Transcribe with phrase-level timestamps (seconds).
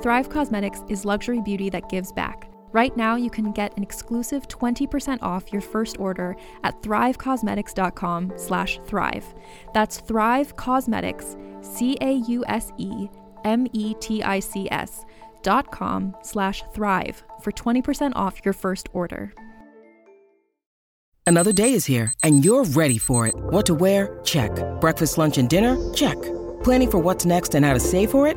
[0.00, 2.48] Thrive Causemetics is luxury beauty that gives back.
[2.70, 8.78] Right now, you can get an exclusive 20% off your first order at thrivecausemetics.com slash
[8.86, 9.34] thrive.
[9.74, 12.14] That's Thrive Causemetics, C-A-U-S-E-M-E-T-I-C-S
[15.42, 19.32] dot com slash thrive for 20% off your first order.
[21.26, 23.34] Another day is here, and you're ready for it.
[23.36, 24.20] What to wear?
[24.24, 24.50] Check.
[24.80, 25.76] Breakfast, lunch, and dinner?
[25.92, 26.16] Check.
[26.62, 28.36] Planning for what's next and how to save for it?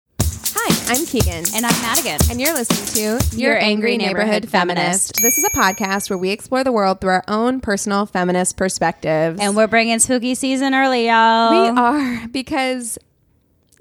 [0.91, 1.45] I'm Keegan.
[1.55, 2.19] And I'm Madigan.
[2.29, 5.21] And you're listening to Your Angry Neighborhood Feminist.
[5.21, 9.39] This is a podcast where we explore the world through our own personal feminist perspectives.
[9.39, 11.51] And we're bringing spooky season early, y'all.
[11.51, 12.97] we are because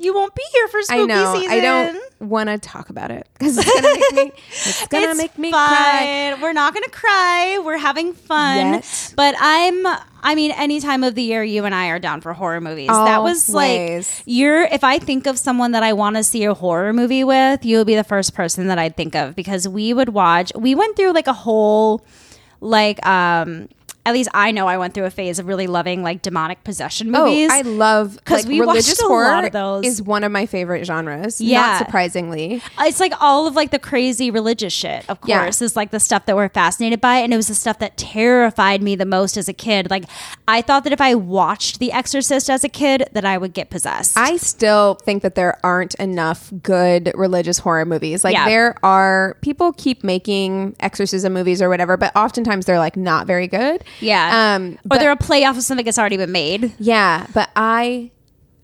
[0.01, 1.51] You won't be here for spooky I know season.
[1.51, 5.19] I don't want to talk about it because it's gonna make me it's gonna It's
[5.19, 6.37] make me cry.
[6.41, 7.61] We're not gonna cry.
[7.63, 8.57] We're having fun.
[8.75, 9.13] Yet.
[9.17, 9.87] But I'm.
[10.23, 12.89] I mean, any time of the year, you and I are down for horror movies.
[12.89, 14.23] That was like Always.
[14.27, 14.63] you're.
[14.63, 17.79] If I think of someone that I want to see a horror movie with, you
[17.79, 20.51] would be the first person that I'd think of because we would watch.
[20.55, 22.05] We went through like a whole,
[22.61, 23.69] like, um,
[24.07, 27.15] at least I know I went through a phase of really loving like demonic possession
[27.15, 27.51] oh, movies.
[27.53, 29.85] Oh, I love 'Cause like we watched religious a horror lot of those.
[29.87, 31.41] is one of my favorite genres.
[31.41, 31.61] Yeah.
[31.61, 32.63] not surprisingly.
[32.79, 35.43] Uh, it's like all of like the crazy religious shit, of Yeah.
[35.43, 37.17] course, is like the stuff that we're fascinated by.
[37.17, 39.91] And it was the stuff that terrified me the most as a kid.
[39.91, 40.05] Like
[40.49, 43.71] I thought that if I watched The Exorcist as a kid, that I would get
[43.71, 44.17] possessed.
[44.17, 48.25] I still think that there aren't enough good religious horror movies.
[48.25, 48.47] Like Yeah.
[48.47, 53.47] there are people keep making exorcism movies or whatever, but oftentimes they're like not very
[53.47, 53.85] good.
[54.01, 54.55] Yeah.
[54.57, 56.73] Um or but- they're a play off of something that's already been made.
[56.79, 58.11] Yeah, but I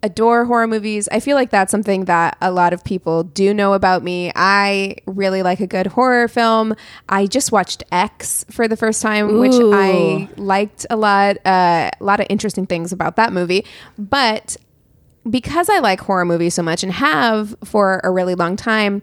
[0.02, 1.08] adore horror movies.
[1.10, 4.30] I feel like that's something that a lot of people do know about me.
[4.36, 6.76] I really like a good horror film.
[7.08, 11.38] I just watched X for the first time, which I liked a lot.
[11.44, 13.64] Uh, a lot of interesting things about that movie.
[13.98, 14.56] But
[15.28, 19.02] because I like horror movies so much and have for a really long time,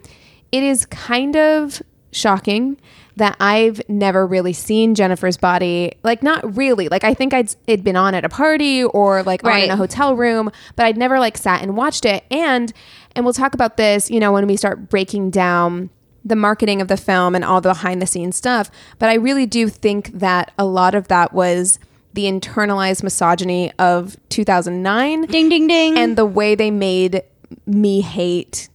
[0.54, 1.82] it is kind of
[2.14, 2.78] shocking
[3.16, 5.94] that I've never really seen Jennifer's body.
[6.04, 6.90] Like, not really.
[6.90, 9.76] Like, I think I'd it'd been on at a party or like on in a
[9.76, 12.24] hotel room, but I'd never like sat and watched it.
[12.32, 12.74] And
[13.16, 15.90] and we'll talk about this, you know, when we start breaking down
[16.26, 18.72] the marketing of the film and all the behind the scenes stuff.
[18.98, 21.80] But I really do think that a lot of that was
[22.14, 25.98] the internalized misogyny of 2009 Ding ding ding.
[25.98, 27.24] and the way they made
[27.66, 28.70] me hate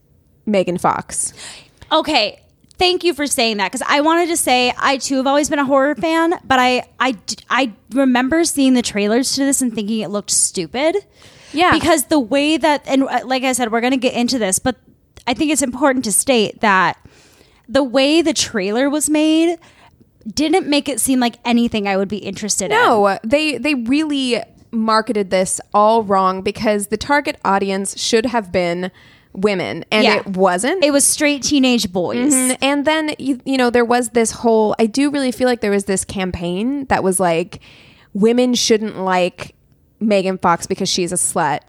[0.46, 1.32] Megan Fox.
[1.90, 2.40] Okay.
[2.78, 5.58] Thank you for saying that because I wanted to say I too have always been
[5.58, 7.16] a horror fan, but I, I,
[7.50, 10.96] I remember seeing the trailers to this and thinking it looked stupid.
[11.52, 11.72] Yeah.
[11.72, 14.76] because the way that and uh, like I said, we're gonna get into this, but
[15.26, 16.98] I think it's important to state that
[17.68, 19.58] the way the trailer was made
[20.26, 22.70] didn't make it seem like anything I would be interested in.
[22.70, 28.90] No, they they really marketed this all wrong because the target audience should have been
[29.34, 30.16] women and Yeah.
[30.18, 30.82] it wasn't.
[30.84, 32.34] It was straight teenage boys.
[32.34, 35.60] Mm, And then you, you know there was this whole I do really feel like
[35.60, 37.60] there was this campaign that was like
[38.14, 39.54] women shouldn't like
[40.00, 41.60] Megan Fox because she's a slut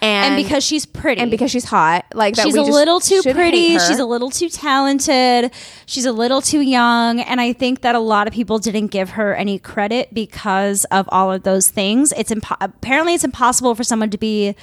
[0.00, 1.20] and, And because she's pretty.
[1.20, 3.78] and because she's hot like that she's a little too pretty.
[3.78, 5.50] She's a little too talented.
[5.86, 7.18] She's a little too young.
[7.20, 11.08] And I think that a lot of people didn't give her any credit because of
[11.10, 12.12] all of those things.
[12.16, 14.54] It's impo- apparently it's impossible for someone to be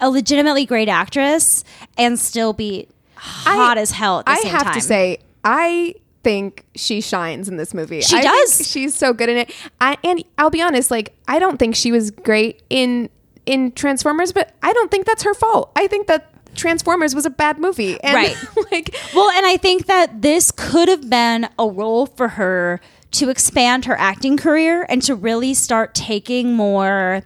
[0.00, 1.64] a legitimately great actress
[1.96, 4.74] and still be hot as hell at the I have time.
[4.74, 8.00] to say, I think she shines in this movie.
[8.00, 8.68] She I think does.
[8.68, 9.54] she's so good in it.
[9.80, 13.08] I, and I'll be honest, like I don't think she was great in
[13.46, 15.70] in Transformers, but I don't think that's her fault.
[15.76, 18.00] I think that Transformers was a bad movie.
[18.02, 18.36] And Right.
[18.72, 22.80] like Well, and I think that this could have been a role for her
[23.12, 27.22] to expand her acting career and to really start taking more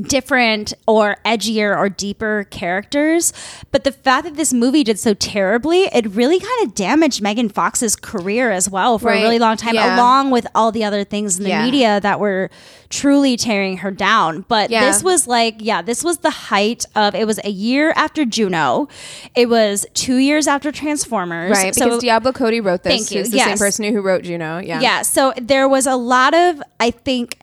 [0.00, 3.32] different or edgier or deeper characters.
[3.70, 7.48] But the fact that this movie did so terribly, it really kind of damaged Megan
[7.48, 9.20] Fox's career as well for Right.
[9.20, 9.96] a really long time, Yeah.
[9.96, 11.64] along with all the other things in the Yeah.
[11.64, 12.50] media that were
[12.90, 14.44] truly tearing her down.
[14.48, 14.84] But Yeah.
[14.86, 18.88] this was like, yeah, this was the height of it was a year after Juno.
[19.34, 21.52] It was two years after Transformers.
[21.56, 22.92] right So- because Diablo Cody wrote this.
[22.92, 23.18] Thank you.
[23.20, 24.58] Who's the same person who wrote Juno.
[24.58, 24.80] Yeah.
[24.80, 27.38] yeah so there was a lot of i think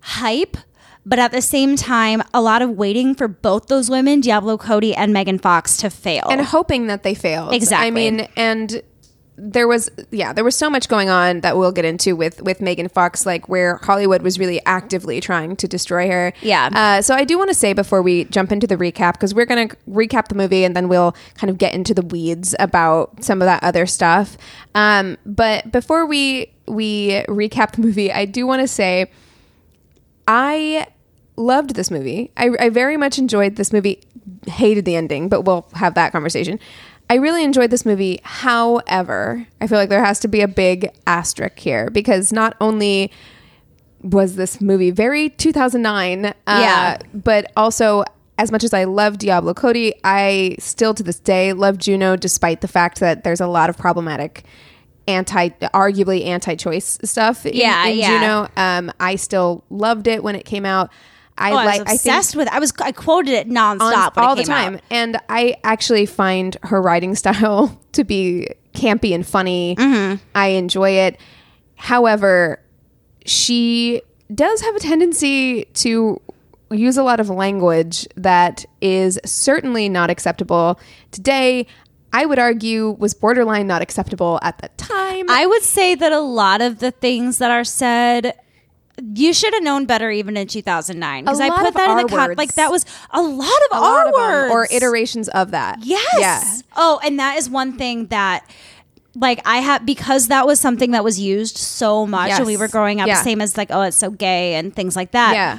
[0.00, 0.56] hype
[1.10, 4.94] but at the same time a lot of waiting for both those women diablo cody
[4.94, 7.50] and megan fox to fail and hoping that they fail.
[7.50, 7.86] Exactly.
[7.86, 8.82] I mean, and
[9.40, 12.60] there was yeah, there was so much going on that we'll get into with with
[12.60, 16.32] Megan Fox, like where Hollywood was really actively trying to destroy her.
[16.42, 16.68] Yeah.
[16.72, 19.46] Uh, so I do want to say before we jump into the recap, because we're
[19.46, 23.40] gonna recap the movie and then we'll kind of get into the weeds about some
[23.40, 24.36] of that other stuff.
[24.74, 29.10] Um, but before we we recap the movie, I do want to say
[30.28, 30.86] I
[31.40, 32.30] loved this movie.
[32.36, 34.00] I, I very much enjoyed this movie.
[34.46, 36.58] Hated the ending, but we'll have that conversation.
[37.10, 38.20] I really enjoyed this movie.
[38.22, 43.10] However, I feel like there has to be a big asterisk here because not only
[44.02, 46.98] was this movie very 2009, uh, Yeah.
[47.12, 48.04] but also
[48.38, 52.62] as much as I love Diablo Cody, I still to this day love Juno, despite
[52.62, 54.44] the fact that there's a lot of problematic
[55.06, 58.08] anti arguably anti-choice stuff in, Yeah, in yeah.
[58.20, 58.48] Juno.
[58.56, 60.90] Um, I still loved it when it came out.
[61.38, 61.88] I Oh, I was like.
[61.88, 62.52] I obsessed with it.
[62.52, 64.62] I was I quoted it on- nonstop it all the came out.
[64.62, 69.74] time, and I actually find her writing style to be campy and funny.
[69.76, 70.22] Mm-hmm.
[70.34, 71.18] I enjoy it.
[71.76, 72.60] However,
[73.24, 74.02] she
[74.34, 76.20] does have a tendency to
[76.70, 80.78] use a lot of language that is certainly not acceptable
[81.10, 81.66] today.
[82.12, 85.26] I would argue was borderline not acceptable at the time.
[85.30, 88.34] I would say that a lot of the things that are said
[89.14, 92.08] you should have known better even in 2009 because I put of that in the
[92.12, 92.38] con- words.
[92.38, 95.28] like that was a lot of a R lot of um, them, words or iterations
[95.28, 95.78] of that.
[95.82, 96.06] Yes.
[96.18, 96.42] Yeah.
[96.76, 98.48] Oh, and that is one thing that
[99.14, 102.68] like I have because that was something that was used so much when we were
[102.68, 103.22] growing up, Yeah.
[103.22, 105.34] same as like, oh, it's so gay and things like that.
[105.34, 105.58] Yeah.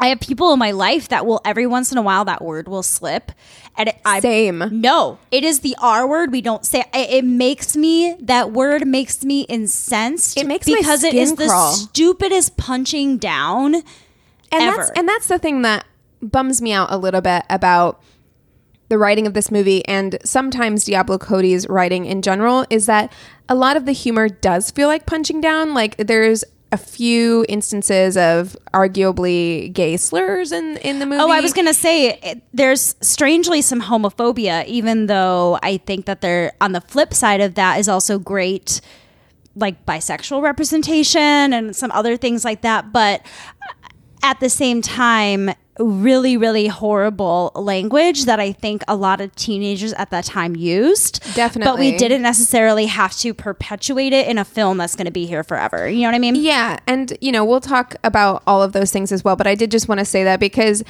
[0.00, 2.68] I have people in my life that will every once in a while that word
[2.68, 3.32] will slip,
[3.78, 4.64] and it, I Same.
[4.70, 6.32] no, it is the R word.
[6.32, 7.24] We don't say it, it.
[7.24, 10.36] Makes me that word makes me incensed.
[10.36, 13.76] It makes because it is skin the stupidest punching down.
[13.76, 13.84] and
[14.52, 14.76] ever.
[14.76, 15.86] that's and that's the thing that
[16.20, 18.02] bums me out a little bit about
[18.88, 23.12] the writing of this movie and sometimes Diablo Cody's writing in general is that
[23.48, 25.74] a lot of the humor does feel like punching down.
[25.74, 31.20] Like there's a few instances of arguably gay slurs in in the movie.
[31.20, 36.20] Oh, I was gonna say it, there's strangely some homophobia, even though I think that
[36.20, 38.80] they're on the flip side of that is also great,
[39.56, 42.92] like bisexual representation and some other things like that.
[42.92, 43.22] But
[43.62, 43.88] uh,
[44.22, 49.92] at the same time, really, really horrible language that I think a lot of teenagers
[49.94, 51.22] at that time used.
[51.34, 51.70] Definitely.
[51.70, 55.26] but we didn't necessarily have to perpetuate it in a film that's going to be
[55.26, 55.88] here forever.
[55.88, 56.36] You know what I mean?
[56.36, 59.54] Yeah, and you know, we'll talk about all of those things as well, but I
[59.54, 60.82] did just want to say that because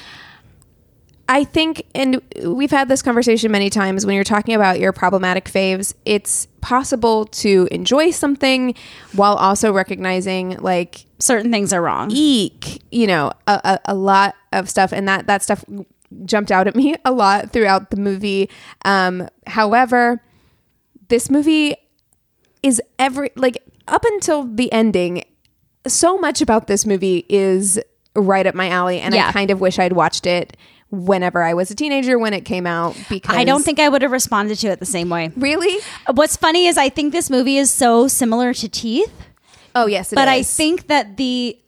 [1.29, 5.45] I think and we've had this conversation many times when you're talking about your problematic
[5.45, 8.75] faves, it's possible to enjoy something
[9.13, 12.11] while also recognizing like Certain things are wrong.
[12.11, 15.65] eek, you know, a, a, a lot of stuff, and that that stuff
[16.25, 18.49] jumped out at me a lot throughout the movie.
[18.85, 20.23] Um, however,
[21.09, 21.75] this movie
[22.63, 25.25] is every like up until the ending.
[25.87, 27.79] So much about this movie is
[28.15, 30.57] right up my alley, and I kind of wish I'd watched it
[30.91, 32.97] whenever I was a teenager when it came out.
[33.09, 35.31] Because I don't think I would have responded to it the same way.
[35.37, 35.83] really.
[36.13, 39.13] What's funny is I think this movie is so similar to Teeth,
[39.75, 41.59] Oh yes, it but I think that the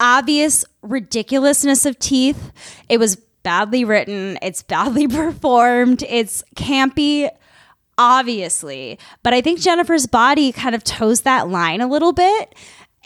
[0.00, 2.52] obvious ridiculousness of Teeth,
[2.88, 7.28] it was badly written, it's badly performed, it's campy
[7.98, 12.54] obviously, but I think Jennifer's body kind of toes that line a little bit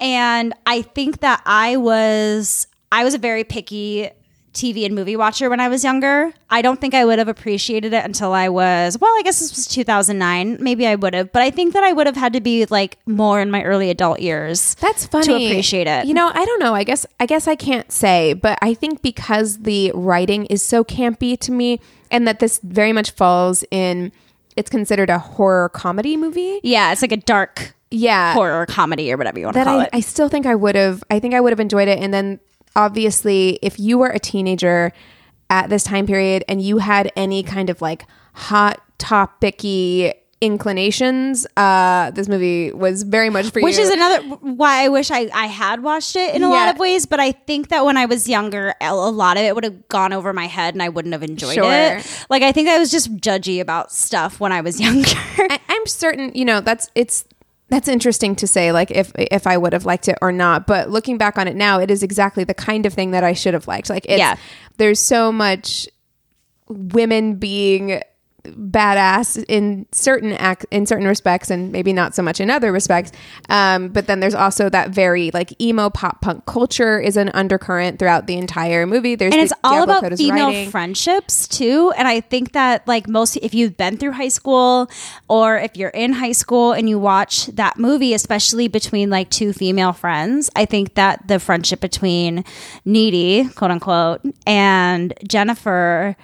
[0.00, 4.10] and I think that I was I was a very picky
[4.52, 6.32] TV and movie watcher when I was younger.
[6.50, 9.54] I don't think I would have appreciated it until I was, well, I guess this
[9.54, 10.58] was 2009.
[10.60, 12.98] Maybe I would have, but I think that I would have had to be like
[13.06, 14.74] more in my early adult years.
[14.76, 16.06] That's funny To appreciate it.
[16.06, 16.74] You know, I don't know.
[16.74, 20.82] I guess I guess I can't say, but I think because the writing is so
[20.84, 21.80] campy to me,
[22.10, 24.10] and that this very much falls in,
[24.56, 26.58] it's considered a horror comedy movie.
[26.64, 29.84] Yeah, it's like a dark Yeah, horror comedy or whatever you want to call I,
[29.84, 29.90] it.
[29.92, 31.04] I still think I would have.
[31.08, 32.00] I think I would have enjoyed it.
[32.00, 32.40] And then
[32.76, 34.92] obviously, if you were a teenager
[35.48, 40.12] at this time period and you had any kind of like hot topicy
[40.42, 43.82] inclinations, uh, this movie was very much for Which you.
[43.82, 46.54] Which is another why I wish I, I had watched it in a Yeah.
[46.54, 49.54] lot of ways, but I think that when I was younger, a lot of it
[49.54, 51.64] would have gone over my head and I wouldn't have enjoyed Sure.
[51.70, 52.26] it.
[52.30, 55.10] Like I think I was just judgy about stuff when I was younger.
[55.38, 57.24] I, I'm certain, you know, that's it's
[57.70, 60.66] that's interesting to say, like if if I would have liked it or not.
[60.66, 63.32] But looking back on it now, it is exactly the kind of thing that I
[63.32, 63.88] should have liked.
[63.88, 64.36] Like, it's, Yeah.
[64.76, 65.88] there's so much
[66.68, 68.02] women being
[68.44, 73.12] badass in certain act in certain respects and maybe not so much in other respects
[73.48, 77.98] um, but then there's also that very like emo pop punk culture is an undercurrent
[77.98, 80.70] throughout the entire movie there's and the it's all Diablo about Cody's female writing.
[80.70, 84.90] friendships too and i think that like most if you've been through high school
[85.28, 89.52] or if you're in high school and you watch that movie especially between like two
[89.52, 92.44] female friends i think that the friendship between
[92.84, 96.16] needy quote unquote and jennifer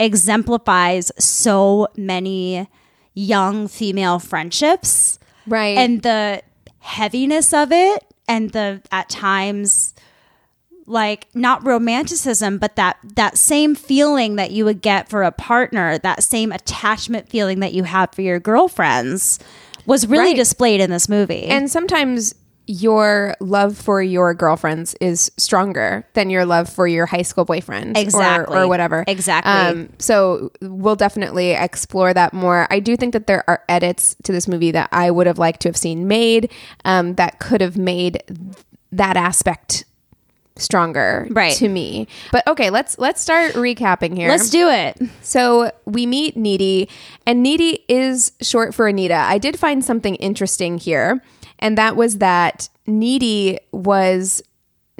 [0.00, 2.68] exemplifies so many
[3.14, 5.18] young female friendships.
[5.46, 5.76] Right.
[5.78, 6.42] And the
[6.80, 9.94] heaviness of it and the at times
[10.86, 15.98] like not romanticism but that that same feeling that you would get for a partner
[15.98, 19.38] that same attachment feeling that you have for your girlfriends
[19.84, 20.36] was really Right.
[20.36, 21.44] displayed in this movie.
[21.44, 22.34] And sometimes
[22.70, 27.96] your love for your girlfriends is stronger than your love for your high school boyfriend
[27.96, 28.56] or- Exactly.
[28.58, 28.98] or, whatever.
[29.00, 29.88] Um, Exactly.
[29.98, 32.66] so we'll definitely explore that more.
[32.70, 35.60] I do think that there are edits to this movie that I would have liked
[35.62, 36.52] to have seen made
[36.84, 38.22] um, that could have made
[38.92, 39.84] that aspect
[40.56, 41.54] stronger Right.
[41.54, 42.08] to me.
[42.32, 44.28] But okay, let's let's start recapping here.
[44.28, 46.88] let's do it So we meet Needy,
[47.26, 49.14] and Needy is short for Anita.
[49.14, 51.22] I did find something interesting here,
[51.58, 54.42] and that was that Needy was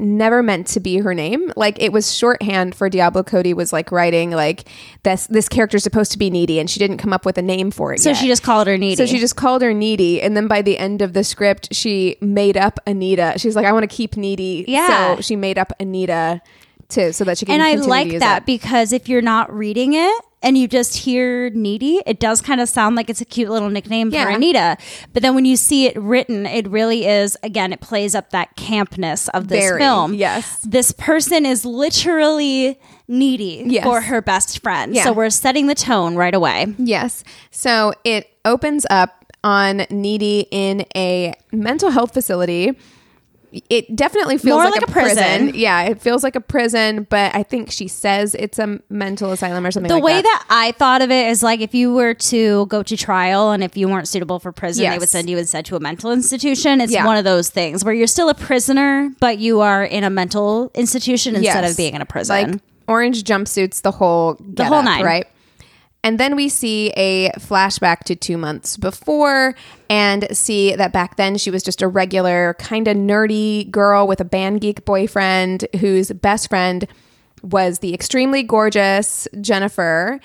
[0.01, 1.53] never meant to be her name.
[1.57, 4.69] Like it was shorthand for Diablo Cody was like writing like
[5.03, 7.71] this this character's supposed to be needy and she didn't come up with a name
[7.71, 8.17] for it so yet.
[8.17, 10.79] she just called her needy So she just called her needy, and then by the
[10.79, 13.35] end of the script, she made up Anita.
[13.39, 15.17] She's like, "I want to keep needy." Yeah.
[15.17, 16.41] So she made up Anita
[16.91, 17.55] to so that she can.
[17.55, 18.47] and I like that it.
[18.47, 22.69] because if you're not reading it and you just hear needy, it does kind of
[22.69, 24.25] sound like it's a cute little nickname Yeah.
[24.25, 24.77] for Anita.
[25.13, 28.57] But then when you see it written, it really is again, it plays up that
[28.57, 30.15] campness of this Very, film.
[30.15, 30.61] yes.
[30.63, 33.85] This person is literally needy Yes.
[33.85, 34.95] for her best friend.
[34.95, 35.05] Yeah.
[35.05, 36.75] So we're setting the tone right away.
[36.79, 37.25] Yes.
[37.51, 39.15] So it opens up
[39.45, 42.77] on Needy in a mental health facility.
[43.71, 45.17] It definitely feels More like, like a, a prison.
[45.25, 45.53] prison.
[45.55, 49.65] Yeah, it feels like a prison, but I think she says it's a mental asylum
[49.65, 50.23] or something The like way that.
[50.23, 53.65] that I thought of it is like if you were to go to trial and
[53.65, 56.81] if you weren't suitable for prison, they would send you instead to a mental institution.
[56.83, 57.07] It's Yeah.
[57.07, 60.71] one of those things where you're still a prisoner, but you are in a mental
[60.75, 61.71] institution instead Yes.
[61.71, 62.53] of being in a prison.
[62.53, 65.03] Like orange jumpsuits, the whole the whole nine.
[65.05, 65.27] right?
[66.05, 69.55] And then we see a flashback to two months before
[69.91, 74.21] and see that back then she was just a regular, kind of nerdy girl with
[74.21, 76.87] a band geek boyfriend whose best friend
[77.43, 80.21] was the extremely gorgeous Jennifer.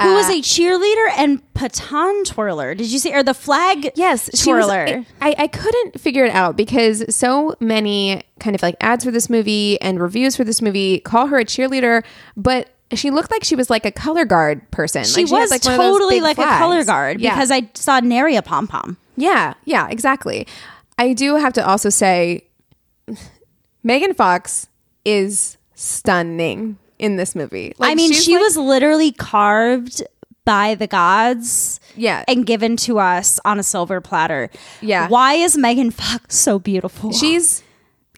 [0.00, 2.74] Who uh, was a cheerleader and baton twirler?
[2.74, 3.14] Did you see?
[3.14, 5.04] Or the flag Yes, was- twirler?
[5.20, 9.30] I, I couldn't figure it out because so many kind of like ads for this
[9.30, 12.04] movie and reviews for this movie call her a cheerleader,
[12.36, 15.04] but she looked like she was like a color guard person.
[15.04, 17.34] she Like, had, was like, one of those totally like a color guard Yeah.
[17.34, 18.96] because I saw nary a pom pom.
[19.16, 20.46] yeah, yeah, exactly.
[20.98, 22.44] I do have to also say,
[23.82, 24.68] Megan Fox
[25.04, 27.74] is stunning in this movie.
[27.78, 30.02] Like, I mean, she like- was literally carved
[30.44, 31.80] by the gods.
[31.96, 32.24] Yeah.
[32.28, 34.48] And given to us on a silver platter.
[34.80, 35.08] Yeah.
[35.08, 37.12] Why is Megan Fox so beautiful?
[37.12, 37.62] she's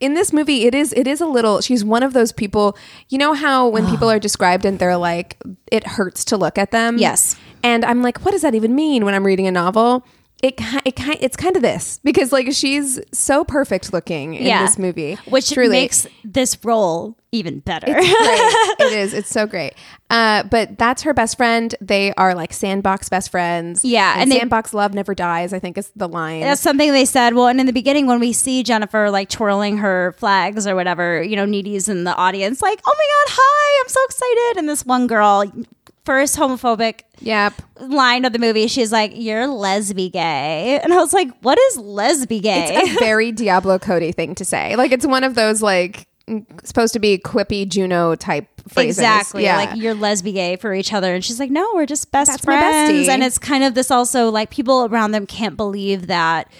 [0.01, 2.77] in this movie it is it is a little she's one of those people
[3.09, 5.37] you know how when people are described and they're like
[5.71, 6.99] it hurts to look at them?
[6.99, 7.37] Yes.
[7.63, 10.05] and i'm like what does that even mean when i'm reading a novel
[10.43, 10.55] it
[10.85, 14.63] it kind it's kind of this because like she's so perfect looking in Yeah.
[14.65, 15.71] this movie, which truly.
[15.71, 17.93] makes this role even better.
[17.93, 18.05] great.
[18.07, 19.13] it is.
[19.13, 19.75] It's so great.
[20.09, 21.75] Uh, but that's her best friend.
[21.81, 23.85] They are like sandbox best friends.
[23.85, 25.53] Yeah, and, and they- sandbox love never dies.
[25.53, 26.41] I think is the line.
[26.41, 27.35] That's something they said.
[27.35, 31.23] Well, and in the beginning, when we see Jennifer like twirling her flags or whatever,
[31.23, 34.61] you know, Needy's in the audience, like, oh my God, hi, I'm so excited.
[34.61, 35.45] And this one girl,
[36.09, 37.53] first homophobic yep.
[37.81, 40.81] line of the movie, she's like, you're lesbi gay.
[40.83, 42.75] And I was like, what is lesbi gay?
[42.75, 44.75] It's a very Diablo Cody thing to say.
[44.75, 46.09] Like it's one of those like
[46.65, 48.97] supposed to be quippy Juno type phrases.
[48.97, 49.43] Exactly.
[49.43, 49.59] Yeah.
[49.59, 51.15] Like you're lesbi gay for each other.
[51.15, 53.07] And she's like, no, we're just best That's friends.
[53.07, 56.51] And it's kind of this also like people around them can't believe that.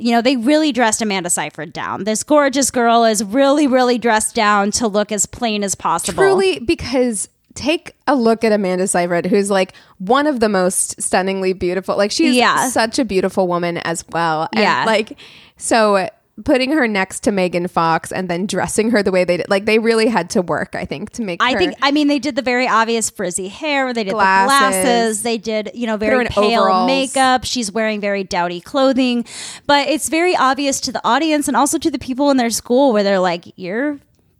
[0.00, 2.04] You know, they really dressed Amanda Seyfried down.
[2.04, 6.22] This gorgeous girl is really, really dressed down to look as plain as possible.
[6.22, 11.52] Truly, because take a look at Amanda Seyfried, who's like one of the most stunningly
[11.52, 11.96] beautiful.
[11.96, 12.68] Like she's Yeah.
[12.70, 14.48] such a beautiful woman as well.
[14.52, 14.84] And Yeah.
[14.86, 15.18] like
[15.56, 16.08] so
[16.44, 19.64] putting her next to Megan Fox and then dressing her the way they did, like
[19.64, 20.76] they really had to work.
[20.76, 21.42] I think to make.
[21.42, 23.92] I think I mean they did the very obvious frizzy hair.
[23.92, 24.76] They did Glasses.
[24.76, 25.22] the glasses.
[25.22, 26.86] They did you know very pale overalls.
[26.86, 27.44] makeup.
[27.44, 29.24] She's wearing very dowdy clothing,
[29.66, 32.92] but it's very obvious to the audience and also to the people in their school
[32.92, 33.98] where they're like, "You're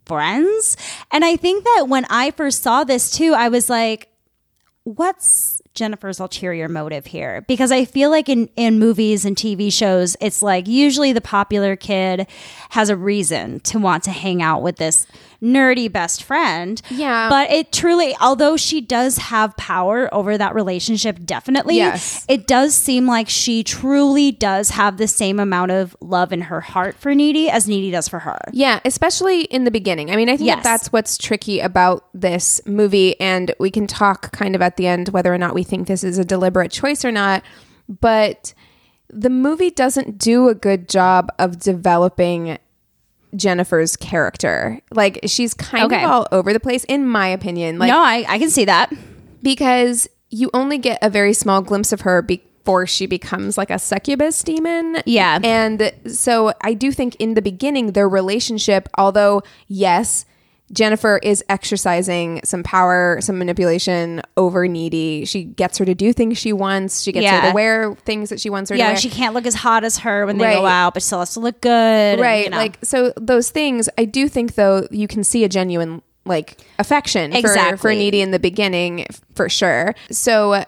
[0.09, 0.75] friends."
[1.11, 4.09] And I think that when I first saw this too, I was like,
[4.83, 7.45] what's Jennifer's ulterior motive here?
[7.47, 11.75] Because I feel like in, in movies and TV shows, it's like usually the popular
[11.75, 12.27] kid
[12.71, 15.05] has a reason to want to hang out with this
[15.41, 16.81] nerdy best friend.
[16.89, 17.29] Yeah.
[17.29, 22.25] But it truly, although she does have power over that relationship, definitely, Yes.
[22.27, 26.59] it does seem like she truly does have the same amount of love in her
[26.61, 28.37] heart for Needy as Needy does for her.
[28.51, 30.11] Yeah, especially in the beginning.
[30.11, 30.57] I mean, I think Yes.
[30.57, 34.87] that that's what's tricky about this movie, and we can talk kind of at the
[34.87, 37.43] end whether or not we think this is a deliberate choice or not.
[37.87, 38.53] But
[39.09, 42.57] the movie doesn't do a good job of developing
[43.35, 44.79] Jennifer's character.
[44.91, 46.03] Like, she's kind Okay.
[46.03, 47.77] of all over the place, in my opinion.
[47.79, 48.91] Like, no, I, I can see that.
[49.41, 53.79] because you only get a very small glimpse of her before she becomes like a
[53.79, 54.97] succubus demon.
[55.05, 55.39] Yeah.
[55.43, 60.25] And so I do think in the beginning, their relationship, although, yes,
[60.71, 65.25] Jennifer is exercising some power, some manipulation over Needy.
[65.25, 67.01] She gets her to do things she wants.
[67.01, 68.97] She gets her to wear things that she wants her to Yeah, wear.
[68.97, 71.39] she can't look as hot as her when they go out, but still has to
[71.39, 71.69] look good.
[71.69, 72.57] and, right you know.
[72.57, 77.31] like so those things i do think though you can see a genuine like affection
[77.41, 80.63] for, for needy in the beginning for sure so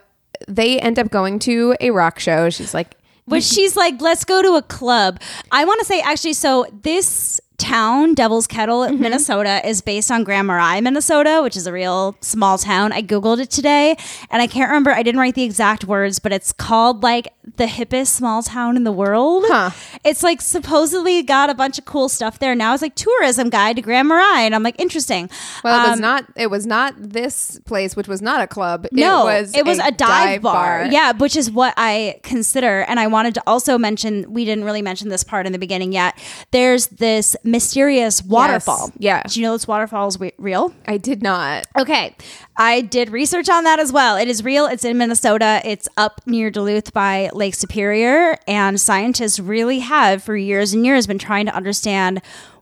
[0.48, 2.96] they end up going to a rock show she's like
[3.28, 3.56] But mm-hmm.
[3.56, 5.22] she's like, let's go to a club.
[5.52, 9.02] I want to say, actually, so this town, Devil's Kettle, Mm-hmm.
[9.02, 12.92] Minnesota, is based on Grand Marais, Minnesota, which is a real small town.
[12.92, 13.96] I Googled it today
[14.30, 17.66] and I can't remember, I didn't write the exact words, but it's called like the
[17.66, 19.44] hippest small town in the world.
[19.48, 19.72] Huh.
[20.04, 22.54] It's like supposedly got a bunch of cool stuff there.
[22.56, 24.46] Now it's like tourism guide to Grand Marais.
[24.46, 25.30] And I'm like, interesting.
[25.64, 28.88] well it was Um, not it was not this place which was not a club
[28.92, 30.88] No, it was it was a, dive, bar.
[30.92, 32.82] Yeah, which is what I consider.
[32.82, 35.92] And I wanted to also mention, we didn't really mention this part in the beginning
[35.94, 36.18] yet.
[36.52, 38.92] There's this mysterious waterfall.
[38.98, 39.24] yeah.
[39.28, 40.74] Do you know this waterfall is real?
[40.88, 42.16] i did not Okay.
[42.58, 44.18] I did research on that as well.
[44.18, 44.68] It is real.
[44.68, 45.62] It's in Minnesota.
[45.66, 48.38] It's up near Duluth by Lake Superior.
[48.48, 52.22] And scientists really have, for years and years, been trying to understand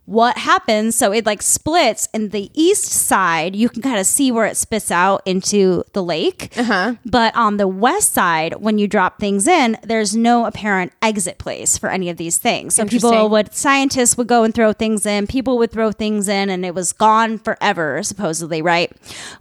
[0.09, 0.95] what happens.
[0.95, 4.57] So it like splits, and the east side, you can kind of see where it
[4.57, 6.51] spits out into the lake.
[6.57, 6.95] Uh-huh.
[7.05, 11.77] But on the west side, when you drop things in, there's no apparent exit place
[11.77, 12.75] for any of these things.
[12.75, 16.49] So people would, scientists would go and throw things in, people would throw things in,
[16.49, 18.91] and it was gone forever, supposedly, right?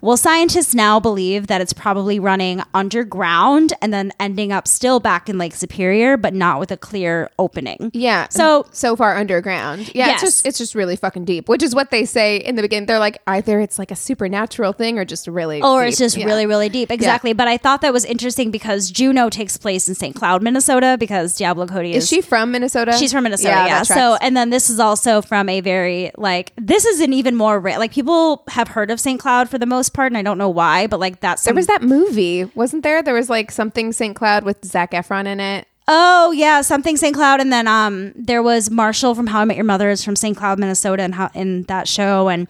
[0.02, 5.28] Well, scientists now believe that it's probably running underground and then ending up still back
[5.28, 7.90] in Lake Superior, but not with a clear opening.
[7.94, 10.22] yeah So- so far underground yeah Yes.
[10.22, 12.86] it's just it's just really fucking deep which is what they say in the beginning
[12.86, 15.88] they're like either it's like a supernatural thing or just really Or deep.
[15.90, 16.26] it's just Yeah.
[16.26, 16.90] really, really deep.
[16.90, 17.32] Exactly.
[17.32, 20.14] But I thought that was interesting because Juno takes place in St.
[20.16, 23.82] Cloud, Minnesota, because Diablo Cody is, is she from minnesota She's from Minnesota, that yeah.
[23.82, 27.60] So, and then this is also from a very like this is an even more
[27.60, 27.78] rare.
[27.78, 29.20] Like people have heard of St.
[29.20, 31.66] Cloud for the most part, and I don't know why, but like that's There was
[31.68, 33.02] that movie, wasn't there?
[33.02, 34.16] There was like something St.
[34.16, 35.67] Cloud with Zac Efron in it.
[35.90, 37.14] Oh yeah, something St.
[37.14, 40.16] Cloud, and then um, there was Marshall from How I Met Your Mother is from
[40.16, 40.37] St.
[40.37, 42.46] Cloud, Minnesota, and how in that show, and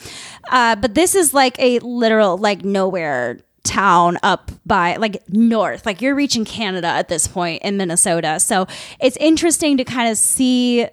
[0.51, 6.03] uh, but this is like a literal like nowhere town up by like north, like
[6.03, 8.41] you're reaching Canada at this point in Minnesota.
[8.41, 8.67] So
[8.99, 10.89] it's interesting to kind of see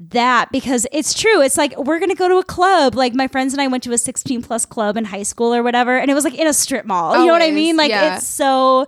[0.00, 1.42] that because it's true.
[1.42, 2.94] It's like we're gonna go to a club.
[2.94, 5.62] Like my friends and I went to a 16 plus club in high school or
[5.62, 7.18] whatever, and it was like in a strip mall.
[7.18, 7.76] You know what I mean?
[7.76, 8.16] Like yeah.
[8.16, 8.86] it's so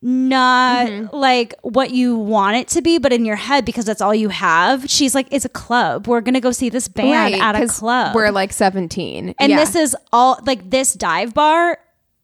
[0.00, 4.14] not like what you want it to be, but in your head because that's all
[4.14, 4.88] you have.
[4.88, 6.06] She's like, it's a club.
[6.06, 8.14] We're gonna go see this band at a club.
[8.14, 9.34] We're like 17.
[9.38, 9.56] and Yeah.
[9.56, 11.78] this is all like this dive bar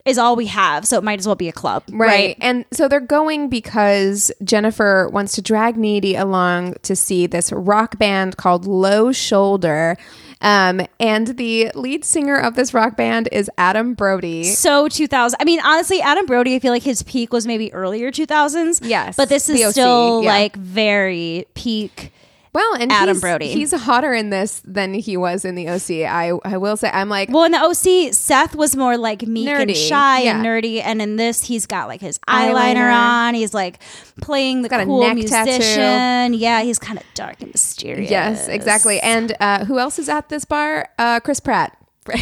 [0.08, 2.36] is all we have, so it might as well be a club, Right.
[2.40, 7.98] And so they're going because Jennifer wants to drag Needy along to see this rock
[7.98, 9.96] band called Low Shoulder.
[10.40, 14.44] Um, and the lead singer of this rock band is Adam Brody.
[14.44, 18.12] so 2000 i mean honestly adam brody i feel like his peak was maybe earlier
[18.12, 20.30] 2000s Yes, but this is OC, still yeah.
[20.30, 22.12] like very peak
[22.52, 23.48] Well, and Adam he's, Brody.
[23.48, 25.90] He's hotter in this than he was in the OC.
[26.08, 29.48] I I will say I'm like well in the oc seth was more like meek
[29.48, 32.92] and Nerdy, shy and nerdy and in this he's got like his eyeliner, Eyeliner.
[32.92, 33.80] on he's like
[34.20, 36.36] playing the cool neck musician tattoo.
[36.36, 39.00] yeah he's kind of dark and mysterious yes, exactly.
[39.00, 40.88] And uh, who else is at this bar?
[40.98, 41.76] Uh, Chris Pratt.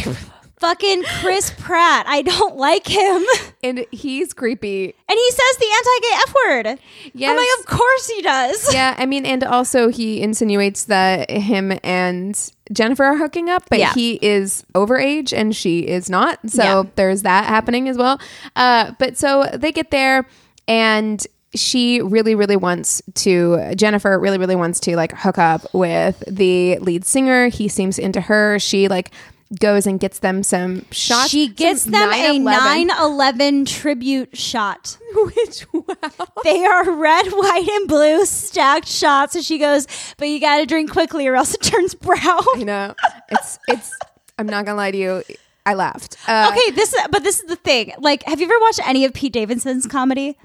[0.57, 3.23] fucking chris pratt i don't like him
[3.63, 4.85] and he's creepy.
[4.85, 6.79] and he says the anti-gay f word
[7.13, 7.29] Yes.
[7.31, 11.77] i'm like of course he does yeah, I mean, and also he insinuates that him
[11.83, 13.93] and Jennifer are hooking up, but Yeah.
[13.93, 16.39] he is overage and she is not.
[16.49, 16.83] So Yeah.
[16.95, 18.19] there's that happening as well.
[18.55, 20.27] Uh, but so they get there
[20.67, 26.21] and she really, really wants to, Jennifer really, really wants to like hook up with
[26.27, 27.47] the lead singer.
[27.47, 28.59] He seems into her.
[28.59, 29.11] She like
[29.59, 31.29] goes and gets them some shots.
[31.29, 32.89] She gets them a 9/11.
[32.89, 34.97] 9/11 tribute shot.
[35.13, 36.27] Which, wow.
[36.43, 39.35] They are red, white, and blue stacked shots.
[39.35, 42.65] And she goes, "But you got to drink quickly, or else it turns brown." You
[42.65, 42.95] know,
[43.29, 43.91] it's, it's,
[44.37, 45.23] I'm not gonna lie to you.
[45.65, 46.15] I laughed.
[46.27, 47.93] Uh, okay, this but this is the thing.
[47.99, 50.37] Like, have you ever watched any of Pete Davidson's comedy?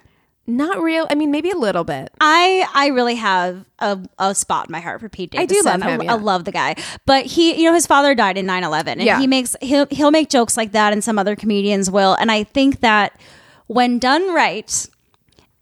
[0.46, 1.06] Not real.
[1.08, 2.10] I mean, maybe a little bit.
[2.20, 5.62] I I really have a, a spot in my heart for Pete I Davidson.
[5.62, 6.12] do love him, I, yeah.
[6.12, 6.74] I love the guy.
[7.06, 9.20] But he, you know, his father died in 9/11 and Yeah.
[9.20, 12.42] he makes he'll he'll make jokes like that and some other comedians will and I
[12.44, 13.18] think that
[13.68, 14.88] when done right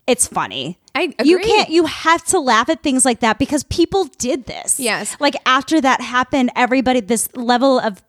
[0.07, 0.77] it's funny.
[0.93, 4.81] I You can't you have to laugh at things like that because people did this.
[4.81, 5.15] Yes.
[5.21, 8.03] Like after that happened everybody this level of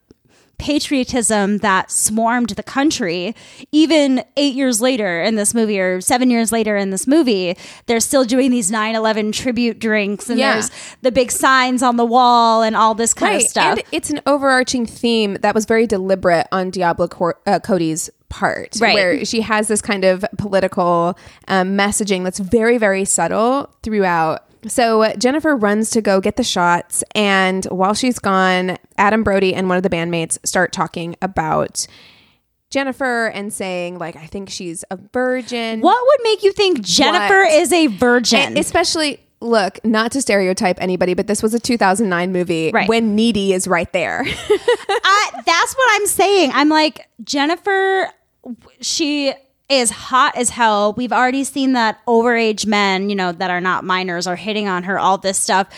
[0.62, 3.34] patriotism that swarmed the country
[3.72, 8.00] even 8 years later in this movie or 7 years later in this movie they're
[8.00, 10.52] still doing these 9/11 tribute drinks and Yeah.
[10.52, 10.70] there's
[11.02, 14.20] the big signs on the wall and all this kind of stuff And it's an
[14.26, 18.94] overarching theme that was very deliberate on Diablo Cor- uh, Cody's part, Right.
[18.94, 24.44] where she has this kind of political um, messaging that's very, very subtle throughout.
[24.68, 29.54] So uh, Jennifer runs to go get the shots, and while she's gone, Adam Brody
[29.54, 31.86] and one of the bandmates start talking about
[32.70, 35.80] Jennifer and saying, like, I think she's a virgin.
[35.80, 37.52] what would make you think Jennifer What?
[37.52, 42.30] is a virgin And especially look not to stereotype anybody but this was a 2009
[42.32, 42.88] movie Right.
[42.88, 46.52] when needy is right there I, that's what I'm saying.
[46.54, 48.08] I'm like Jennifer.
[48.80, 49.32] She
[49.72, 50.92] is hot as hell.
[50.92, 54.84] We've already seen that overage men, you know, that are not minors, are hitting on
[54.84, 54.98] her.
[54.98, 55.68] All this stuff.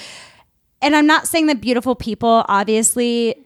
[0.83, 3.37] And I'm not saying that beautiful people obviously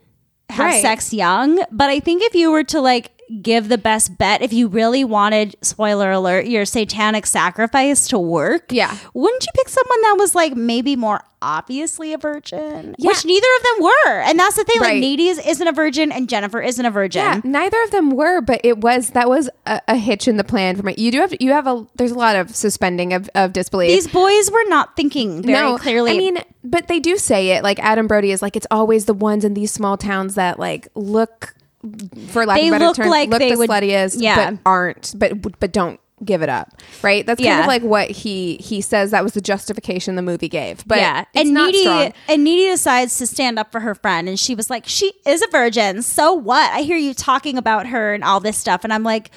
[0.51, 0.83] have Right.
[0.83, 3.11] sex young, but I think if you were to like
[3.43, 8.73] give the best bet, if you really wanted, spoiler alert, your satanic sacrifice to work,
[8.73, 8.97] Yeah.
[9.15, 12.95] wouldn't you pick someone that was like maybe more obviously a virgin?
[12.99, 13.09] Yeah.
[13.09, 14.21] Which neither of them were.
[14.23, 14.81] And that's the thing.
[14.81, 15.01] Like Right.
[15.01, 17.23] Needy is- isn't a virgin and Jennifer isn't a virgin.
[17.23, 20.45] yeah neither of them were but it was that was a, a hitch in the
[20.45, 23.31] plan for me you do have you have a there's a lot of suspending of,
[23.37, 26.13] of disbelief These boys were not thinking very clearly.
[26.13, 27.63] I mean, but they do say it.
[27.63, 30.89] Like Adam Brody is like, it's always the ones in these small towns that like
[30.95, 31.55] look,
[32.29, 34.51] for lack They of a better look term, like look the would- sluttiest, yeah.
[34.53, 36.71] but aren't, but but don't give it up.
[37.03, 37.25] Right?
[37.25, 37.61] That's kind Yeah.
[37.61, 39.13] of like what he he says.
[39.13, 40.85] That was the justification the movie gave.
[40.87, 42.13] But yeah, it's and Needy strong.
[42.29, 45.43] and Needy decides to stand up for her friend, and she was like, "She is
[45.43, 46.03] a virgin.
[46.03, 46.73] So what?
[46.73, 49.31] I hear you talking about her and all this stuff." And I'm like,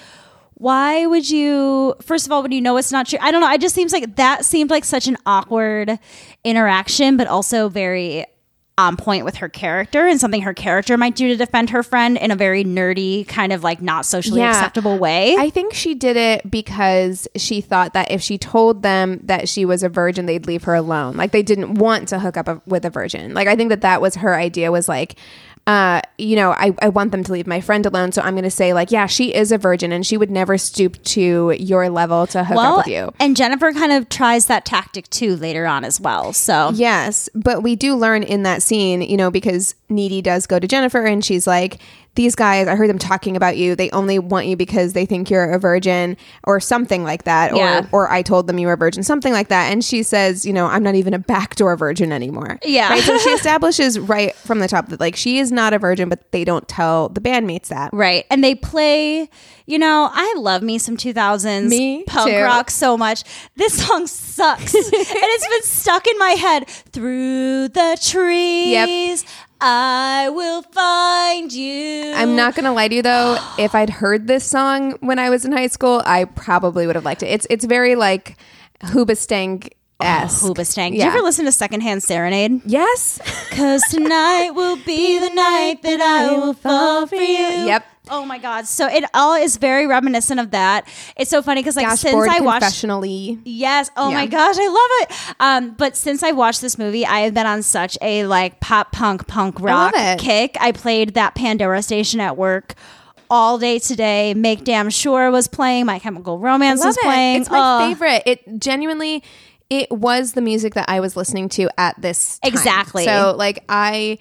[0.54, 1.94] "Why would you?
[2.02, 3.52] First of all, when you know it's not true, I don't know.
[3.52, 6.00] It just seems like that seemed like such an awkward
[6.42, 8.26] interaction, but also very."
[8.78, 12.16] On point with her character and something her character might do to defend her friend
[12.16, 14.50] in a very nerdy, kind of like not socially Yeah.
[14.50, 15.36] acceptable way.
[15.38, 19.66] I think she did it because she thought that if she told them that she
[19.66, 21.16] was a virgin, they'd leave her alone.
[21.18, 23.34] Like they didn't want to hook up a, with a virgin.
[23.34, 24.72] Like I think that that was her idea.
[24.72, 25.16] Was like,
[25.66, 28.42] uh, you know, I, I want them to leave my friend alone, so I'm going
[28.44, 31.88] to say like, yeah, she is a virgin, and she would never stoop to your
[31.88, 33.12] level to hook up with you.
[33.20, 36.32] and Jennifer kind of tries that tactic too later on as well.
[36.32, 40.58] So Yes, but we do learn in that scene, you know, because Needy does go
[40.58, 41.78] to Jennifer and she's like,
[42.14, 43.74] these guys, I heard them talking about you.
[43.74, 47.56] They only want you because they think you're a virgin or something like that.
[47.56, 47.86] Yeah.
[47.90, 49.72] Or, or I told them you were a virgin, something like that.
[49.72, 52.58] And she says, you know, I'm not even a backdoor virgin anymore.
[52.64, 52.90] Yeah.
[52.90, 53.02] Right.
[53.02, 56.30] So she establishes right from the top that like she is not a virgin, but
[56.32, 57.94] they don't tell the bandmates that.
[57.94, 58.26] Right.
[58.30, 59.30] And they play,
[59.64, 62.42] you know, I love me some 2000s Me punk too.
[62.42, 63.24] rock so much.
[63.56, 64.74] This song sucks.
[64.74, 66.68] and it's been stuck in my head.
[66.68, 69.24] Through the trees,
[69.64, 72.12] I will find you.
[72.14, 73.36] I'm not gonna lie to you though.
[73.58, 77.04] if I'd heard this song when I was in high school, I probably would have
[77.04, 77.28] liked it.
[77.28, 78.36] It's it's very like
[78.82, 79.70] oh, Hoobastank
[80.00, 80.42] esque.
[80.44, 80.90] Hoobastank.
[80.90, 81.04] Did Yeah.
[81.04, 82.60] you ever listen to Secondhand Serenade?
[82.66, 83.20] yes.
[83.52, 87.22] Cause tonight will be the night that I will fall for you.
[87.22, 87.84] Yep.
[88.10, 88.66] Oh my god.
[88.66, 90.88] So it all is very reminiscent of that.
[91.16, 93.40] It's so funny because like Dashboard since I watched confessionally.
[93.44, 93.90] Yes.
[93.96, 95.34] Oh my gosh, I love it.
[95.38, 98.90] Um, but since I watched this movie, I have been on such a like pop
[98.92, 100.18] punk punk rock it.
[100.18, 100.56] kick.
[100.60, 102.74] I played that Pandora station at work
[103.30, 104.34] all day today.
[104.34, 105.86] Make damn sure was playing.
[105.86, 107.02] My Chemical Romance was it.
[107.02, 107.42] playing.
[107.42, 107.88] It's my Oh.
[107.88, 108.24] favorite.
[108.26, 109.22] It genuinely
[109.70, 112.52] it was the music that I was listening to at this time.
[112.52, 113.04] Exactly.
[113.04, 114.18] So like I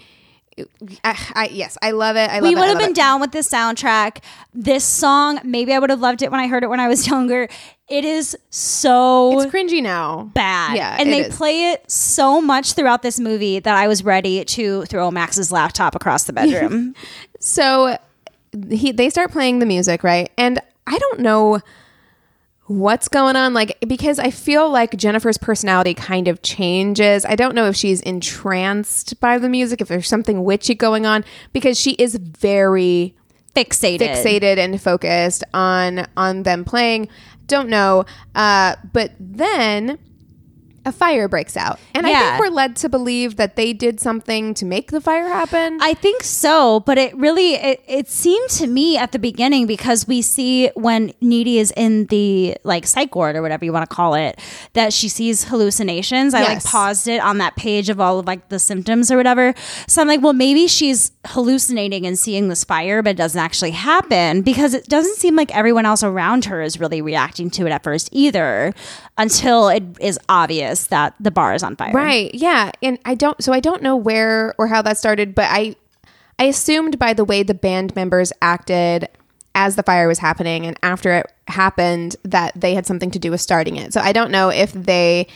[1.03, 2.29] I, I yes, I love it.
[2.29, 2.95] I love we would have been it.
[2.95, 4.17] down with this soundtrack.
[4.53, 7.07] This song, maybe I would have loved it when I heard it when I was
[7.13, 7.47] younger.
[7.87, 10.29] It is so It's cringy now.
[10.33, 10.75] bad.
[10.77, 11.35] Yeah, and they is.
[11.35, 15.95] play it so much throughout this movie that I was ready to throw Max's laptop
[15.95, 16.95] across the bedroom.
[17.43, 17.97] So
[18.69, 20.29] he they start playing the music, right?
[20.37, 21.59] And I don't know
[22.71, 27.25] what's going on like because I feel like Jennifer's personality kind of changes.
[27.25, 31.25] I don't know if she's entranced by the music, if there's something witchy going on
[31.53, 33.15] because she is very
[33.55, 33.99] Fixated.
[33.99, 37.09] fixated and focused on on them playing.
[37.47, 38.05] Don't know.
[38.33, 39.99] Uh but then
[40.83, 41.79] a fire breaks out.
[41.93, 45.27] And I think we're led to believe that they did something to make the fire
[45.27, 45.77] happen.
[45.79, 50.07] I think so, but it really it, it seemed to me at the beginning because
[50.07, 53.95] we see when Needy is in the like psych ward or whatever you want to
[53.95, 54.39] call it
[54.73, 56.33] that she sees hallucinations.
[56.33, 59.53] I like paused it on that page of all of like the symptoms or whatever.
[59.87, 63.71] So I'm like, well, maybe she's hallucinating and seeing this fire, but it doesn't actually
[63.71, 67.71] happen because it doesn't seem like everyone else around her is really reacting to it
[67.71, 68.73] at first either
[69.17, 71.91] until it is obvious that the bar is on fire.
[71.93, 72.33] Right.
[72.33, 72.71] Yeah.
[72.81, 75.75] And I don't so I don't know where or how that started, but I
[76.39, 79.07] I assumed by the way the band members acted
[79.53, 83.31] as the fire was happening and after it happened that they had something to do
[83.31, 83.93] with starting it.
[83.93, 85.27] So I don't know if they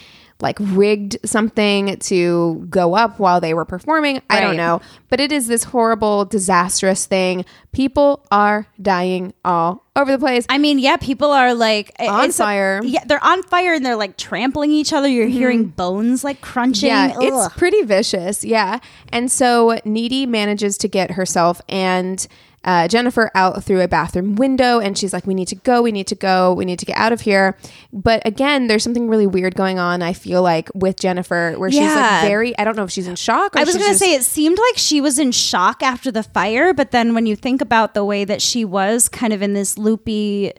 [0.42, 4.22] like rigged something to go up while they were performing.
[4.30, 4.82] I don't know.
[5.10, 7.46] But it is this horrible, disastrous thing.
[7.72, 10.46] People are dying all over the place.
[10.50, 12.82] I mean, yeah, people are like On a- fire.
[12.82, 12.90] Mm-hmm.
[12.90, 15.08] yeah, they're on fire and they're like trampling each other.
[15.08, 16.90] You're hearing bones like crunching.
[16.90, 17.24] Yeah, Ugh.
[17.24, 18.44] it's pretty vicious.
[18.44, 18.80] Yeah.
[19.14, 22.28] And so Needy manages to get herself and
[22.66, 24.80] uh, Jennifer out through a bathroom window.
[24.80, 25.82] And she's like, we need to go.
[25.82, 26.54] We need to go.
[26.54, 27.58] We need to get out of here.
[27.94, 31.82] But again, there's something really weird going on, I feel like, with Jennifer, where she's
[31.96, 34.14] like very, I don't know if she's in shock or I was going to say
[34.14, 37.62] it seemed like she was in shock after the fire, but then when you think
[37.62, 40.52] about the way that she was kind of in this loopy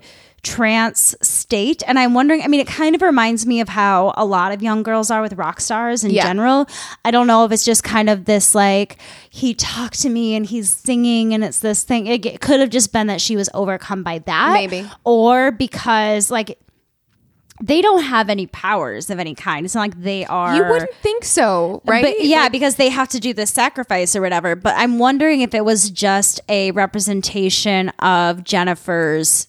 [0.46, 4.24] trance state and i'm wondering i mean it kind of reminds me of how a
[4.24, 6.22] lot of young girls are with rock stars in Yeah.
[6.24, 6.66] general
[7.04, 10.46] i don't know if it's just kind of this like he talked to me and
[10.46, 13.50] he's singing and it's this thing it, it could have just been that she was
[13.54, 14.88] overcome by that Maybe.
[15.02, 16.58] or because like
[17.62, 20.94] they don't have any powers of any kind it's not like they are You wouldn't
[21.02, 22.04] think so, right?
[22.04, 24.54] but yeah, Like, because they have to do the sacrifice or whatever.
[24.54, 29.48] But I'm wondering if it was just a representation of Jennifer's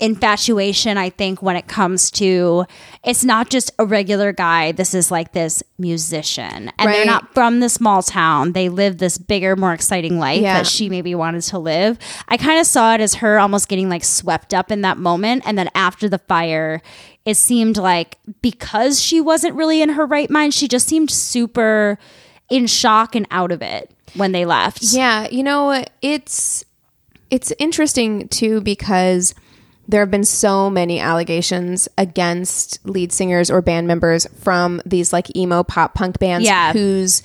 [0.00, 0.96] infatuation.
[0.96, 2.64] I think when it comes to
[3.04, 4.72] it's not just a regular guy.
[4.72, 8.52] This is like this musician, and they're not from the small town.
[8.52, 10.54] They live this bigger, more exciting life Yeah.
[10.58, 11.98] that she maybe wanted to live.
[12.28, 15.42] I kind of saw it as her almost getting like swept up in that moment,
[15.46, 16.82] and then after the fire.
[17.24, 21.98] It seemed like because she wasn't really in her right mind, she just seemed super
[22.48, 24.82] in shock and out of it when they left.
[24.82, 26.64] Yeah, you know, it's
[27.30, 29.34] it's interesting too because
[29.90, 35.34] there have been so many allegations against lead singers or band members from these like
[35.34, 36.72] emo pop punk bands Yeah.
[36.72, 37.22] whose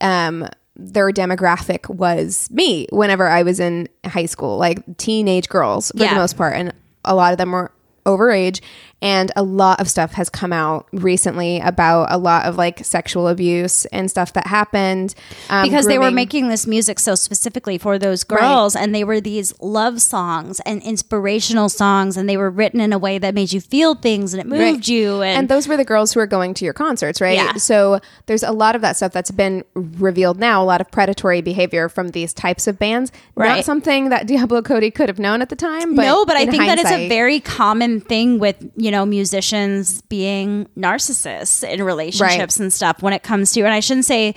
[0.00, 0.48] um
[0.78, 6.14] their demographic was me whenever I was in high school, like teenage girls for Yeah.
[6.14, 6.72] the most part and
[7.04, 7.70] a lot of them were
[8.04, 8.60] overage.
[9.02, 13.28] And a lot of stuff has come out recently about a lot of like sexual
[13.28, 15.14] abuse and stuff that happened.
[15.50, 19.20] um, because they were making this music so specifically for those girls and they were
[19.20, 23.52] these love songs and inspirational songs and they were written in a way that made
[23.52, 24.88] you feel things and it moved Right.
[24.88, 27.36] you and, and those were the girls who were going to your concerts, right?
[27.36, 27.52] Yeah.
[27.56, 31.42] So there's a lot of that stuff that's been revealed now, a lot of predatory
[31.42, 33.12] behavior from these types of bands.
[33.36, 33.64] Not Right.
[33.64, 36.50] something that Diablo Cody could have known at the time, but no, but I in
[36.50, 38.56] think that it's a very common thing with,
[38.86, 42.62] you know, musicians being narcissists in relationships Right.
[42.64, 44.32] and stuff when it comes to, and I shouldn't say,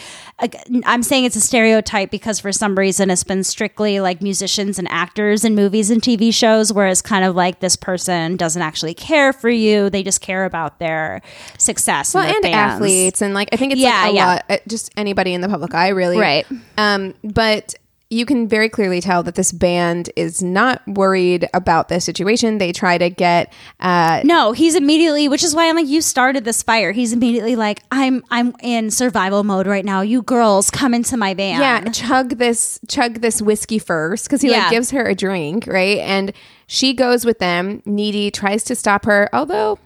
[0.86, 4.88] I'm saying it's a stereotype because for some reason it's been strictly like musicians and
[4.90, 9.34] actors in movies and TV shows, whereas kind of like this person doesn't actually care
[9.34, 9.92] for you.
[9.92, 11.22] They just care about their
[11.60, 12.16] success.
[12.16, 14.26] well, and, and athletes, and like I think it's Yeah, like a yeah.
[14.26, 16.48] lot, uh, just anybody in the public eye, really, Right.
[16.78, 17.76] Um, but
[18.12, 22.58] you can very clearly tell that this band is not worried about this situation.
[22.58, 26.43] They try to get uh, No, he's immediately, which is why I'm like, you started
[26.43, 26.91] this fire.
[26.91, 30.02] He's immediately like, I'm, I'm in survival mode right now.
[30.02, 31.60] You girls come into my band.
[31.62, 34.63] Yeah, chug this chug this whiskey first because he Yeah.
[34.63, 36.00] like gives her a drink, right?
[36.00, 36.34] And
[36.65, 37.84] she goes with them.
[37.86, 39.78] Needy tries to stop her, although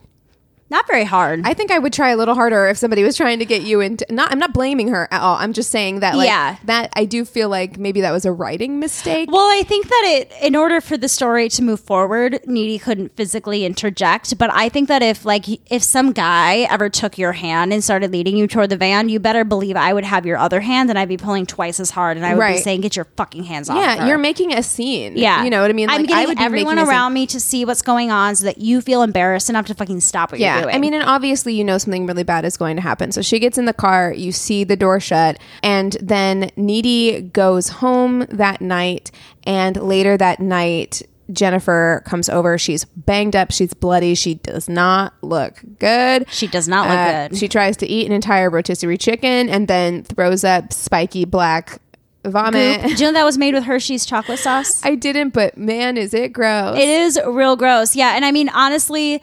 [0.74, 1.42] not very hard.
[1.46, 3.80] I think I would try a little harder if somebody was trying to get you
[3.80, 4.06] into.
[4.10, 5.36] Not, I'm not blaming her at all.
[5.38, 6.58] I'm just saying that, like, Yeah.
[6.66, 9.32] that I do feel like maybe that was a writing mistake.
[9.32, 13.16] Well, I think that it, in order for the story to move forward, Needy couldn't
[13.16, 14.38] physically interject.
[14.38, 18.12] But I think that if, like, if some guy ever took your hand and started
[18.12, 20.98] leading you toward the van, you better believe I would have your other hand and
[20.98, 23.70] I'd be pulling twice as hard and I would be saying, "Get your fucking hands
[23.70, 25.16] off!" yeah, her." you're making a scene.
[25.16, 25.90] Yeah, you know what I mean.
[25.90, 26.90] I'm getting I would everyone making a scene.
[26.96, 30.00] around me to see what's going on, so that you feel embarrassed enough to fucking
[30.00, 30.63] stop what Yeah, you're doing.
[30.70, 33.12] I mean, and obviously you know something really bad is going to happen.
[33.12, 37.70] So she gets in the car, you see the door shut, and then Needy goes
[37.70, 39.12] home that night.
[39.46, 42.58] And later that night, Jennifer comes over.
[42.58, 43.52] She's banged up.
[43.52, 44.14] She's bloody.
[44.16, 46.26] She does not look good.
[46.30, 47.38] She does not look Uh, good.
[47.38, 51.80] She tries to eat an entire rotisserie chicken and then throws up spiky black
[52.26, 52.82] vomit.
[52.84, 54.84] Did you know that was made with Hershey's chocolate sauce?
[54.86, 56.78] I didn't, but man, is it gross.
[56.78, 57.96] It is real gross.
[57.96, 58.16] Yeah.
[58.16, 59.22] And I mean, honestly,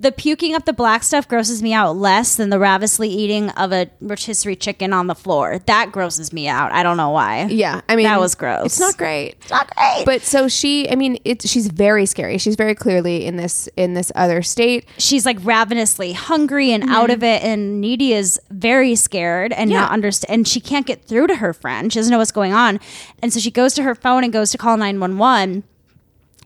[0.00, 3.70] the puking up the black stuff grosses me out less than the ravenously eating of
[3.70, 5.58] a rotisserie chicken on the floor.
[5.66, 6.72] That grosses me out.
[6.72, 7.44] I don't know why.
[7.44, 8.64] Yeah, I mean That was gross.
[8.66, 9.36] It's not great.
[9.42, 10.04] It's not great.
[10.06, 12.38] But so she, I mean, it's she's very scary.
[12.38, 14.86] She's very clearly in this in this other state.
[14.96, 16.92] she's like ravenously hungry and mm-hmm.
[16.92, 19.80] out of it and needy is very scared and Yeah.
[19.80, 22.52] not understand and she can't get through to her friend she doesn't know what's going
[22.52, 22.80] on
[23.22, 25.64] and so she goes to her phone and goes to call 911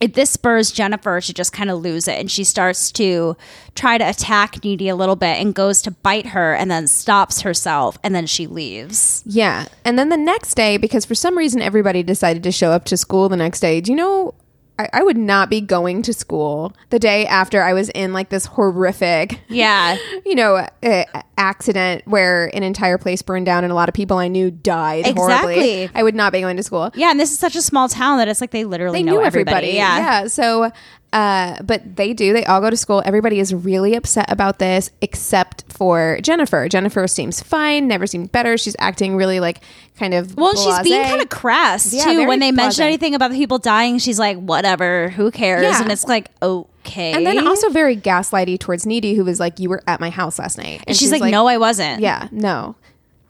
[0.00, 3.36] it, this spurs jennifer to just kind of lose it and she starts to
[3.74, 7.40] try to attack needy a little bit and goes to bite her and then stops
[7.42, 11.60] herself and then she leaves Yeah, and then the next day, because for some reason
[11.62, 13.80] everybody decided to show up to school the next day.
[13.80, 14.34] Do you know?
[14.78, 18.28] I, I would not be going to school the day after I was in like
[18.30, 21.04] this horrific, yeah you know, uh,
[21.38, 25.06] accident where an entire place burned down and a lot of people I knew died
[25.16, 25.54] horribly.
[25.82, 25.90] Exactly.
[25.94, 26.90] I would not be going to school.
[26.94, 29.12] yeah and this is such a small town that it's like they literally they know
[29.12, 29.76] knew everybody, everybody.
[29.76, 30.70] yeah So,
[31.14, 32.32] uh, but they do.
[32.32, 33.00] They all go to school.
[33.04, 36.68] Everybody is really upset about this, except for Jennifer.
[36.68, 37.86] Jennifer seems fine.
[37.86, 38.58] Never seemed better.
[38.58, 39.60] She's acting really like
[39.96, 42.26] kind of Well, she's being kind of crass Yeah, too.
[42.26, 45.82] When they mention anything about the people dying, she's like, "Whatever, who cares?" Yeah.
[45.82, 47.12] And it's like, okay.
[47.12, 50.40] and then also very gaslighty towards Needy, who was like, "You were at my house
[50.40, 52.74] last night," and she's, like, "No, I wasn't." Yeah, no.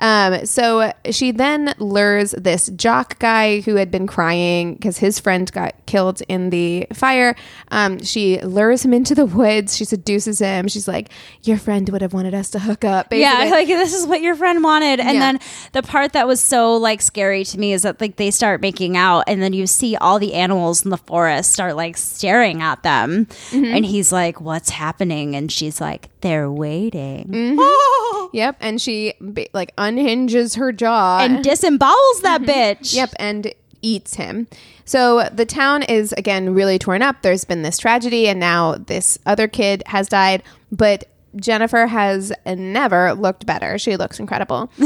[0.01, 5.51] Um, so she then lures this jock guy who had been crying because his friend
[5.53, 7.37] got killed in the fire.
[7.71, 9.77] Um, she lures him into the woods.
[9.77, 10.67] She seduces him.
[10.69, 11.11] She's like,
[11.45, 13.21] "Your friend would have wanted us to hook up." Baby.
[13.23, 14.99] Yeah, like this is what your friend wanted.
[15.01, 15.21] And Yeah.
[15.21, 15.41] then
[15.73, 18.97] the part that was so like scary to me is that like they start making
[18.97, 22.83] out and then you see all the animals in the forest start like staring at
[22.83, 23.27] them.
[23.51, 23.65] Mm-hmm.
[23.65, 27.61] And he's like, "What's happening?" And she's like, "They're waiting." Mm-hmm.
[28.35, 32.95] Yep, and she ba- like unhinges her jaw And disembowels that bitch.
[32.95, 34.49] Yep, and eats him.
[34.85, 37.23] So the town is again really torn up.
[37.23, 40.43] There's been this tragedy, and now this other kid has died.
[40.73, 41.05] But
[41.37, 43.79] Jennifer has never looked better.
[43.79, 44.69] She looks incredible.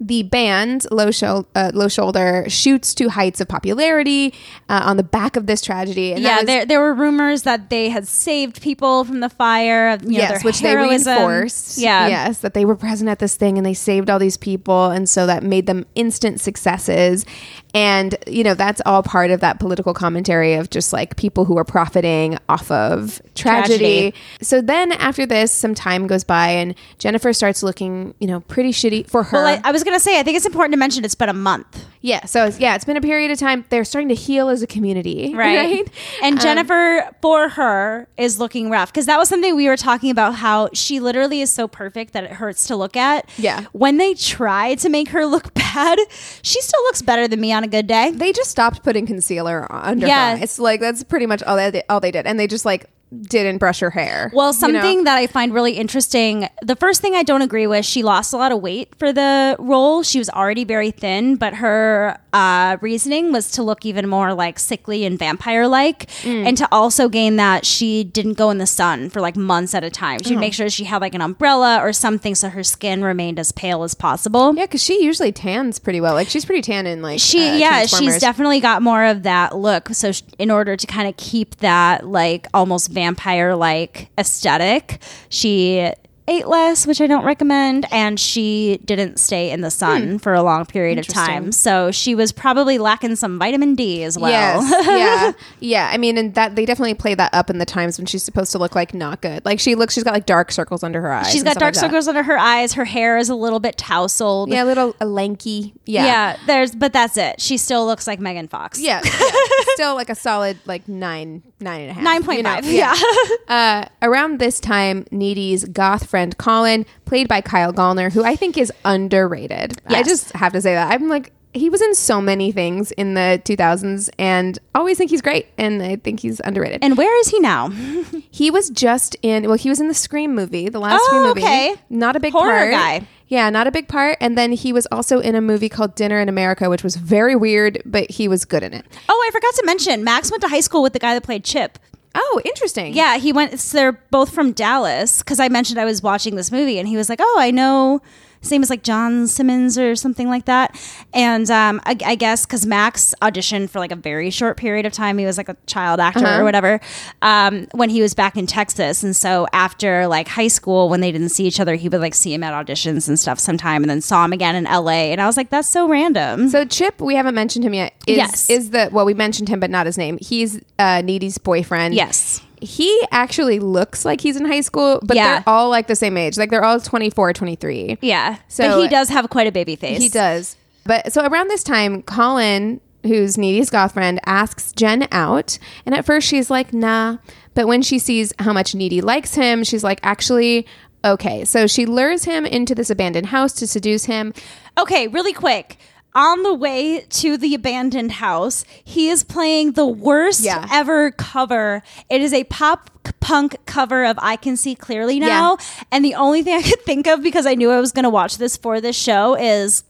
[0.00, 4.32] the band Low, Shou- uh, Low Shoulder shoots to heights of popularity
[4.68, 6.12] uh, on the back of this tragedy.
[6.12, 9.98] And yeah, was- there, there were rumors that they had saved people from the fire.
[10.02, 11.14] You know, yes, their which they heroism.
[11.16, 11.78] reinforced.
[11.78, 14.90] Yeah, yes, that they were present at this thing and they saved all these people,
[14.90, 17.26] and so that made them instant successes.
[17.74, 21.58] And you know that's all part of that political commentary of just like people who
[21.58, 24.10] are profiting off of tragedy.
[24.10, 24.14] Tragedy.
[24.40, 28.70] So then after this, some time goes by, and Jennifer starts looking, you know, pretty
[28.70, 29.36] shitty for her.
[29.36, 31.34] Well, I, I was gonna say, I think it's important to mention it's been a
[31.34, 32.24] month, Yeah.
[32.24, 33.64] So it's, yeah, it's been a period of time.
[33.68, 35.86] They're starting to heal as a community, right?
[36.22, 40.10] And Um, Jennifer, for her, is looking rough because that was something we were talking
[40.10, 40.34] about.
[40.36, 43.28] How she literally is so perfect that it hurts to look at.
[43.36, 43.66] Yeah.
[43.72, 45.98] When they try to make her look bad,
[46.42, 48.10] she still looks better than me on a good day.
[48.10, 50.36] they just stopped putting concealer under Yeah.
[50.36, 50.58] her eyes.
[50.58, 52.86] Like that's pretty much all they all they did, and they just like
[53.22, 54.30] didn't brush her hair.
[54.34, 54.58] Well, you know?
[54.80, 56.48] something that I find really interesting.
[56.62, 59.56] The first thing I don't agree with, she lost a lot of weight for the
[59.58, 60.02] role.
[60.02, 64.58] She was already very thin, but her uh, reasoning was to look even more like
[64.58, 66.46] sickly and vampire like, Mm.
[66.48, 69.84] and to also gain that she didn't go in the sun for like months at
[69.84, 70.18] a time.
[70.24, 70.28] Oh.
[70.28, 73.52] She'd make sure she had like an umbrella or something so her skin remained as
[73.52, 74.54] pale as possible.
[74.54, 76.14] Yeah, because she usually tans pretty well.
[76.14, 79.56] Like she's pretty tan in like she uh, yeah she's definitely got more of that
[79.56, 85.00] look so sh- in order to kind of keep that like almost vampire like aesthetic.
[85.28, 85.92] She
[86.28, 90.42] ate less which i don't recommend and she didn't stay in the sun for a
[90.42, 94.86] long period of time so she was probably lacking some vitamin d as well Yes,
[94.86, 95.90] yeah, yeah.
[95.92, 98.52] I mean, and that they definitely play that up in the times when she's supposed
[98.52, 99.44] to look like not good.
[99.44, 101.30] Like she looks, she's got like dark circles under her eyes.
[101.32, 101.80] she's got dark like that.
[101.80, 105.06] circles under her eyes her hair is a little bit tousled Yeah, a little uh,
[105.06, 105.74] lanky.
[105.86, 109.00] Yeah, yeah there's but that's it she still looks like megan fox yeah.
[109.04, 109.10] yeah.
[109.74, 112.54] Still like a solid like nine, nine and a half, Nine point you know?
[112.54, 112.64] five.
[112.66, 112.94] Yeah.
[113.48, 118.56] Uh, around this time, Needy's goth friend Colin, played by Kyle Gallner, who I think
[118.58, 119.80] is underrated.
[119.86, 120.92] I just have to say that.
[120.92, 125.22] I'm like, he was in so many things in the 2000s and always think he's
[125.22, 125.46] great.
[125.56, 126.80] And I think he's underrated.
[126.84, 127.68] and where is he now?
[128.30, 131.22] he was just in, well, he was in the Scream movie, the last Oh, Scream
[131.22, 131.40] movie.
[131.42, 131.74] okay.
[131.88, 132.70] Not a big Horror part.
[132.70, 133.06] guy.
[133.28, 134.16] Yeah, not a big part.
[134.20, 137.34] And then he was also in a movie called Dinner in America, which was very
[137.36, 138.84] weird, but he was good in it.
[139.08, 141.44] Oh, I forgot to mention, Max went to high school with the guy that played
[141.44, 141.78] Chip.
[142.20, 142.94] Oh, interesting.
[142.94, 143.58] Yeah, he went.
[143.60, 146.96] So they're both from Dallas because I mentioned I was watching this movie, and he
[146.96, 148.02] was like, "Oh, I know."
[148.40, 150.74] His name is like John Simmons or something like that.
[151.12, 154.92] And um, I, I guess because Max auditioned for like a very short period of
[154.92, 156.40] time, he was like a child actor Uh-huh.
[156.40, 156.80] or whatever.
[157.22, 161.10] Um, when he was back in Texas, and so after like high school, when they
[161.12, 163.90] didn't see each other, he would like see him at auditions and stuff sometime, and
[163.90, 165.12] then saw him again in L.A.
[165.12, 167.92] And I was like, "That's so random." So Chip, we haven't mentioned him yet.
[168.06, 168.50] Is, Yes.
[168.50, 170.18] is the well, we mentioned him, but not his name.
[170.20, 171.94] He's uh, Needy's boyfriend.
[171.94, 172.40] Yes.
[172.62, 175.34] He actually looks like he's in high school, but Yeah.
[175.34, 176.36] they're all like the same age.
[176.38, 177.98] Like they're all 24, 23.
[178.00, 179.98] yeah, So- but he does have quite a baby face.
[179.98, 180.56] He does.
[180.84, 186.04] But so around this time, Colin, who's Needy's goth friend, asks Jen out, and at
[186.04, 187.18] first she's like, "Nah,"
[187.54, 190.66] but when she sees how much Needy likes him, she's like, "Actually."
[191.04, 194.34] Okay, so she lures him into this abandoned house to seduce him.
[194.76, 195.76] Okay, really quick.
[196.14, 200.66] On the way to the abandoned house, he is playing the worst Yeah.
[200.72, 201.82] ever cover.
[202.10, 202.90] It is a pop
[203.20, 205.58] punk cover of I Can See Clearly Now.
[205.92, 208.10] And the only thing I could think of because I knew I was going to
[208.10, 209.84] watch this for this show is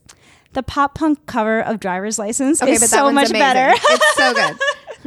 [0.52, 3.38] the pop punk cover of Driver's License Okay, is but that so much amazing.
[3.38, 3.70] better.
[3.74, 4.56] it's so good.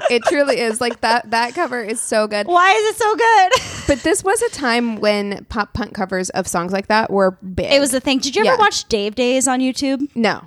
[0.10, 0.80] It truly is.
[0.82, 2.48] Like that that cover is so good.
[2.48, 3.52] Why is it so good?
[3.88, 7.74] But this was a time when pop punk covers of songs like that were big.
[7.74, 8.20] It was the thing.
[8.20, 8.58] Did you ever Yeah.
[8.58, 10.08] watch Dave Days on YouTube?
[10.16, 10.46] no.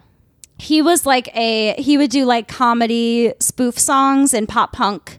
[0.58, 5.18] He was like a he would do like comedy spoof songs and pop punk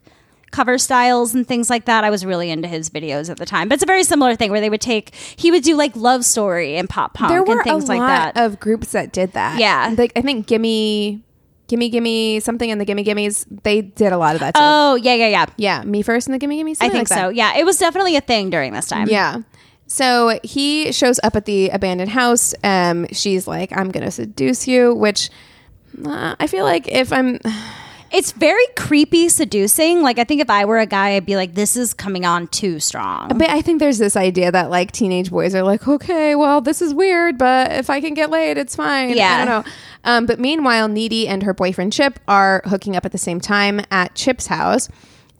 [0.51, 2.05] cover styles and things like that.
[2.05, 3.67] I was really into his videos at the time.
[3.67, 6.23] But it's a very similar thing where they would take he would do like love
[6.23, 8.45] story and pop punk There were and things a like lot that.
[8.45, 9.59] of groups that did that.
[9.59, 9.93] Yeah.
[9.97, 11.21] Like I think Gimme
[11.67, 14.61] Gimme Gimme something in the Gimme Gimmes, they did a lot of that too.
[14.63, 15.45] oh yeah, yeah, yeah.
[15.57, 16.71] yeah, me first and the Gimme Gimme.
[16.79, 17.29] I think like so.
[17.29, 19.09] Yeah, it was definitely a thing during this time.
[19.09, 19.41] Yeah.
[19.88, 22.53] So he shows up at the abandoned house.
[22.63, 25.29] Um, she's like, "I'm gonna seduce you," which
[26.05, 27.39] uh, I feel like if I'm,
[28.11, 30.01] It's very creepy, seducing.
[30.01, 32.47] Like I think if I were a guy, I'd be like, "This is coming on
[32.47, 36.33] too strong." but I think there's this idea that like teenage boys are like, "Okay,
[36.36, 39.33] well, this is weird, but if I can get laid, it's fine." Yeah.
[39.33, 39.71] I don't know.
[40.05, 43.81] Um, but meanwhile, Needy and her boyfriend Chip are hooking up at the same time
[43.91, 44.88] at Chip's house.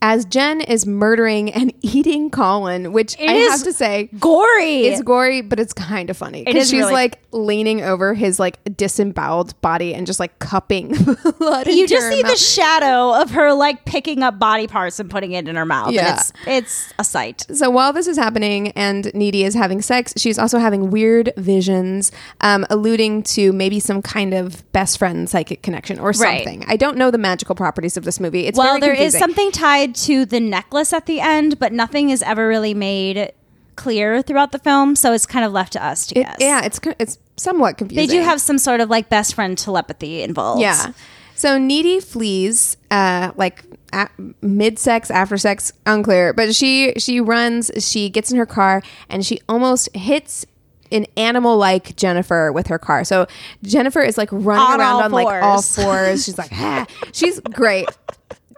[0.08, 4.86] As Jen is murdering and eating Colin, which It I is have to say, Gory.
[4.86, 8.58] It's gory, but it's kind of funny because she's really- like leaning over his like
[8.76, 10.88] disemboweled body and just like cupping
[11.38, 11.66] blood.
[11.66, 15.46] you just see the shadow of her like picking up body parts and putting it
[15.48, 15.92] in her mouth.
[15.92, 16.10] Yeah.
[16.10, 17.44] And it's it's a sight.
[17.52, 22.12] so while this is happening and Needy is having sex, she's also having weird visions,
[22.42, 26.44] um, alluding to maybe some kind of best friend psychic connection or Right.
[26.44, 26.64] something.
[26.68, 28.46] I don't know the magical properties of this movie.
[28.46, 29.20] It's well, there is confusing.
[29.20, 33.32] something tied to the necklace at the end, but nothing is ever really made
[33.76, 36.36] clear throughout the film, so it's kind of left to us to It- guess.
[36.40, 38.06] yeah, it's it's somewhat confusing.
[38.08, 40.62] They do have some sort of like best friend telepathy involved.
[40.62, 40.92] Yeah.
[41.34, 46.32] So Needy flees, uh, like at, mid-sex, after sex, unclear.
[46.32, 47.70] But she she runs.
[47.78, 50.46] She gets in her car and she almost hits
[50.90, 53.04] an animal like Jennifer with her car.
[53.04, 53.26] So
[53.62, 55.84] Jennifer is like running On around on like all fours.
[55.84, 56.24] fours.
[56.24, 56.86] She's like, ah.
[57.12, 57.86] she's great.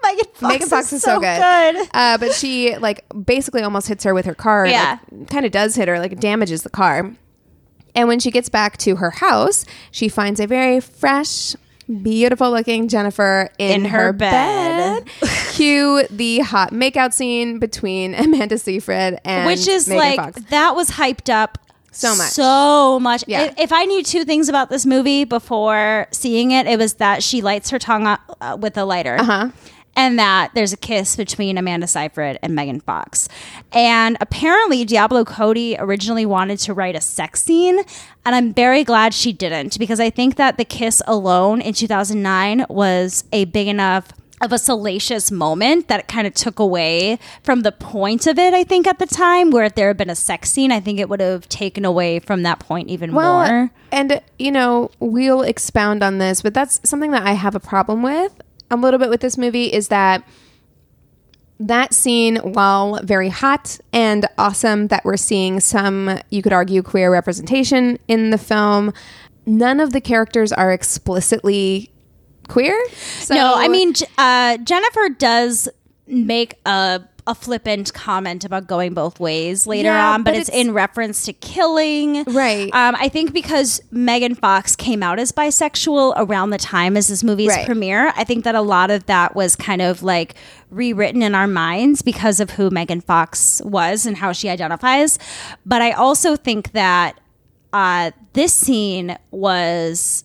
[0.03, 1.89] Megan Fox, Megan Fox is, so good.
[1.93, 4.67] Uh, but she like basically almost hits her with her car.
[4.67, 4.99] Yeah.
[5.31, 7.13] kind of does hit her, like damages the car.
[7.95, 11.57] And when she gets back to her house, she finds a very fresh,
[12.03, 15.05] beautiful looking Jennifer in, In her bed.
[15.53, 20.41] Cue the hot makeout scene between Amanda Seyfried and which is Megan like Fox.
[20.51, 21.59] that was hyped up
[21.91, 22.29] So much.
[22.31, 23.45] so much Yeah.
[23.45, 27.23] if, if i knew two things about this movie before seeing it it was that
[27.25, 29.49] she lights her tongue up, uh, with a lighter Uh-huh.
[29.99, 33.29] And that there's a kiss between Amanda Seyfried and Megan Fox.
[33.73, 37.81] And apparently, Diablo Cody originally wanted to write a sex scene,
[38.25, 42.67] and I'm very glad she didn't because I think that the kiss alone in 2009
[42.69, 47.63] was a big enough of a salacious moment that it kind of took away from
[47.63, 50.15] the point of it, I think, at the time, where if there had been a
[50.15, 53.71] sex scene, I think it would have taken away from that point even well, more.
[53.91, 58.01] and you know, we'll expound on this, but that's something that I have a problem
[58.05, 58.41] with
[58.71, 60.25] a little bit with this movie is that
[61.61, 67.11] that scene, while very hot and awesome that we're seeing some, you could argue, queer
[67.11, 68.93] representation in the film,
[69.45, 71.91] none of the characters are explicitly
[72.49, 72.79] queer.
[72.93, 75.69] So, no, I mean uh, Jennifer does
[76.07, 80.49] make a a flippant comment about going both ways later Yeah, on, but, but it's,
[80.49, 82.25] it's- in reference to killing.
[82.25, 82.73] Right.
[82.75, 87.23] Um, I think because Megan Fox came out as bisexual around the time as this
[87.23, 87.67] movie's Right.
[87.67, 90.35] premiere, I think that a lot of that was kind of like
[90.71, 95.19] rewritten in our minds because of who Megan Fox was and how she identifies.
[95.67, 97.21] But I also think that
[97.75, 100.25] uh, this scene was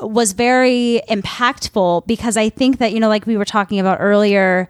[0.00, 4.68] was very impactful because I think that, you know, like we were talking about earlier,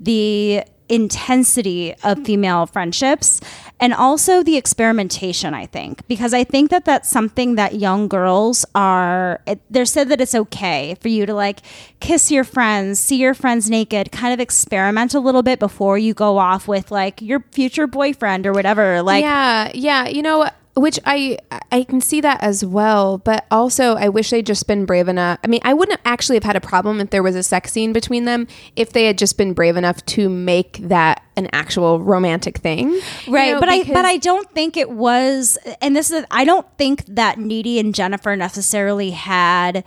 [0.00, 0.64] the
[0.94, 3.40] intensity of female friendships
[3.80, 8.64] and also the experimentation, I think, because I think that that's something that young girls
[8.74, 11.60] are, it, they're said that it's okay for you to like
[11.98, 16.14] kiss your friends, see your friends naked, kind of experiment a little bit before you
[16.14, 19.02] go off with like your future boyfriend or whatever.
[19.02, 21.38] Like, yeah, yeah, you know, which I
[21.70, 25.38] I can see that as well, but also I wish they'd just been brave enough.
[25.44, 27.92] I mean, I wouldn't actually have had a problem if there was a sex scene
[27.92, 32.58] between them if they had just been brave enough to make that an actual romantic
[32.58, 32.90] thing,
[33.26, 36.44] You right know, but i but i don't think it was and this is i
[36.44, 39.84] don't think that needy and jennifer necessarily had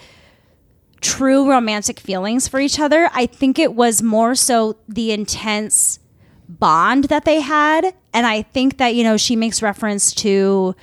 [1.00, 6.00] true romantic feelings for each other i think it was more so the intense
[6.50, 7.94] bond that they had.
[8.14, 10.76] And i think that you know she makes reference to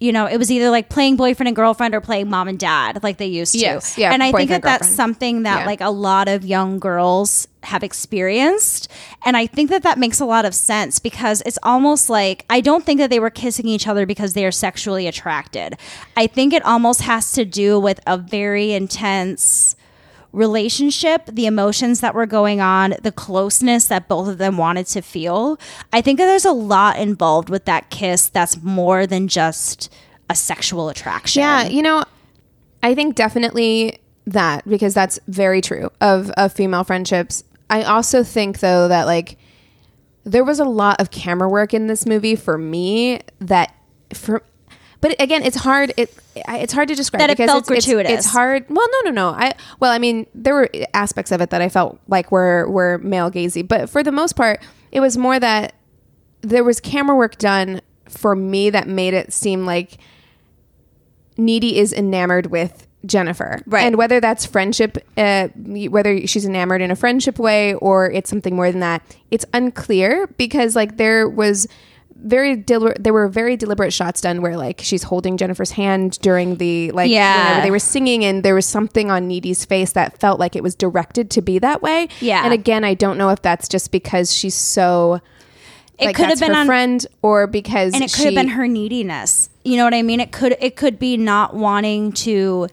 [0.00, 3.02] you know it was either like playing boyfriend and girlfriend or playing mom and dad
[3.02, 3.58] like they used to.
[3.58, 5.66] Yes, yeah, and i think that that's something that Yeah.
[5.66, 8.88] like a lot of young girls have experienced.
[9.24, 12.60] And i think that that makes a lot of sense because it's almost like i
[12.60, 15.76] don't think that they were kissing each other because they are sexually attracted.
[16.16, 19.76] I think it almost has to do with a very intense
[20.32, 25.00] relationship, the emotions that were going on, the closeness that both of them wanted to
[25.00, 25.58] feel.
[25.92, 29.92] I think that there's a lot involved with that kiss that's more than just
[30.28, 31.40] a sexual attraction.
[31.40, 32.04] Yeah, you know,
[32.82, 37.42] I think definitely that because that's very true of of female friendships.
[37.68, 39.36] I also think though that like
[40.24, 43.74] there was a lot of camera work in this movie for me that
[44.14, 44.42] for
[45.00, 48.12] but again it's hard it it's hard to describe That it felt it's, it's- gratuitous.
[48.12, 51.50] It's, hard well no no no I well I mean there were aspects of it
[51.50, 55.16] that I felt like were were male gazy but for the most part it was
[55.16, 55.74] more that
[56.42, 59.98] there was camera work done for me that made it seem like
[61.36, 63.60] Needy is enamored with Jennifer.
[63.66, 63.82] Right.
[63.82, 68.54] And whether that's friendship, uh, whether she's enamored in a friendship way or it's something
[68.54, 71.66] more than that, it's unclear because like there was
[72.22, 76.56] very del- there were very deliberate shots done where like she's holding Jennifer's hand during
[76.56, 77.62] the like Yeah.
[77.62, 80.74] they were singing and there was something on Needy's face that felt like it was
[80.74, 82.08] directed to be that way.
[82.20, 82.44] Yeah.
[82.44, 85.20] And again, I don't know if that's just because she's so
[85.98, 88.34] it like could have been her on friend or because and it could she, have
[88.34, 89.50] been her neediness.
[89.64, 90.20] You know what I mean?
[90.20, 92.68] It could it could be not wanting to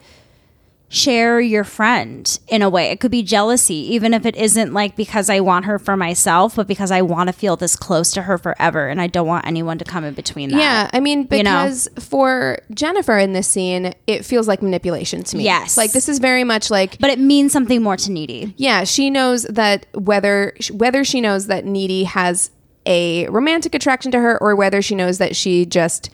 [0.89, 2.91] share your friend in a way.
[2.91, 6.55] It could be jealousy, even if it isn't like because I want her for myself,
[6.55, 9.45] but because I want to feel this close to her forever and I don't want
[9.45, 10.57] anyone to come in between that.
[10.57, 11.63] Yeah, I mean, You know?
[11.63, 15.43] because for Jennifer in this scene, it feels like manipulation to me.
[15.43, 15.75] Yes.
[15.75, 16.97] like this is very much like.
[16.99, 18.53] But it means something more to needy.
[18.57, 22.51] Yeah, she knows that whether whether she knows that Needy has
[22.85, 26.09] a romantic attraction to her, or whether she knows that she just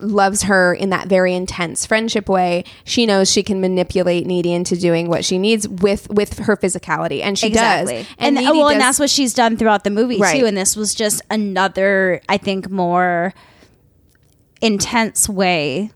[0.00, 4.76] loves her in that very intense friendship way, she knows she can manipulate Needy into
[4.76, 7.90] doing what she needs with with her physicality, and she does.
[7.90, 10.38] And, And, Needy oh, well, and that's what she's done throughout the movie Right.
[10.38, 10.46] too.
[10.46, 13.34] And this was just another, I think, more
[14.60, 15.90] intense way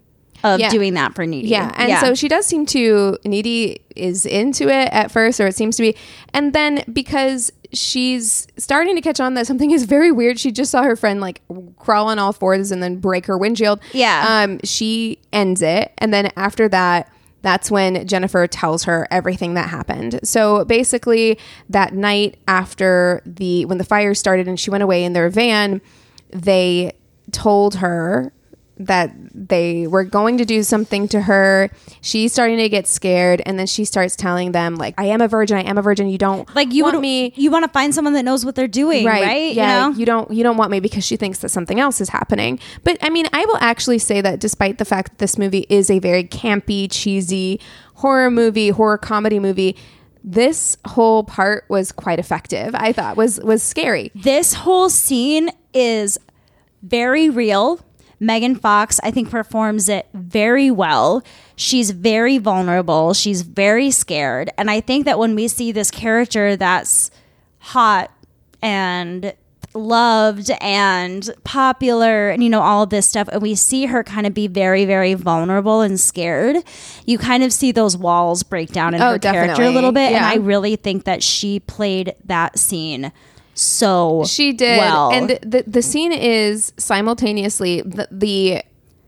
[0.44, 0.70] of Yeah.
[0.70, 1.48] doing that for Needy.
[1.48, 5.54] Yeah, and so she does seem to Needy is into it at first, or it
[5.54, 5.94] seems to be,
[6.34, 10.38] and then because she's starting to catch on that something is very weird.
[10.38, 11.42] She just saw her friend like
[11.78, 13.80] crawl on all fours and then break her windshield.
[13.92, 14.24] Yeah.
[14.28, 17.10] um, she ends it, and then after that.
[17.42, 20.20] That's when Jennifer tells her everything that happened.
[20.22, 25.12] So basically, that night after the when the fire started and she went away in
[25.12, 25.80] their van,
[26.30, 26.92] they
[27.32, 28.32] told her
[28.78, 31.70] that they were going to do something to her.
[32.00, 35.28] She's starting to get scared, and then she starts telling them like, "I am a
[35.28, 35.58] virgin.
[35.58, 36.08] I am a virgin.
[36.08, 38.66] You don't like you want me." you want to find someone that knows what they're
[38.68, 39.54] doing, right?
[39.54, 39.98] Yeah, You know?
[39.98, 42.58] you don't you don't want me because she thinks that something else is happening.
[42.82, 45.90] But I mean, I will actually say that despite the fact that this movie is
[45.90, 47.60] a very campy, cheesy
[47.94, 49.76] horror movie, horror comedy movie,
[50.24, 52.74] this whole part was quite effective.
[52.74, 54.10] I thought was was scary.
[54.14, 56.18] this whole scene is
[56.82, 57.80] very real.
[58.22, 61.24] Megan Fox, I think, performs it very well.
[61.56, 63.14] She's very vulnerable.
[63.14, 64.50] She's very scared.
[64.56, 67.10] And I think that when we see this character that's
[67.58, 68.12] hot
[68.62, 69.34] and
[69.74, 74.26] loved and popular and you know all of this stuff and we see her kind
[74.26, 76.56] of be very very vulnerable and scared
[77.06, 80.12] you kind of see those walls break down in Oh, her character a little bit
[80.12, 83.12] and i really think that she played that scene
[83.54, 85.10] so She did, well.
[85.12, 88.62] and the the scene is simultaneously the, the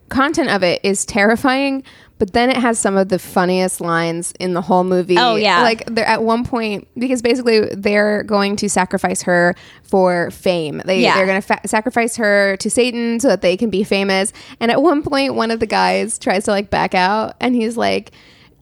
[0.08, 1.82] content of it is terrifying,
[2.18, 5.16] but then it has some of the funniest lines in the whole movie.
[5.18, 5.62] Oh, yeah.
[5.62, 10.82] like they're at one point because basically they're going to sacrifice her for fame.
[10.84, 11.14] They Yeah.
[11.16, 14.32] they're going to fa- sacrifice her to Satan so that they can be famous.
[14.60, 17.76] And at one point, one of the guys tries to like back out, and he's
[17.76, 18.12] like,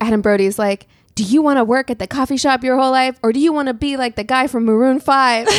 [0.00, 0.86] Adam Brody's like.
[1.14, 3.52] Do you want to work at the coffee shop your whole life, or do you
[3.52, 5.46] want to be like the guy from Maroon Five?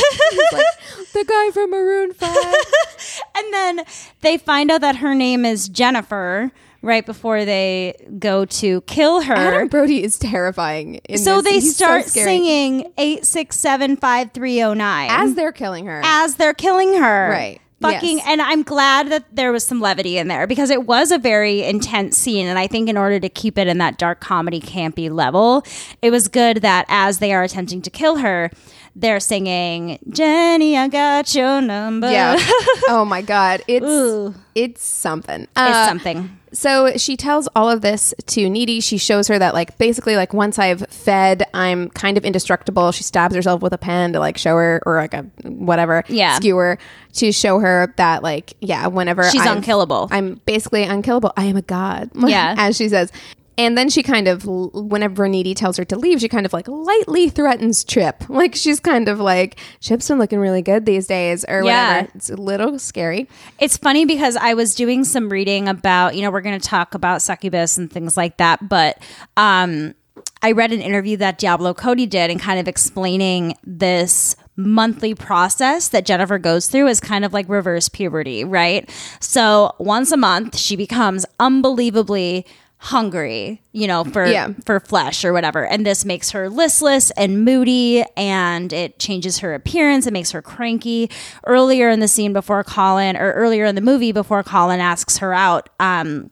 [0.52, 0.66] Like,
[1.12, 2.36] the guy from Maroon Five.
[3.36, 3.80] and then
[4.20, 6.50] they find out that her name is jennifer
[6.82, 10.96] right before they go to kill her Adam Brody is terrifying.
[11.08, 11.44] in so this.
[11.44, 12.24] they He's start scary.
[12.26, 16.02] singing 8675309 as they're killing her.
[16.04, 17.30] as they're killing her.
[17.30, 17.60] Right.
[17.92, 18.26] Fucking, Yes.
[18.28, 21.62] and I'm glad that there was some levity in there because it was a very
[21.62, 22.46] intense scene.
[22.46, 25.64] And I think in order to keep it in that dark comedy, campy level,
[26.02, 28.50] it was good that as they are attempting to kill her,
[28.96, 32.10] they're singing, Jenny, I got your number.
[32.10, 32.36] yeah.
[32.88, 34.34] oh my god, it's Ooh.
[34.54, 35.42] it's something.
[35.42, 36.38] It's Uh, something.
[36.52, 38.78] So she tells all of this to Needy.
[38.78, 42.92] She shows her that, like, basically, like, once I've fed, I'm kind of indestructible.
[42.92, 46.36] She stabs herself with a pen to, like, show her, or like a whatever Yeah.
[46.36, 46.78] skewer
[47.14, 50.06] to show her that, like, yeah, whenever She's I've- unkillable.
[50.12, 51.32] I'm basically unkillable.
[51.36, 52.10] I am a god.
[52.28, 52.54] Yeah.
[52.56, 53.10] as she says.
[53.56, 56.66] And then she kind of, whenever Needy tells her to leave, she kind of like
[56.68, 58.24] lightly threatens Chip.
[58.34, 61.96] Like she's kind of like, Chip's been looking really good these days, or Yeah.
[61.98, 62.12] whatever.
[62.16, 63.28] It's a little scary.
[63.60, 66.94] It's funny because I was doing some reading about, you know, we're going to talk
[66.94, 68.98] about succubus and things like that, but
[69.36, 69.94] um,
[70.42, 75.88] I read an interview that Diablo Cody did and kind of explaining this monthly process
[75.88, 78.88] that Jennifer goes through is kind of like reverse puberty, right?
[79.20, 82.46] So once a month, she becomes unbelievably
[82.84, 84.48] hungry, you know, for Yeah.
[84.66, 85.64] for flesh or whatever.
[85.66, 90.06] And this makes her listless and moody and it changes her appearance.
[90.06, 91.10] It makes her cranky.
[91.46, 95.32] Earlier in the scene before Colin or earlier in the movie before Colin asks her
[95.32, 96.30] out, um,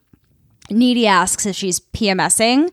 [0.71, 2.69] Needy asks if she's PMSing.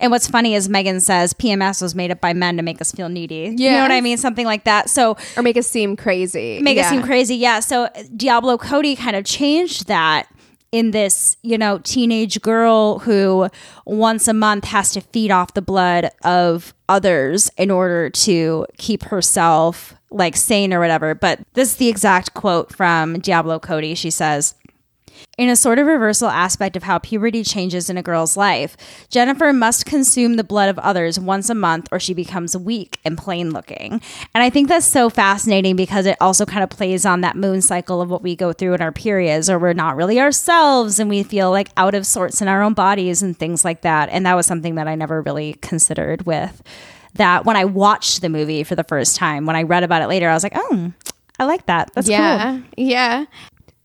[0.00, 2.90] And what's funny is Megan says PMS was made up by men to make us
[2.90, 3.54] feel needy.
[3.56, 4.16] You know what I mean?
[4.18, 4.88] Something like that.
[4.90, 6.58] So Or make us seem crazy.
[6.62, 6.86] make Yeah.
[6.86, 7.36] it seem crazy.
[7.36, 7.60] Yeah.
[7.60, 10.26] So Diablo Cody kind of changed that
[10.72, 13.48] in this, you know, teenage girl who
[13.84, 19.04] once a month has to feed off the blood of others in order to keep
[19.04, 21.14] herself like sane or whatever.
[21.14, 23.94] But this is the exact quote from Diablo Cody.
[23.94, 24.54] She says,
[25.40, 28.76] in a sort of reversal aspect of how puberty changes in a girl's life,
[29.08, 33.16] Jennifer must consume the blood of others once a month or she becomes weak and
[33.16, 34.02] plain looking.
[34.34, 37.62] And I think that's so fascinating because it also kind of plays on that moon
[37.62, 41.08] cycle of what we go through in our periods, or we're not really ourselves and
[41.08, 44.10] we feel like out of sorts in our own bodies and things like that.
[44.10, 46.62] And that was something that I never really considered with
[47.14, 49.46] that when I watched the movie for the first time.
[49.46, 50.92] When I read about it later, I was like, oh,
[51.38, 51.90] I like that.
[51.94, 52.14] That's cool.
[52.14, 53.24] yeah, yeah.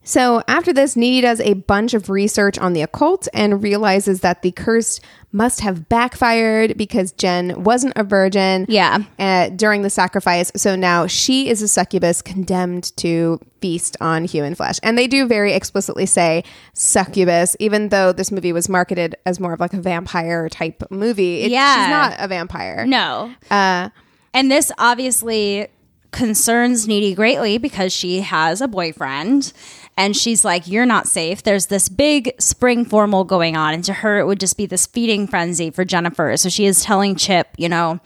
[0.08, 4.44] So after this, Needy does a bunch of research on the occult and realizes that
[4.44, 5.00] the curse
[5.32, 8.66] must have backfired because Jen wasn't a virgin.
[8.70, 9.00] Yeah.
[9.20, 10.52] uh, during the sacrifice.
[10.56, 14.80] So now she is a succubus condemned to feast on human flesh.
[14.84, 16.44] And they do very explicitly say
[16.74, 21.42] succubus, even though this movie was marketed as more of like a vampire type movie.
[21.42, 21.76] It- Yeah.
[21.84, 22.86] She's not a vampire.
[22.86, 23.34] No.
[23.50, 23.90] Uh,
[24.36, 25.68] And this obviously
[26.12, 29.52] concerns Needy greatly because she has a boyfriend
[29.98, 33.94] and she's like, "You're not safe." There's this big spring formal going on, and to
[33.94, 36.36] her, it would just be this feeding frenzy for Jennifer.
[36.38, 38.00] So she is telling Chip, you know.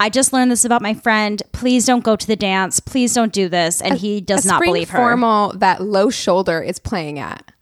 [0.00, 1.40] I just learned this about my friend.
[1.52, 2.80] Please don't go to the dance.
[2.80, 3.80] Please don't do this.
[3.80, 4.98] And he does a not believe her.
[4.98, 7.52] formal that low shoulder is playing at.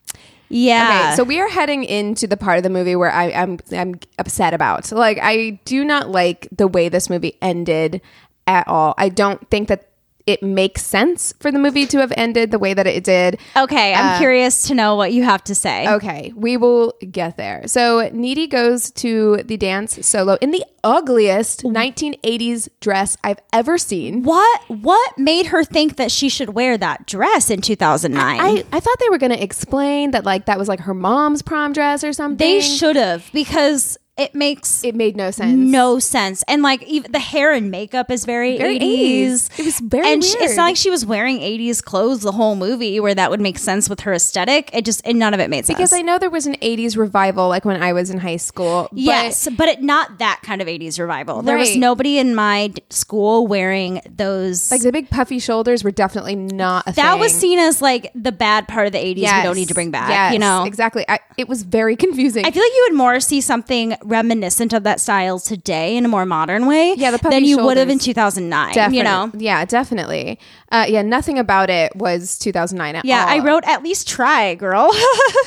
[0.48, 1.08] Yeah.
[1.08, 3.78] Okay, so we are heading into the part of the movie where I, am I'm,
[3.78, 4.90] I'm upset about.
[4.90, 8.00] Like, I do not like the way this movie ended
[8.46, 8.94] at all.
[8.96, 9.89] I don't think that
[10.30, 13.38] it makes sense for the movie to have ended the way that it did.
[13.56, 15.88] okay, I'm uh, curious to know what you have to say.
[15.88, 17.66] Okay, we will get there.
[17.66, 21.76] So Needy goes to the dance solo in the ugliest mm-hmm.
[21.76, 24.22] 1980s dress I've ever seen.
[24.22, 28.40] What what made her think that she should wear that dress in 2009?
[28.40, 31.42] I, I thought they were going to explain that like that was like her mom's
[31.42, 32.38] prom dress or something.
[32.38, 35.56] they should have because it makes It made no sense.
[35.56, 36.44] no sense.
[36.48, 39.48] And like even the hair and makeup is very, Very 80s.
[39.48, 39.58] 80s.
[39.60, 42.54] It was very and sh- it's not like she was wearing 80s clothes the whole
[42.56, 44.70] movie where that would make sense with her aesthetic.
[44.72, 45.76] It just and none of it made sense.
[45.76, 48.88] Because I know there was an 80s revival like when I was in high school.
[48.92, 51.42] but- Yes, but it, not that kind of 80s revival.
[51.42, 54.70] There was nobody in my d- school wearing those.
[54.70, 57.20] like the big puffy shoulders were definitely not a that thing.
[57.20, 59.90] was seen as like the bad part of the 80s we don't need to bring
[59.90, 60.64] back, Yes, you know?
[60.64, 61.04] Exactly.
[61.08, 62.44] I, it was very confusing.
[62.44, 66.08] I feel like you would more see something reminiscent of that style today in a
[66.08, 68.98] more modern way Yeah, the puffy than you would have in 2009, Definitely.
[68.98, 69.30] you know?
[69.34, 70.38] Yeah, definitely.
[70.72, 73.08] Uh, yeah, nothing about it was 2009 at all.
[73.08, 73.28] Yeah, all.
[73.28, 74.90] I wrote at least try, girl.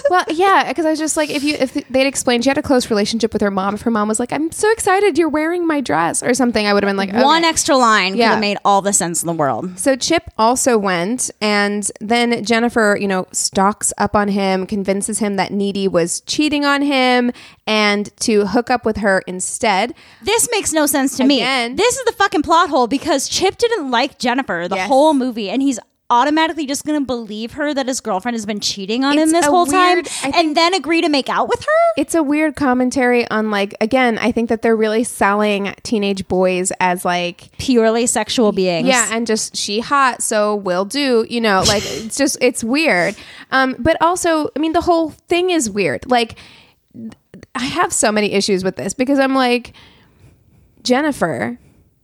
[0.10, 2.62] Well, yeah, because I was just like, if you if they'd explained she had a
[2.62, 5.66] close relationship with her mom, if her mom was like, "I'm so excited you're wearing
[5.66, 8.32] my dress" or something, I would have been like, One extra line could Yeah.
[8.32, 9.80] have made all the sense in the world.
[9.80, 15.36] So Chip also went, and then Jennifer, you know, stalks up on him, convinces him
[15.38, 17.32] that Needy was cheating on him,
[17.68, 19.94] and to hook up with her instead.
[20.22, 21.72] This makes no sense to Again.
[21.72, 21.78] me.
[21.78, 24.88] This is the fucking plot hole because Chip didn't like Jennifer the Yes.
[24.88, 28.60] whole movie, and he's automatically just going to believe her that his girlfriend has been
[28.60, 32.02] cheating on him this whole weird- time, and then agree to make out with her.
[32.02, 36.72] It's a weird commentary on like again, I think that they're really selling teenage boys
[36.80, 38.88] as like Purely sexual beings.
[38.88, 43.16] yeah, and just she hot, so will do, you know, like it's just it's weird.
[43.52, 46.12] Um, but also, I mean, the whole thing is weird.
[46.12, 46.36] Like,
[47.56, 49.74] I have so many issues with this because I'm like,
[50.84, 51.60] Jennifer,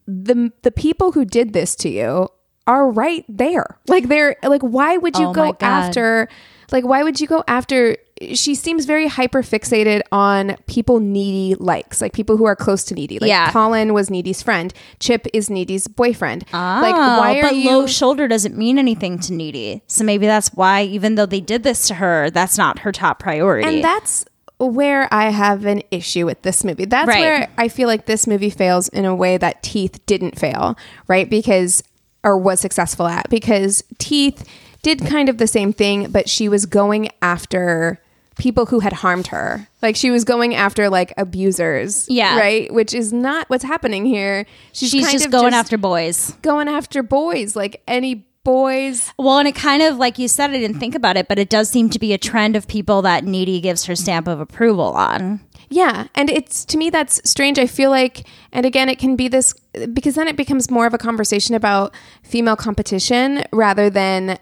[0.08, 2.30] the the people who did this to you
[2.68, 3.78] are right there.
[3.88, 6.30] Like they're like, why would you Oh go after?
[6.72, 7.98] Like, why would you go after?
[8.34, 12.94] She seems very hyper fixated on people needy likes, like people who are close to
[12.94, 13.18] needy.
[13.18, 13.50] Like Yeah.
[13.52, 14.72] Colin was Needy's friend.
[15.00, 16.44] Chip is Needy's boyfriend.
[16.54, 17.70] like, Oh, why are but you?
[17.72, 19.82] low shoulder doesn't mean anything to Needy.
[19.88, 23.20] So maybe that's why, even though they did this to her, that's not her top
[23.20, 23.68] priority.
[23.68, 24.26] and that's
[24.60, 26.86] where I have an issue with this movie.
[26.86, 27.20] That's Right.
[27.22, 31.30] where I feel like this movie fails in a way that Teeth didn't fail, right?
[31.30, 31.84] Because
[32.24, 34.44] or was successful at because Teeth
[34.82, 38.02] did kind of the same thing, but she was going after
[38.38, 39.68] people who had harmed her.
[39.82, 42.06] Like she was going after like abusers.
[42.10, 42.38] Yeah.
[42.38, 42.74] Right?
[42.74, 44.46] Which is not what's happening here.
[44.74, 46.32] She's, she's just going after boys.
[46.42, 49.14] going after boys, like any boys.
[49.18, 51.50] Well, and it kind of like you said, I didn't think about it, but it
[51.50, 54.94] does seem to be a trend of people that Needy gives her stamp of approval
[54.94, 55.42] on.
[55.70, 57.60] Yeah, and it's to me that's strange.
[57.60, 59.54] I feel like, and again, it can be this
[59.94, 64.40] because then it becomes more of a conversation about female competition rather than.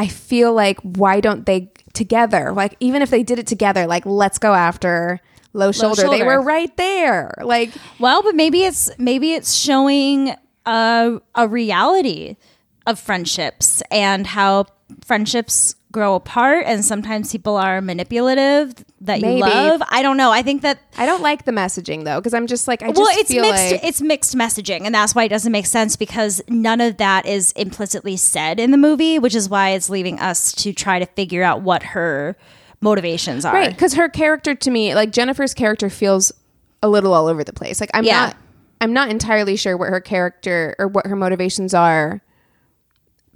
[0.00, 2.52] I feel like why don't they together?
[2.52, 5.18] Like even if they did it together, like let's go after
[5.52, 6.02] low shoulder.
[6.02, 6.24] They shoulder.
[6.24, 7.34] were right there.
[7.42, 12.36] Like Well, but maybe it's maybe it's showing a a reality
[12.88, 14.66] of friendships and how
[15.04, 19.36] friendships grow apart and sometimes people are manipulative that Maybe.
[19.36, 19.82] you love.
[19.90, 20.30] I don't know.
[20.30, 23.18] I think that I don't like the messaging though because I'm just like I just
[23.18, 23.72] it's feel mixed.
[23.72, 27.24] like it's mixed messaging, and that's why it doesn't make sense because none of that
[27.26, 31.06] is implicitly said in the movie, which is why it's leaving us to try to
[31.06, 32.36] figure out what her
[32.80, 33.54] motivations are.
[33.54, 36.32] right because her character to me, like Jennifer's character, feels
[36.82, 37.80] a little all over the place.
[37.80, 38.26] Like I'm Yeah.
[38.26, 38.36] not,
[38.80, 42.20] I'm not entirely sure what her character or what her motivations are.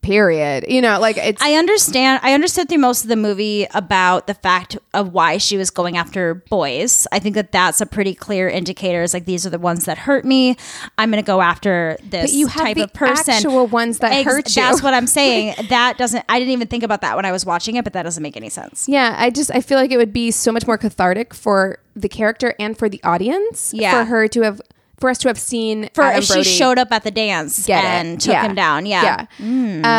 [0.03, 0.65] Period.
[0.69, 2.19] You know, like it's I understand.
[2.25, 5.97] I understood through most of the movie about the fact of why she was going
[5.97, 7.07] after boys.
[7.13, 9.03] I think that that's a pretty clear indicator.
[9.05, 10.57] Is like these are the ones that hurt me.
[10.99, 13.35] I'm going to go after this But you have type the of person.
[13.35, 14.63] actual ones that hurt you.
[14.63, 15.55] That's what I'm saying.
[15.69, 16.25] that doesn't.
[16.29, 18.37] I didn't even think about that when I was watching it, but that doesn't make
[18.37, 18.89] any sense.
[18.89, 22.09] Yeah, I just I feel like it would be so much more cathartic for the
[22.09, 23.73] character and for the audience.
[23.73, 23.93] Yeah.
[23.93, 24.61] for her to have
[25.03, 27.85] for us to have seen For Adam if she showed up at the dance get
[27.85, 27.89] it.
[27.89, 28.45] and took Yeah.
[28.47, 29.27] him down, yeah.
[29.39, 29.45] yeah.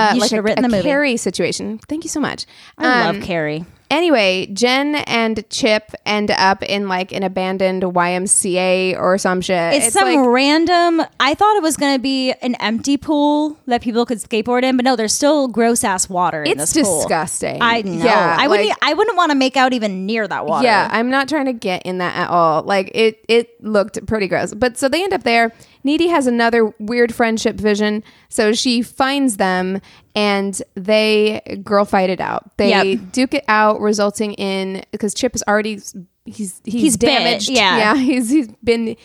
[0.09, 0.87] Uh, you like should have written a the movie.
[0.87, 1.77] Carrie situation.
[1.89, 2.45] Thank you so much.
[2.77, 3.65] I Um, love Carrie.
[3.93, 9.73] Anyway, Jen and Chip end up in like an abandoned YMCA or some shit.
[9.75, 11.03] It's, some like, random.
[11.19, 14.77] I thought it was going to be an empty pool that people could skateboard in,
[14.77, 17.01] but no, there's still gross ass water in it's this pool.
[17.01, 17.61] disgusting.
[17.61, 18.03] I know.
[18.03, 18.69] Yeah, I wouldn't.
[18.69, 20.65] like- I wouldn't want to make out even near that water.
[20.65, 22.63] Yeah, I'm not trying to get in that at all.
[22.63, 24.55] Like it it looked pretty gross.
[24.55, 25.53] But so they end up there.
[25.83, 28.03] Needy has another weird friendship vision.
[28.29, 29.81] So she finds them
[30.15, 32.55] and they girl fight it out.
[32.57, 33.11] They Yep.
[33.11, 35.93] duke it out, resulting in because Chip is already he's
[36.25, 37.49] he's, He's bit, damaged.
[37.49, 37.77] yeah.
[37.77, 38.95] Yeah, he's he's been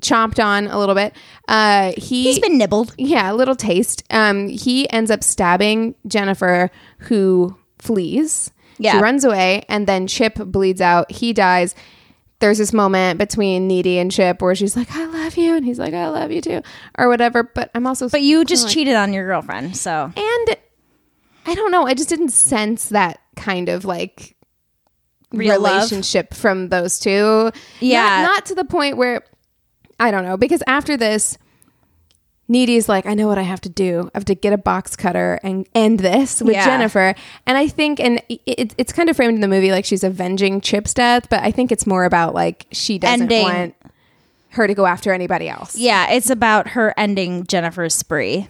[0.00, 1.14] chomped on a little bit.
[1.46, 2.94] Uh he he's been nibbled.
[2.98, 4.02] yeah, a little taste.
[4.10, 8.50] Um, he ends up stabbing Jennifer, who flees.
[8.80, 8.92] Yeah.
[8.92, 11.10] She runs away, and then Chip bleeds out.
[11.10, 11.74] He dies.
[12.40, 15.78] There's this moment between Needy and Chip where she's like, "I love you," and he's
[15.78, 16.62] like, "I love you too,"
[16.96, 17.42] or whatever.
[17.42, 20.56] But I'm also, But you just cheated on your girlfriend, so and
[21.46, 21.86] I don't know.
[21.86, 24.36] I just didn't sense that kind of like
[25.32, 25.74] Real love?
[25.74, 27.50] relationship from those two.
[27.80, 28.22] Yeah.
[28.22, 29.22] not, not to the point where
[29.98, 31.38] I don't know because after this.
[32.48, 34.10] Needy's like, I know what I have to do.
[34.14, 36.64] I have to get a box cutter and end this with Yeah.
[36.64, 37.14] Jennifer.
[37.46, 40.60] And I think, and it, it's kind of framed in the movie like she's avenging
[40.62, 43.42] Chip's death, but I think it's more about like she doesn't Ending.
[43.44, 43.74] want
[44.52, 45.76] her to go after anybody else.
[45.76, 48.48] yeah, it's about her ending Jennifer's spree.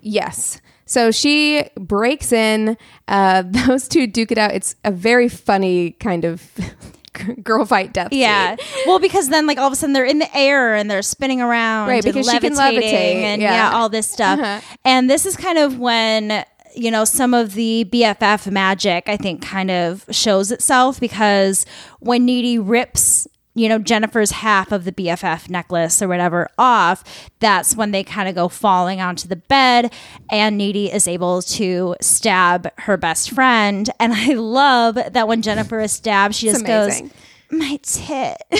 [0.00, 0.60] Yes.
[0.86, 2.76] So she breaks in.
[3.08, 4.52] Uh, those two duke it out.
[4.52, 6.52] It's a very funny kind of
[7.42, 8.12] girl fight death.
[8.12, 8.56] Yeah.
[8.86, 11.40] Well, because then like all of a sudden they're in the air and they're spinning
[11.40, 13.70] around, Right, because she can levitate, and yeah.
[13.70, 13.76] yeah.
[13.76, 14.38] all this stuff.
[14.38, 14.60] Uh-huh.
[14.84, 16.44] And this is kind of when
[16.74, 21.66] you know some of the BFF magic I think kind of shows itself because
[22.00, 27.04] when Needy rips you know Jennifer's half of the BFF necklace or whatever off,
[27.40, 29.92] that's when they kind of go falling onto the bed,
[30.30, 33.88] and Needy is able to stab her best friend.
[34.00, 37.02] And I love that when Jennifer is stabbed, she It's just goes,
[37.50, 38.36] "My tit."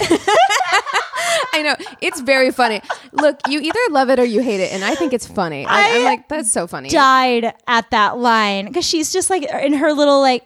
[1.52, 1.76] I know.
[2.00, 2.80] It's very funny.
[3.12, 4.72] Look, you either love it or you hate it.
[4.72, 5.64] And I think it's funny.
[5.64, 6.88] I, I'm like, that's so funny.
[6.88, 10.44] died at that line because she's just like in her little like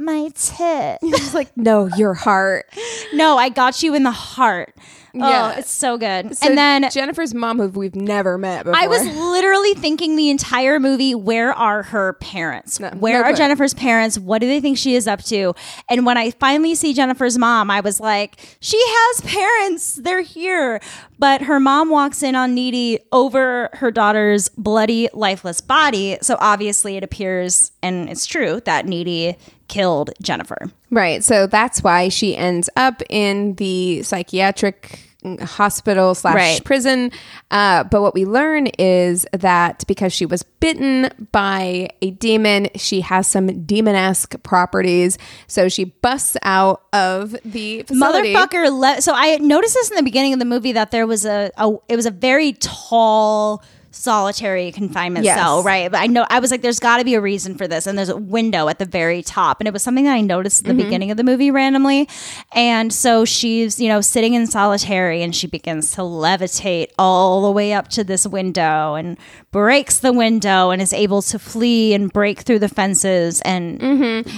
[0.00, 0.98] my tit.
[1.20, 2.66] It's like, no, your heart.
[3.12, 4.74] no, I got you in the heart.
[5.14, 5.52] Oh, yeah.
[5.54, 6.36] Oh, it's so good.
[6.36, 8.80] So and then Jennifer's mom, who we've never met before.
[8.80, 12.78] I was literally thinking the entire movie, where are her parents?
[12.78, 13.36] No, where no are clue.
[13.36, 14.18] Jennifer's parents?
[14.18, 15.54] What do they think she is up to?
[15.88, 19.96] And when I finally see Jennifer's mom, I was like, she has parents.
[19.96, 20.80] They're here.
[21.18, 26.18] But her mom walks in on Needy over her daughter's bloody, lifeless body.
[26.22, 29.36] So obviously it appears, and it's true, that Needy
[29.70, 30.58] killed Jennifer.
[30.90, 31.24] Right.
[31.24, 35.06] So that's why she ends up in the psychiatric
[35.42, 36.64] hospital slash Right.
[36.64, 37.12] prison.
[37.50, 43.02] Uh, but what we learn is that because she was bitten by a demon, she
[43.02, 45.18] has some demonesque properties.
[45.46, 48.32] So she busts out of the facility.
[48.34, 48.70] Motherfucker.
[48.80, 51.50] Le- so I noticed this in the beginning of the movie that there was a,
[51.58, 53.62] a it was a very tall
[53.92, 55.36] solitary confinement Yes.
[55.38, 55.90] cell, right?
[55.90, 57.98] But I know I was like, there's got to be a reason for this, and
[57.98, 60.66] there's a window at the very top, and it was something that I noticed at
[60.76, 62.08] the beginning of the movie randomly,
[62.52, 67.50] and so she's you know sitting in solitary, and she begins to levitate all the
[67.50, 69.18] way up to this window, and
[69.50, 73.80] breaks the window, and is able to flee and break through the fences and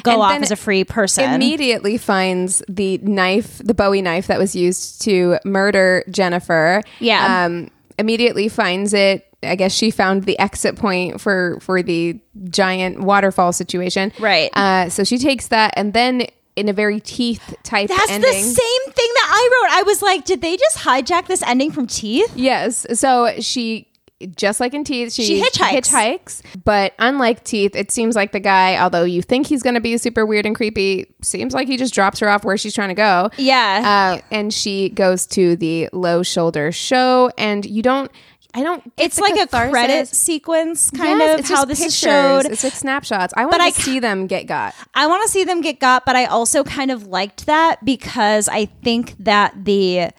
[0.02, 1.30] go And off as a free person.
[1.32, 6.82] immediately finds the knife, the Bowie knife that was used to murder Jennifer.
[7.00, 7.44] Yeah.
[7.44, 9.26] Um, immediately finds it.
[9.42, 14.12] I guess she found the exit point for for the giant waterfall situation.
[14.20, 14.50] Right.
[14.54, 18.30] Uh, so she takes that, and then in a very teeth type That's ending.
[18.30, 19.78] the same thing that I wrote.
[19.78, 22.30] I was like, did they just hijack this ending from Teeth?
[22.36, 22.86] Yes.
[22.92, 23.88] So she,
[24.28, 25.70] just like in Teeth, she, She hitchhikes.
[25.90, 26.42] hitchhikes.
[26.64, 29.96] But unlike Teeth, it seems like the guy, although you think he's going to be
[29.98, 32.94] super weird and creepy, seems like he just drops her off where she's trying to
[32.94, 33.30] go.
[33.36, 34.18] Yeah.
[34.18, 38.10] Uh, and she goes to the low shoulder show, and you don't.
[38.54, 38.82] I don't.
[38.98, 39.70] it's like a catharsis.
[39.72, 41.98] credit sequence, kind Yes, of it's how this is pictures.
[42.42, 42.44] showed.
[42.52, 43.32] It's like snapshots.
[43.34, 44.74] I want to I see them get got.
[44.94, 48.48] I want to see them get got, but I also kind of liked that because
[48.48, 50.10] I think that the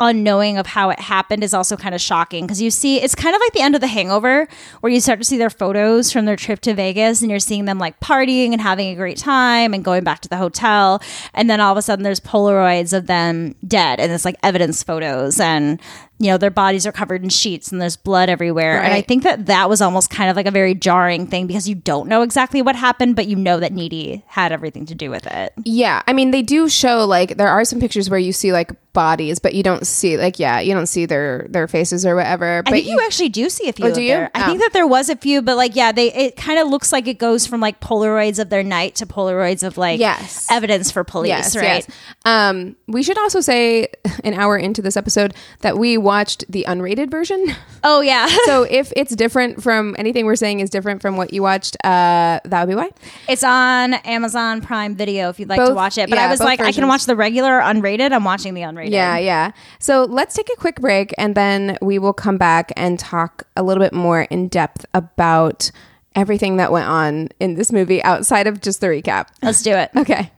[0.00, 3.34] unknowing of how it happened is also kind of shocking because you see it's kind
[3.36, 4.48] of like the end of the hangover
[4.80, 7.66] where you start to see their photos from their trip to Vegas and you're seeing
[7.66, 11.02] them like partying and having a great time and going back to the hotel
[11.34, 14.82] and then all of a sudden there's polaroids of them dead and it's like evidence
[14.82, 15.80] photos and
[16.20, 19.22] you know their bodies are covered in sheets and there's blood everywhere and i think
[19.22, 22.20] that that was almost kind of like a very jarring thing because you don't know
[22.22, 26.02] exactly what happened but you know that needy had everything to do with it Yeah,
[26.06, 29.38] I mean they do show like there are some pictures where you see like bodies,
[29.38, 32.58] but you don't see like yeah, you don't see their their faces or whatever.
[32.58, 33.86] I But think you, actually do see a few.
[33.86, 34.08] Oh, do you?
[34.08, 34.30] there.
[34.34, 34.46] I Oh.
[34.46, 37.06] think that there was a few, but like, yeah, they it kind of looks like
[37.06, 40.48] it goes from like Polaroids of their night to Polaroids of like Yes.
[40.50, 41.64] evidence for police, yes, right?
[41.86, 41.88] yes.
[42.24, 43.86] Um, we should also say
[44.24, 47.46] an hour into this episode that we watched the unrated version.
[47.82, 51.40] Oh yeah, so if it's different from anything we're saying is different from what you
[51.40, 52.90] watched, uh, that would be why.
[53.26, 56.10] it's on Amazon Prime Video if you'd like to watch it.
[56.10, 58.12] But I was both like, I can watch the regular unrated.
[58.12, 58.90] I'm watching the unrated.
[58.90, 59.52] Yeah, yeah.
[59.78, 63.62] So let's take a quick break and then we will come back and talk a
[63.62, 65.70] little bit more in depth about
[66.14, 69.28] everything that went on in this movie outside of just the recap.
[69.42, 69.90] let's do it.
[69.96, 70.30] Okay.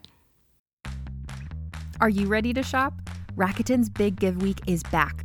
[2.00, 2.94] Are you ready to shop?
[3.36, 5.24] Rakuten's Big Give Week is back.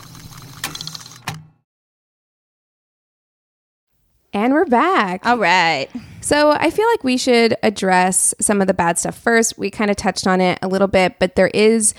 [4.33, 5.25] And we're back.
[5.25, 5.89] All right.
[6.21, 9.57] So I feel like we should address some of the bad stuff first.
[9.57, 11.93] We kind of touched on it a little bit, but there is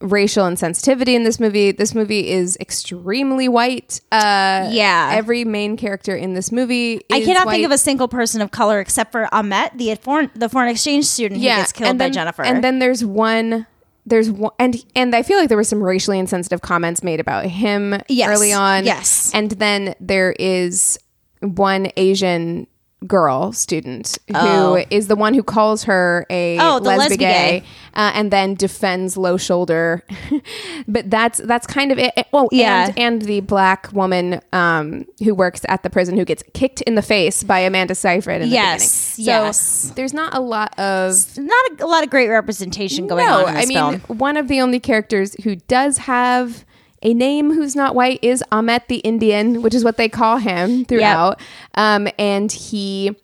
[0.00, 1.72] racial insensitivity in this movie.
[1.72, 4.00] This movie is extremely white.
[4.12, 5.10] Uh, Yeah.
[5.12, 7.54] Every main character in this movie I cannot white.
[7.54, 11.06] think of a single person of color except for Ahmet, the foreign the foreign exchange
[11.06, 12.42] student who gets killed and by then, Jennifer.
[12.44, 13.66] And then there's one.
[14.06, 17.44] There's one, and and I feel like there were some racially insensitive comments made about
[17.44, 18.84] him Yes, early on.
[18.84, 19.30] yes.
[19.34, 20.98] and then there is
[21.40, 22.66] one Asian
[23.06, 25.08] girl student who is Oh.
[25.08, 27.62] the one who calls her a Oh, lesbian lesbi gay, gay.
[27.94, 30.04] uh, and then defends low shoulder.
[30.86, 32.12] but that's that's kind of it.
[32.34, 32.88] Oh, Yeah.
[32.88, 36.94] and and the black woman um, who works at the prison who gets kicked in
[36.94, 39.40] the face by Amanda Seyfried in Yes, the beginning.
[39.40, 39.92] So yes.
[39.96, 43.56] there's not a lot of not a, a lot of great representation going no, on
[43.56, 44.18] I mean, film.
[44.18, 46.66] one of the only characters who does have
[47.02, 50.84] a name who's not white is Ahmet the Indian, which is what they call him
[50.84, 51.40] throughout.
[51.74, 53.16] Um, and he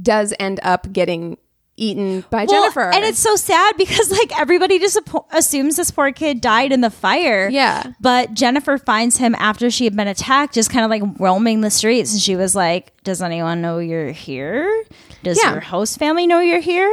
[0.00, 1.38] does end up getting
[1.80, 2.90] eaten by Well, Jennifer.
[2.92, 4.98] and it's so sad because like everybody just
[5.32, 7.48] assumes this poor kid died in the fire.
[7.48, 7.92] Yeah.
[8.00, 11.70] But Jennifer finds him after she had been attacked, just kind of like roaming the
[11.70, 14.84] streets, and she was like, "Does anyone know you're here?
[15.22, 15.52] Does Yeah.
[15.52, 16.92] your host family know you're here?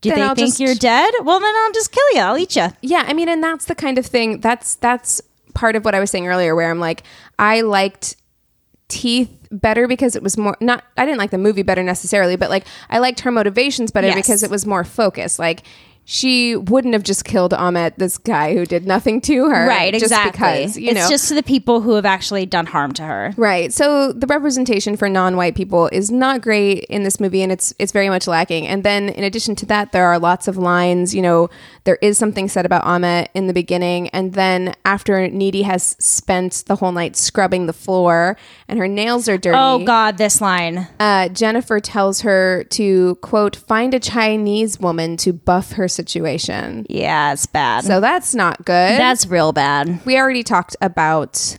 [0.00, 1.12] Do Then they I'll think just- you're dead?
[1.24, 2.20] Well, then I'll just kill you.
[2.20, 5.20] I'll eat you." yeah, I mean, and that's the kind of thing that's that's
[5.60, 7.02] part of what I was saying earlier, where I'm like,
[7.38, 8.16] I liked
[8.88, 12.50] teeth better because it was more not I didn't like the movie better necessarily, but
[12.50, 14.16] like I liked her motivations better Yes.
[14.16, 15.38] because it was more focused.
[15.38, 15.62] Like
[16.12, 20.06] she wouldn't have just killed Ahmet, this guy who did nothing to her, Right, just
[20.06, 20.32] exactly.
[20.32, 21.08] because you it's know.
[21.08, 23.32] just to the people who have actually done harm to her.
[23.36, 23.72] Right.
[23.72, 27.92] So the representation for non-white people is not great in this movie and it's it's
[27.92, 28.66] very much lacking.
[28.66, 31.48] And then in addition to that there are lots of lines, you know,
[31.84, 36.64] there is something said about Ahmet in the beginning and then after Needy has spent
[36.66, 38.36] the whole night scrubbing the floor
[38.66, 39.56] and her nails are dirty.
[39.56, 40.88] Oh God, this line.
[40.98, 46.86] Uh, Jennifer tells her to quote find a Chinese woman to buff her situation.
[46.88, 47.84] Yeah, it's bad.
[47.84, 48.98] So that's not good.
[48.98, 50.00] That's real bad.
[50.06, 51.58] we already talked about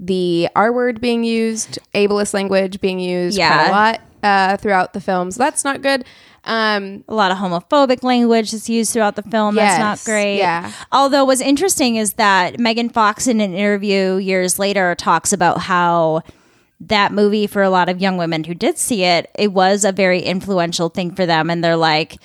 [0.00, 3.68] the R word being used, ableist language being used Yeah.
[3.68, 5.36] a lot uh, throughout the films.
[5.36, 6.04] So that's not good.
[6.44, 9.54] Um, a lot of homophobic language is used throughout the film.
[9.54, 10.38] Yes, That's not great.
[10.38, 10.72] yeah.
[10.90, 16.22] Although what's interesting is that Megan Fox in an interview years later talks about how
[16.80, 19.92] that movie for a lot of young women who did see it, it was a
[19.92, 22.16] very influential thing for them and they're like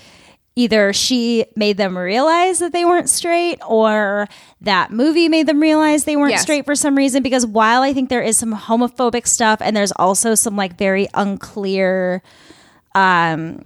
[0.58, 4.28] either she made them realize that they weren't straight or
[4.62, 6.42] that movie made them realize they weren't Yes.
[6.42, 9.92] straight for some reason because while I think there is some homophobic stuff and there's
[9.94, 12.24] also some like very unclear
[12.96, 13.64] um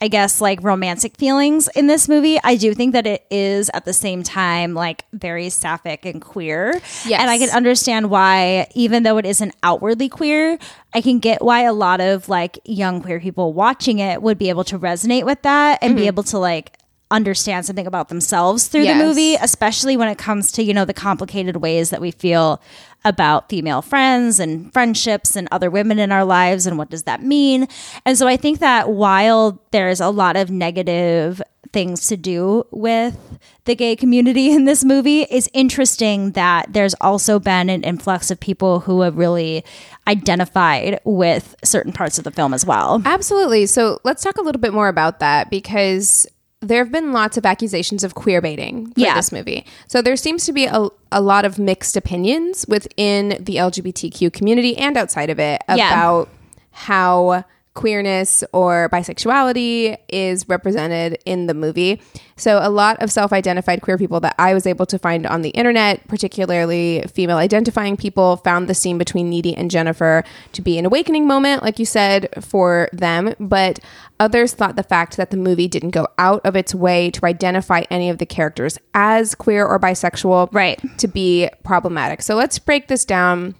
[0.00, 2.38] I guess like romantic feelings in this movie.
[2.44, 6.80] I do think that it is at the same time like very sapphic and queer.
[7.06, 7.20] Yes.
[7.20, 10.58] And I can understand why, even though it isn't outwardly queer,
[10.92, 14.50] I can get why a lot of like young queer people watching it would be
[14.50, 16.08] able to resonate with that and be mm-hmm.
[16.08, 16.76] able to like
[17.10, 19.00] understand something about themselves through Yes.
[19.00, 22.60] the movie, especially when it comes to, you know, the complicated ways that we feel
[23.06, 27.22] about female friends and friendships and other women in our lives and what does that
[27.22, 27.68] mean.
[28.04, 31.40] And so I think that while there's a lot of negative
[31.72, 37.38] things to do with the gay community in this movie, it's interesting that there's also
[37.38, 39.64] been an influx of people who have really
[40.08, 43.02] identified with certain parts of the film as well.
[43.04, 43.66] Absolutely.
[43.66, 46.26] So let's talk a little bit more about that because
[46.62, 49.14] there have been lots of accusations of queer baiting for Yeah.
[49.14, 49.64] this movie.
[49.88, 54.76] So there seems to be a, a lot of mixed opinions within the LGBTQ community
[54.76, 55.92] and outside of it Yeah.
[55.92, 56.28] about
[56.72, 57.44] how
[57.76, 62.02] queerness or bisexuality is represented in the movie.
[62.36, 65.50] So a lot of self-identified queer people that I was able to find on the
[65.50, 70.86] internet, particularly female identifying people, found the scene between Needy and Jennifer to be an
[70.86, 73.34] awakening moment, like you said, for them.
[73.38, 73.78] But
[74.18, 77.84] others thought the fact that the movie didn't go out of its way to identify
[77.90, 80.80] any of the characters as queer or bisexual Right.
[80.98, 82.22] to be problematic.
[82.22, 83.54] So let's break this down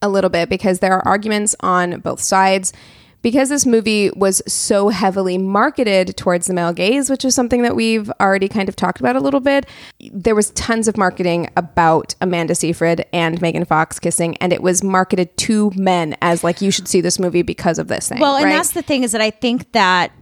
[0.00, 2.72] a little bit because there are arguments on both sides.
[3.20, 7.74] Because this movie was so heavily marketed towards the male gaze, which is something that
[7.74, 9.66] we've already kind of talked about a little bit,
[10.12, 14.84] there was tons of marketing about Amanda Seyfried and Megan Fox kissing, and it was
[14.84, 18.20] marketed to men as like you should see this movie because of this thing.
[18.20, 18.52] Well, and right?
[18.52, 20.12] that's the thing is that I think that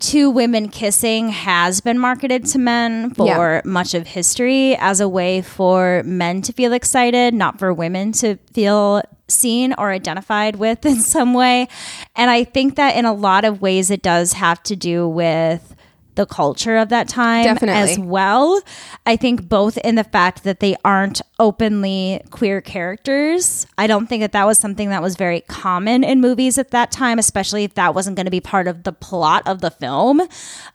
[0.00, 3.60] two women kissing has been marketed to men for Yeah.
[3.64, 8.36] much of history as a way for men to feel excited, not for women to
[8.52, 11.68] feel seen or identified with in some way.
[12.14, 15.74] And I think that in a lot of ways it does have to do with
[16.16, 17.92] the culture of that time Definitely.
[17.92, 18.60] as well.
[19.04, 23.66] I think both in the fact that they aren't openly queer characters.
[23.78, 26.90] I don't think that that was something that was very common in movies at that
[26.90, 30.22] time, especially if that wasn't going to be part of the plot of the film.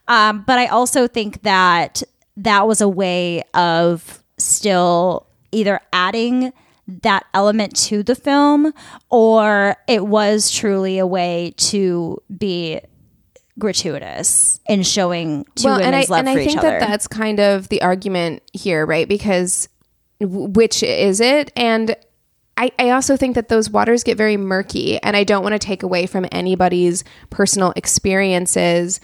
[0.08, 2.02] Um, but I also think that
[2.36, 6.52] that was a way of still either adding
[6.88, 8.72] that element to the film
[9.08, 12.80] or it was truly a way to be
[13.58, 16.70] gratuitous in showing two and women's I, love and for I each think other.
[16.70, 19.08] that that's kind of the argument here, right?
[19.08, 19.68] Because
[20.20, 21.52] w- which is it?
[21.56, 21.94] And
[22.56, 25.58] I, I also think that those waters get very murky, and I don't want to
[25.58, 29.00] take away from anybody's personal experiences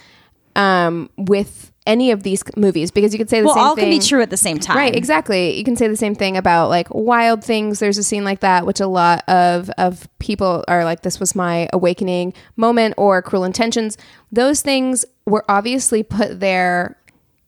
[0.54, 3.56] um, with any of these movies because you could say the same thing.
[3.56, 3.90] well, same all thing.
[3.90, 4.76] can be true at the same time.
[4.76, 5.56] Right, exactly.
[5.56, 7.80] You can say the same thing about like wild things.
[7.80, 11.34] There's a scene like that, which a lot of of people are like, "This was
[11.34, 13.96] my awakening moment," or "Cruel Intentions."
[14.30, 16.96] Those things were obviously put there,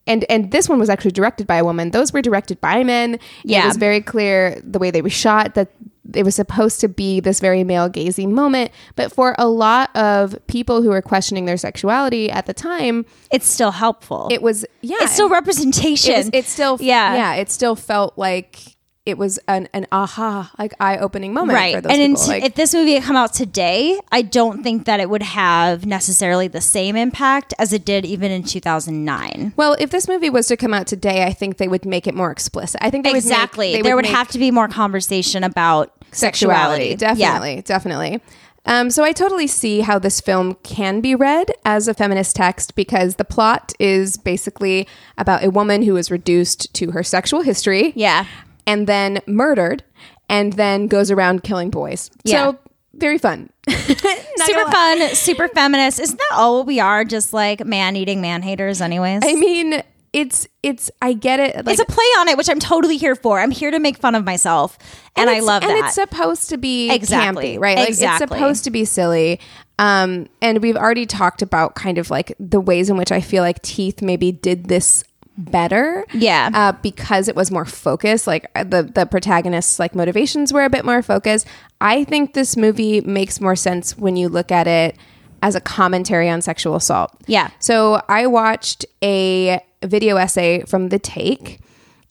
[0.06, 1.90] and and this one was actually directed by a woman.
[1.90, 3.20] Those were directed by men.
[3.44, 3.64] Yeah.
[3.64, 5.68] it was very clear the way they were shot that
[6.14, 8.70] it was supposed to be this very male gazing moment.
[8.96, 13.46] But for a lot of people who were questioning their sexuality at the time, It's
[13.48, 14.28] still helpful.
[14.30, 16.14] it was yeah, it's still representation.
[16.14, 17.14] it, was, it still Yeah.
[17.14, 18.76] yeah it still felt like
[19.10, 21.74] it was an, an aha like eye-opening moment right.
[21.74, 24.86] for those And in like, if this movie had come out today, I don't think
[24.86, 29.52] that it would have necessarily the same impact as it did even in 2009.
[29.56, 32.14] well if this movie was to come out today i think they would make it
[32.14, 33.68] more explicit i think they Exactly.
[33.68, 36.96] would make, they there would make have to be more conversation about sexuality sexuality.
[36.96, 38.20] definitely definitely
[38.66, 42.74] um, so I totally see how this film can be read as a feminist text
[42.74, 44.86] because the plot is basically
[45.16, 47.94] about a woman who is reduced to her sexual history.
[47.96, 48.26] Yeah.
[48.70, 49.82] And then murdered
[50.28, 52.10] and then goes around killing boys.
[52.24, 52.52] Yeah.
[52.52, 52.58] So
[52.94, 53.50] very fun.
[53.68, 56.00] Super fun, super feminist.
[56.00, 57.04] Isn't that all we are?
[57.04, 59.22] Just like man eating man haters, anyways.
[59.24, 61.54] I mean, it's it's I get it.
[61.66, 63.38] Like, it's a play on it, which I'm totally here for.
[63.38, 64.78] I'm here to make fun of myself,
[65.16, 65.84] and, I it's- love and that.
[65.86, 67.56] it's supposed to be Exactly.
[67.56, 67.76] campy, right?
[67.78, 68.24] Like Exactly.
[68.24, 69.40] it's supposed to be silly.
[69.78, 73.42] Um, and we've already talked about kind of like the ways in which I feel
[73.42, 75.04] like Teeth maybe did this
[75.36, 76.04] better.
[76.12, 76.50] Yeah.
[76.52, 78.26] Uh, because it was more focused.
[78.26, 81.46] Like uh, the the protagonists' like motivations were a bit more focused.
[81.80, 84.96] I think this movie makes more sense when you look at it
[85.42, 87.16] as a commentary on sexual assault.
[87.26, 87.50] Yeah.
[87.58, 91.60] So I watched a video essay from The Take,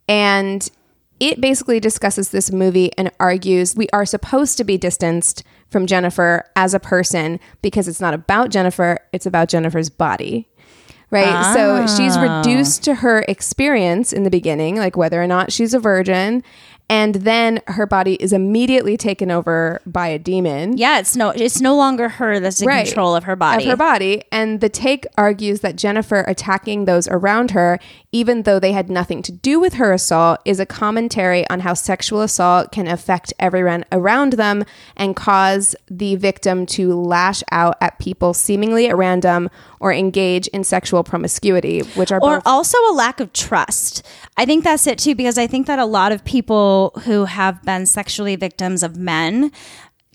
[0.08, 0.68] and
[1.20, 6.46] it basically discusses this movie and argues we are supposed to be distanced from Jennifer
[6.56, 10.48] as a person because it's not about Jennifer, it's about Jennifer's body.
[11.12, 11.54] Right?
[11.54, 12.38] So she's Ah.
[12.40, 16.44] reduced to her experience in the beginning, like whether or not she's a virgin,
[16.90, 20.76] and then her body is immediately taken over by a demon.
[20.78, 22.86] Yeah, it's no it's no longer her that's in Right.
[22.88, 23.64] control of her body.
[23.66, 24.24] Of her body.
[24.32, 27.80] And the take argues that Jennifer attacking those around her,
[28.12, 31.76] even though they had nothing to do with her assault, is a commentary on how
[31.76, 34.64] sexual assault can affect everyone around them
[34.98, 40.64] and cause the victim to lash out at people seemingly at random or engage in
[40.64, 44.06] sexual promiscuity, which are or both also a lack of trust.
[44.38, 47.62] I think that's it too, because I think that a lot of people who have
[47.64, 49.52] been sexually victims of men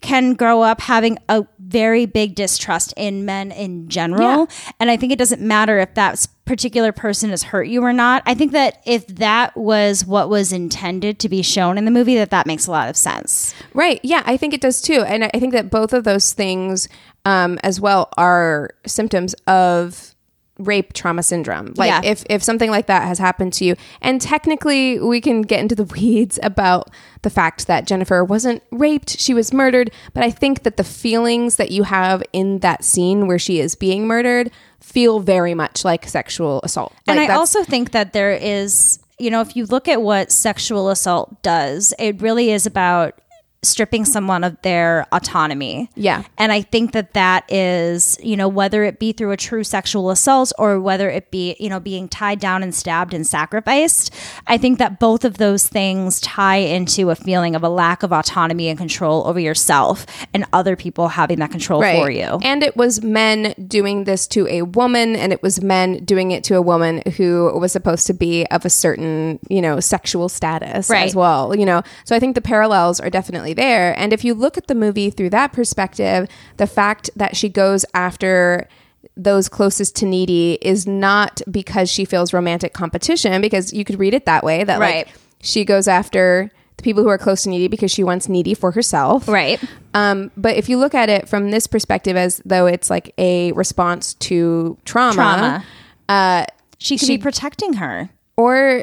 [0.03, 4.49] can grow up having a very big distrust in men in general.
[4.79, 8.23] And I think it doesn't matter if that particular person has hurt you or not.
[8.27, 12.17] I think that if that was what was intended to be shown in the movie,
[12.17, 13.55] that that makes a lot of sense.
[13.73, 13.99] Right.
[14.03, 15.03] Yeah, I think it does too.
[15.03, 16.87] And I I think that both of those things
[17.25, 20.14] um, as well are symptoms of
[20.59, 21.75] rape trauma syndrome.
[21.77, 22.01] Like Yeah.
[22.05, 25.75] if, if something like that has happened to you, and technically we can get into
[25.75, 26.91] the weeds about
[27.23, 29.91] the fact that Jennifer wasn't raped, she was murdered.
[30.13, 33.75] But I think that the feelings that you have in that scene where she is
[33.75, 34.51] being murdered
[34.81, 36.93] feel very much like sexual assault.
[37.09, 40.91] and I also think that there is, you know, if you look at what sexual
[40.91, 43.19] assault does, it really is about
[43.65, 45.91] stripping someone of their autonomy.
[45.95, 46.25] Yeah.
[46.39, 50.11] And I think that that is, you know, whether it be through a true sexual
[50.11, 54.13] assault or whether it be, you know, being tied down and stabbed and sacrificed,
[54.47, 58.13] I think that both of those things tie into a feeling of a lack of
[58.13, 62.39] autonomy and control over yourself and other people having that control for you.
[62.43, 66.45] And it was men doing this to a woman, and it was men doing it
[66.45, 70.91] to a woman who was supposed to be of a certain, you know, sexual status
[70.91, 71.07] Right.
[71.07, 71.83] as well, you know.
[72.05, 73.99] So I think the parallels are definitely there.
[73.99, 76.29] And if you look at the movie through that perspective,
[76.59, 78.69] the fact that she goes after
[79.17, 84.15] those closest to needy is not because she feels romantic competition, because you could read
[84.15, 85.07] it that way that Right.
[85.07, 88.55] like she goes after the people who are close to needy because she wants needy
[88.55, 89.29] for herself.
[89.29, 89.63] Right.
[89.93, 93.53] Um, but if you look at it from this perspective, as though it's like a
[93.53, 95.65] response to trauma, Trauma.
[96.09, 96.47] Uh,
[96.79, 98.11] She could She- be protecting her.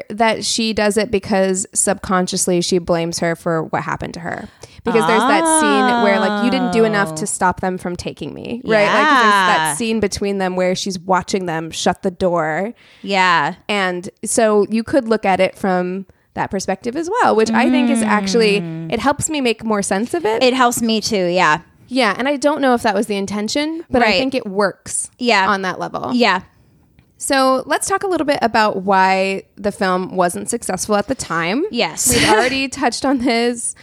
[0.08, 4.48] That she does it because subconsciously she blames her for what happened to her.
[4.84, 7.26] Because there's that scene where like you didn't do enough to oh.
[7.26, 8.86] stop them from taking me, right?
[8.86, 13.54] like there's that scene between them where she's watching them shut the door, Yeah.
[13.68, 17.90] and so you could look at it from that perspective as well, which I think
[17.90, 18.98] is actually it mm.
[18.98, 20.42] helps me make more sense of it.
[20.42, 21.26] It helps me too.
[21.26, 21.60] Yeah.
[21.88, 25.10] Yeah, and I don't know if that was the intention, but I think it works.
[25.18, 25.46] Yeah.
[25.48, 26.12] on that level.
[26.14, 26.40] Yeah.
[27.22, 31.64] So let's talk a little bit about why the film wasn't successful at the time.
[31.70, 32.12] Yes.
[32.12, 33.76] we've already touched on this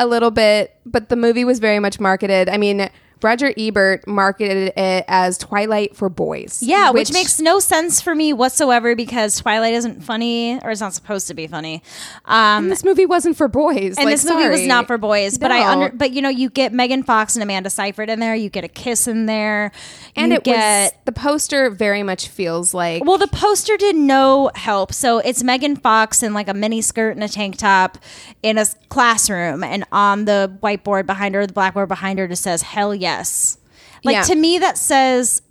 [0.00, 2.48] a little bit, but the movie was very much marketed.
[2.48, 2.88] I mean,
[3.22, 6.62] Roger Ebert marketed it as Twilight for boys.
[6.62, 10.92] Yeah, which, makes no sense for me whatsoever because Twilight isn't funny or it's not
[10.92, 11.82] supposed to be funny.
[12.26, 13.96] Um, this movie wasn't for boys.
[13.96, 16.50] and Like, this movie was not for boys, but I under but you know you
[16.50, 19.72] get Megan Fox and Amanda Seyfried in there, you get a kiss in there,
[20.14, 24.50] and it get was the poster very much feels like well, the poster did no
[24.54, 24.92] help.
[24.92, 27.98] So it's Megan Fox in like a mini skirt and a tank top
[28.42, 32.62] in a classroom, and on the whiteboard behind her, the blackboard behind her, just says
[32.62, 33.58] "Hell yes."
[34.04, 34.22] Like Yeah.
[34.30, 35.42] to me, that says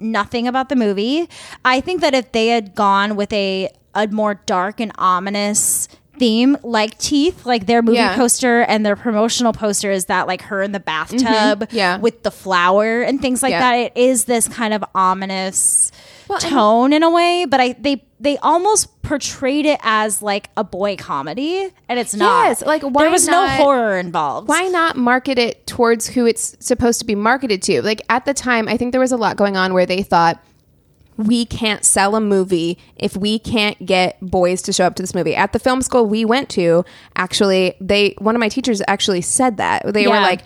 [0.00, 1.28] nothing about the movie.
[1.64, 6.56] I think that if they had gone with a a more dark and ominous theme
[6.62, 8.14] like teeth like their movie Yeah.
[8.16, 11.76] poster and their promotional poster is that like her in the bathtub Mm-hmm.
[11.76, 11.96] Yeah.
[11.98, 13.60] with the flower and things like Yeah.
[13.60, 15.90] that it is this kind of ominous
[16.28, 20.64] Well, tone in a way but i they they almost portrayed it as like a
[20.64, 24.66] boy comedy and it's not Yes, like, why there was not- no horror involved why
[24.68, 27.80] not market it towards who it's supposed to be marketed to?
[27.82, 30.42] Like at the time, I think there was a lot going on where they thought
[31.16, 35.14] we can't sell a movie if we can't get boys to show up to this
[35.14, 35.34] movie.
[35.34, 36.84] At the film school we went to,
[37.16, 39.92] actually, they one of my teachers actually said that.
[39.92, 40.42] They were like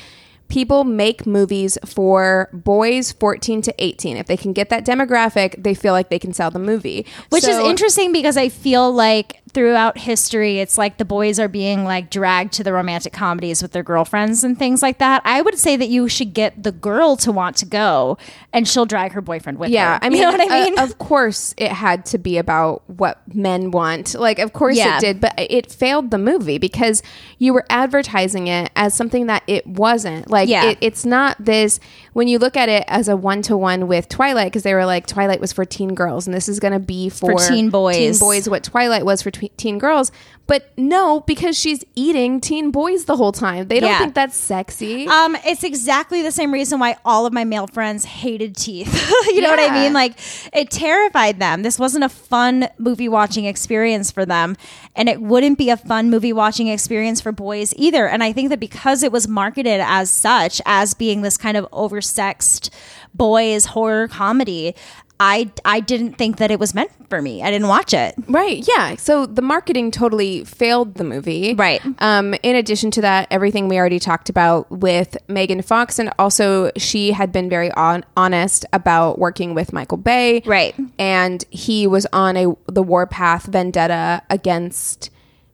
[0.52, 4.18] people make movies for boys 14 to 18.
[4.18, 7.06] If they can get that demographic, they feel like they can sell the movie.
[7.30, 11.84] which is interesting because i feel like throughout history it's like the boys are being
[11.84, 15.58] like dragged to the romantic comedies with their girlfriends and things like that i would
[15.58, 18.16] say that you should get the girl to want to go
[18.52, 20.82] and she'll drag her boyfriend with her Yeah, I mean, you know what i uh,
[20.82, 24.14] of course, it had to be about what men want.
[24.14, 24.98] Like, of course Yeah.
[24.98, 27.02] it did, but it failed the movie because
[27.38, 30.30] you were advertising it as something that it wasn't.
[30.30, 30.70] Like, Yeah.
[30.70, 31.80] it, it's not this.
[32.12, 34.84] When you look at it as a one to one with Twilight, because they were
[34.86, 37.96] like Twilight was for teen girls, and this is going to be for, teen boys.
[37.96, 38.48] teen boys.
[38.48, 40.12] What Twilight was for tw- teen girls,
[40.48, 43.68] But no, because she's eating teen boys the whole time.
[43.68, 43.98] They don't Yeah.
[44.00, 45.06] think that's sexy.
[45.06, 48.92] Um, it's exactly the same reason why all of my male friends hated teeth.
[49.28, 49.92] you know what I mean?
[49.92, 50.18] Like
[50.52, 51.62] it terrified them.
[51.62, 54.56] This wasn't a fun movie watching experience for them,
[54.96, 58.06] and it wouldn't be a fun movie watching experience for boys either.
[58.08, 61.66] And I think that because it was marketed as such, as being this kind of
[62.02, 62.70] oversexed
[63.14, 64.74] boys horror comedy,
[65.20, 67.42] I I didn't think that it was meant for me.
[67.42, 68.14] I didn't watch it.
[68.26, 68.66] Right.
[68.66, 68.96] Yeah.
[68.96, 71.54] So the marketing totally failed the movie.
[71.54, 71.80] Right.
[71.98, 76.70] Um, in addition to that, everything we already talked about with Megan Fox, and also
[76.76, 80.42] she had been very on- honest about working with Michael Bay.
[80.44, 80.74] Right.
[80.98, 85.10] And he was on a the warpath vendetta against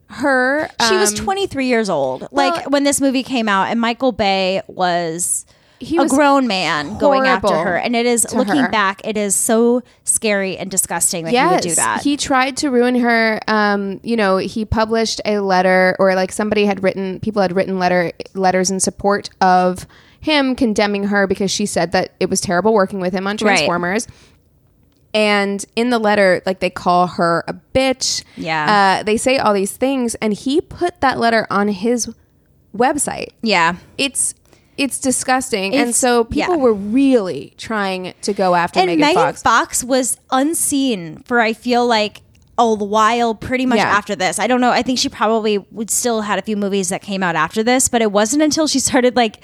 [0.07, 0.67] her.
[0.87, 4.63] She was Um, 23 years old, like when this movie came out, and Michael Bay
[4.67, 5.45] was
[5.79, 7.77] He a grown man going after her.
[7.77, 8.69] And it is looking her.
[8.69, 12.03] back, it is so scary and disgusting that he would do that.
[12.03, 13.39] He tried to ruin her.
[13.47, 17.79] Um, you know, he published a letter, or like somebody had written, people had written
[17.79, 19.87] letter letters in support of
[20.19, 23.39] him, condemning her because she said that it was terrible working with him on Right.
[23.57, 24.05] Transformers.
[25.13, 28.23] And in the letter, like they call her a bitch.
[28.35, 28.99] Yeah.
[28.99, 32.13] Uh, they say all these things, and he put that letter on his
[32.75, 33.29] website.
[33.41, 33.77] yeah.
[33.97, 34.35] It's
[34.79, 36.61] it's disgusting, and so people yeah.
[36.61, 39.41] were really trying to go after And Megan, Megan Fox.
[39.41, 39.83] Fox.
[39.83, 42.21] was unseen for, I feel like,
[42.57, 43.87] a while pretty much Yeah.
[43.89, 44.37] after this.
[44.37, 44.71] I don't know.
[44.71, 47.87] I think she probably would still had a few movies that came out after this,
[47.87, 49.37] but it wasn't until she started like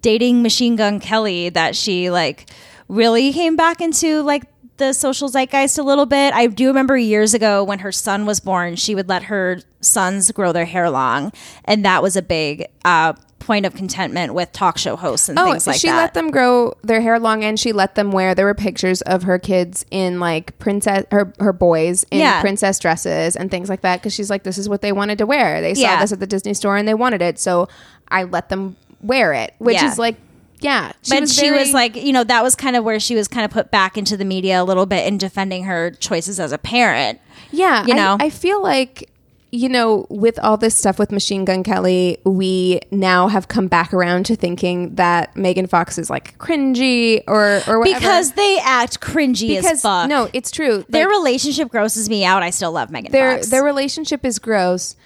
[0.00, 2.48] dating Machine Gun Kelly that she like
[2.88, 4.44] really came back into like
[4.82, 6.34] the social zeitgeist a little bit.
[6.34, 10.30] I do remember years ago when her son was born, she would let her sons
[10.32, 11.32] grow their hair long,
[11.64, 15.66] and that was a big uh, point of contentment with talk show hosts and things
[15.66, 15.96] like Oh, she that.
[15.96, 19.24] let them grow their hair long and she let them wear there were pictures of
[19.24, 22.40] her kids in like princess her her boys in Yeah.
[22.40, 25.26] princess dresses and things like that because she's like this is what they wanted to
[25.26, 26.00] wear they saw Yeah.
[26.00, 27.66] this at the disney store and they wanted it so
[28.06, 29.90] i let them wear it which Yeah.
[29.90, 30.14] is like
[30.62, 33.28] yeah but she very- was like, you know, that was kind of where she was
[33.28, 36.52] kind of put back into the media a little bit in defending her choices as
[36.52, 37.20] a parent.
[37.50, 38.16] yeah you I- know?
[38.20, 39.08] I, feel like
[39.54, 43.92] you know with all this stuff with machine gun kelly we now have come back
[43.92, 47.98] around to thinking that megan fox is like cringy or or whatever.
[48.00, 50.08] Because they act cringy because as fuck.
[50.08, 52.42] no it's true their Like, relationship grosses me out.
[52.42, 53.50] I still love Megan their Fox.
[53.50, 54.96] their relationship is gross.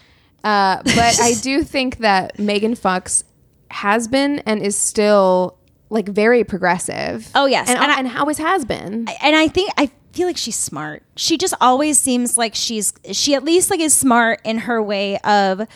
[0.45, 3.25] Uh, but I do think that Megan Fox
[3.71, 5.57] has been and is still
[5.91, 7.31] like very progressive.
[7.35, 7.69] Oh, yes.
[7.69, 9.07] and, And I- and always has been.
[9.23, 11.03] and I think I feel like she's smart.
[11.17, 15.19] She just always seems like she's she at least like is smart in her way
[15.19, 15.67] of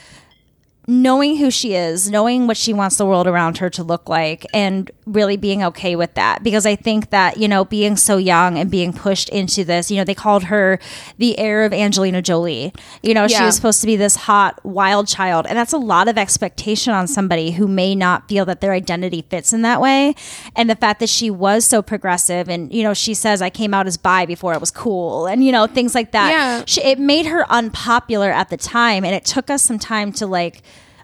[0.90, 4.44] knowing who she is, knowing what she wants the world around her to look like,
[4.52, 6.42] and really being okay with that.
[6.42, 9.96] Because I think that, you know, being so young and being pushed into this, you
[9.96, 10.80] know, they called her
[11.16, 12.72] the heir of Angelina Jolie.
[13.04, 15.46] You know, she was supposed to be this hot, wild child.
[15.46, 19.24] And that's a lot of expectation on somebody who may not feel that their identity
[19.30, 20.16] fits in that way.
[20.56, 23.74] And the fact that she was so progressive and, you know, she says, I came
[23.74, 26.30] out as bi before it was cool, and, you know, things like that.
[26.32, 26.64] Yeah.
[26.66, 29.04] She, it made her unpopular at the time.
[29.04, 30.62] And it took us some time to like,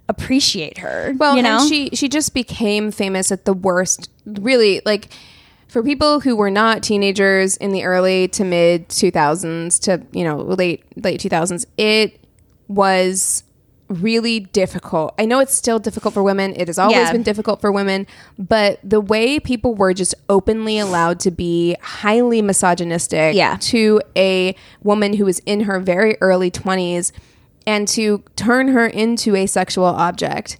[0.08, 1.14] appreciate her.
[1.16, 4.10] Well, you know, and she she just became famous at the worst.
[4.24, 5.08] Really, like
[5.68, 10.24] for people who were not teenagers in the early to mid two thousands to you
[10.24, 12.20] know late late two thousands, it
[12.68, 13.42] was
[13.88, 15.14] really difficult.
[15.16, 16.54] I know it's still difficult for women.
[16.56, 17.12] It has always Yeah.
[17.12, 22.42] been difficult for women, but the way people were just openly allowed to be highly
[22.42, 23.58] misogynistic Yeah.
[23.60, 27.12] to a woman who was in her very early 20s
[27.66, 30.58] and to turn her into a sexual object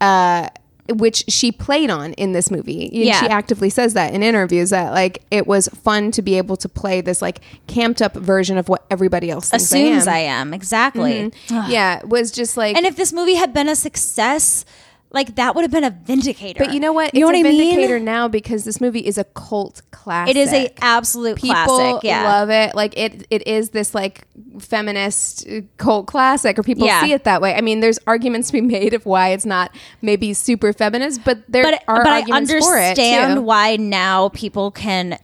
[0.00, 0.48] uh
[0.88, 2.88] which she played on in this movie.
[2.92, 3.18] Yeah.
[3.20, 6.68] She actively says that in interviews that like it was fun to be able to
[6.68, 10.48] play this like camped up version of what everybody else assumes I I am.
[10.48, 11.32] am exactly.
[11.50, 14.64] yeah, it was just like And if this movie had been a success,
[15.10, 16.62] like that would have been a vindicator.
[16.64, 17.14] But you know what?
[17.14, 17.70] You know it's what a I mean?
[17.70, 20.36] vindicator now because this movie is a cult classic.
[20.36, 22.04] It is a absolute people classic.
[22.04, 22.24] Yeah.
[22.24, 22.74] love it.
[22.74, 24.26] Like it, it is this like
[24.58, 27.02] feminist uh, cult classic, or people Yeah.
[27.02, 27.54] see it that way.
[27.54, 31.38] I mean, there's arguments to be made of why it's not maybe super feminist, but
[31.48, 35.18] there but are but I arguments for it understand why now people can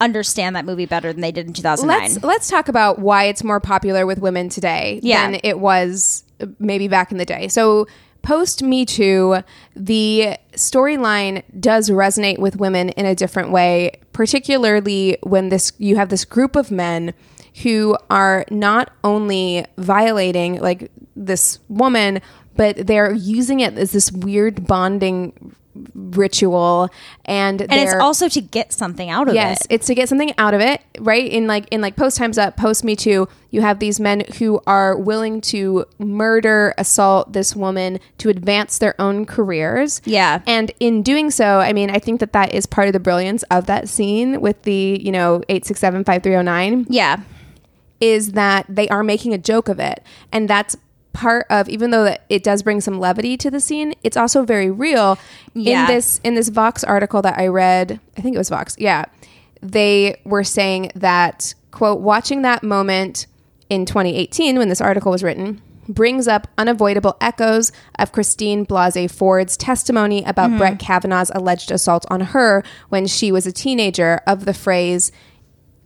[0.00, 2.00] understand that movie better than they did in 2009.
[2.12, 5.30] Let's let's talk about why it's more popular with women today Yeah.
[5.30, 7.48] than it was uh, maybe back in the day.
[7.48, 7.86] So
[8.24, 9.42] post Me Too,
[9.76, 16.08] the storyline does resonate with women in a different way, particularly when this you have
[16.08, 17.14] this group of men
[17.62, 22.20] who are not only violating like this woman,
[22.56, 25.54] but they're using it as this weird bonding
[25.94, 26.88] ritual
[27.24, 29.66] and and it's also to get something out of yes it.
[29.70, 32.56] it's to get something out of it right in like in like post times up
[32.56, 37.98] post me too you have these men who are willing to murder assault this woman
[38.18, 40.42] to advance their own careers Yeah.
[40.46, 43.42] and in doing so i mean i think that that is part of the brilliance
[43.44, 47.20] of that scene with the you know 8675309 Yeah.
[48.00, 50.02] is that they are making a joke of it
[50.32, 50.76] and that's
[51.14, 54.44] part of even though that it does bring some levity to the scene it's also
[54.44, 55.16] very real
[55.54, 55.82] Yeah.
[55.82, 59.04] in this in this vox article that i read i think it was vox yeah
[59.62, 63.26] they were saying that quote watching that moment
[63.70, 69.56] in 2018 when this article was written brings up unavoidable echoes of Christine Blasey Ford's
[69.56, 70.58] testimony about hmm.
[70.58, 75.12] Brett Kavanaugh's alleged assault on her when she was a teenager of the phrase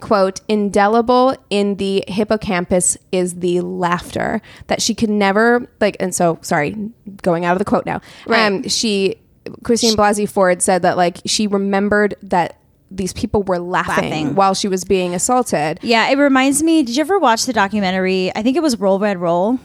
[0.00, 6.38] quote indelible in the hippocampus is the laughter that she could never like and so
[6.42, 6.76] sorry
[7.22, 9.16] going out of the quote now um she
[9.64, 12.56] christine blasey ford said that like she remembered that
[12.90, 14.34] these people were laughing, Laughing.
[14.34, 16.82] while she was being assaulted Yeah, it reminds me.
[16.82, 18.32] Did you ever watch the documentary?
[18.34, 19.58] I think it was Roll Red Roll.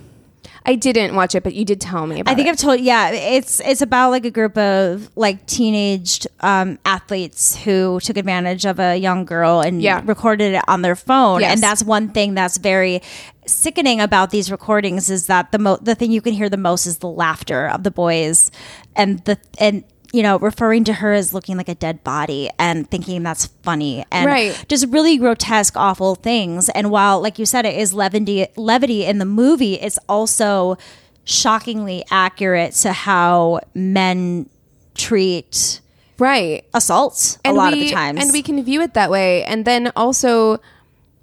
[0.65, 2.51] I didn't watch it but you did tell me about I think it.
[2.51, 2.79] I've told.
[2.79, 8.65] Yeah, it's it's about like a group of like teenaged um, athletes who took advantage
[8.65, 10.01] of a young girl and Yeah.
[10.05, 11.41] recorded it on their phone.
[11.41, 11.53] Yes.
[11.53, 13.01] And that's one thing that's very
[13.45, 16.85] sickening about these recordings is that the mo- the thing you can hear the most
[16.85, 18.49] is the laughter of the boys
[18.95, 19.83] and the and
[20.13, 24.05] you know referring to her as looking like a dead body and thinking that's funny
[24.11, 24.65] and Right.
[24.69, 26.69] just really grotesque awful things.
[26.69, 30.77] And while like you said it is levity levity in the movie it's also
[31.25, 34.47] shockingly accurate to how men
[34.93, 35.81] treat
[36.19, 36.63] right.
[36.73, 38.21] assaults and a lot we, of the times.
[38.21, 39.43] and we can view it that way.
[39.45, 40.59] And then also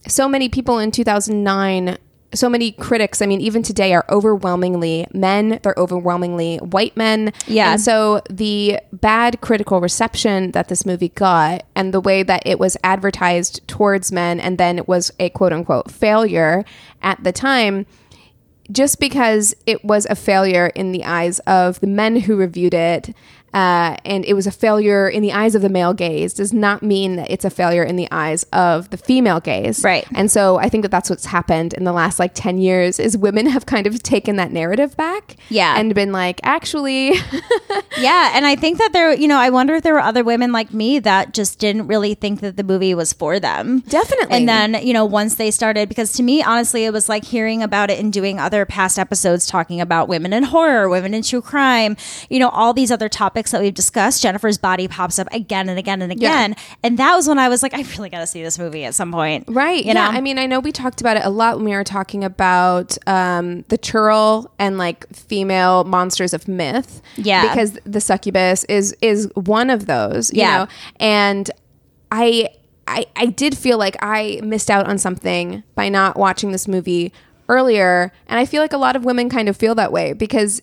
[0.08, 1.96] so many people in 2009
[2.32, 7.72] so many critics i mean even today are overwhelmingly men they're overwhelmingly white men Yeah.
[7.72, 12.58] and so the bad critical reception that this movie got and the way that it
[12.60, 16.64] was advertised towards men and then it was a quote unquote failure
[17.02, 17.84] at the time
[18.70, 23.12] just because it was a failure in the eyes of the men who reviewed it,
[23.54, 26.82] uh, and it was a failure in the eyes of the male gaze, does not
[26.82, 29.82] mean that it's a failure in the eyes of the female gaze.
[29.84, 30.06] Right.
[30.14, 33.16] And so I think that that's what's happened in the last like 10 years is
[33.16, 35.36] women have kind of taken that narrative back.
[35.48, 35.78] Yeah.
[35.78, 37.14] And been like, actually,
[37.98, 40.52] yeah and i think that there you know i wonder if there were other women
[40.52, 44.36] like me that just didn't really think that the movie was for them Definitely.
[44.36, 47.62] and then you know once they started because to me honestly it was like hearing
[47.62, 51.42] about it and doing other past episodes talking about women in horror women in true
[51.42, 51.96] crime
[52.28, 55.78] you know all these other topics that we've discussed jennifer's body pops up again and
[55.78, 56.28] again and Yeah.
[56.28, 58.94] again and that was when i was like i really gotta see this movie at
[58.94, 59.84] some point Right.
[59.84, 60.10] you yeah.
[60.10, 62.22] know I mean, I know we talked about it a lot when we were talking
[62.24, 67.00] about um, the churl and like female monsters of myth.
[67.16, 67.48] Yeah.
[67.48, 70.32] Because the succubus is is one of those.
[70.32, 70.56] You Yeah.
[70.58, 70.66] Know?
[70.98, 71.50] And
[72.12, 72.48] I,
[72.86, 77.12] I I did feel like I missed out on something by not watching this movie
[77.48, 80.60] earlier, and I feel like a lot of women kind of feel that way because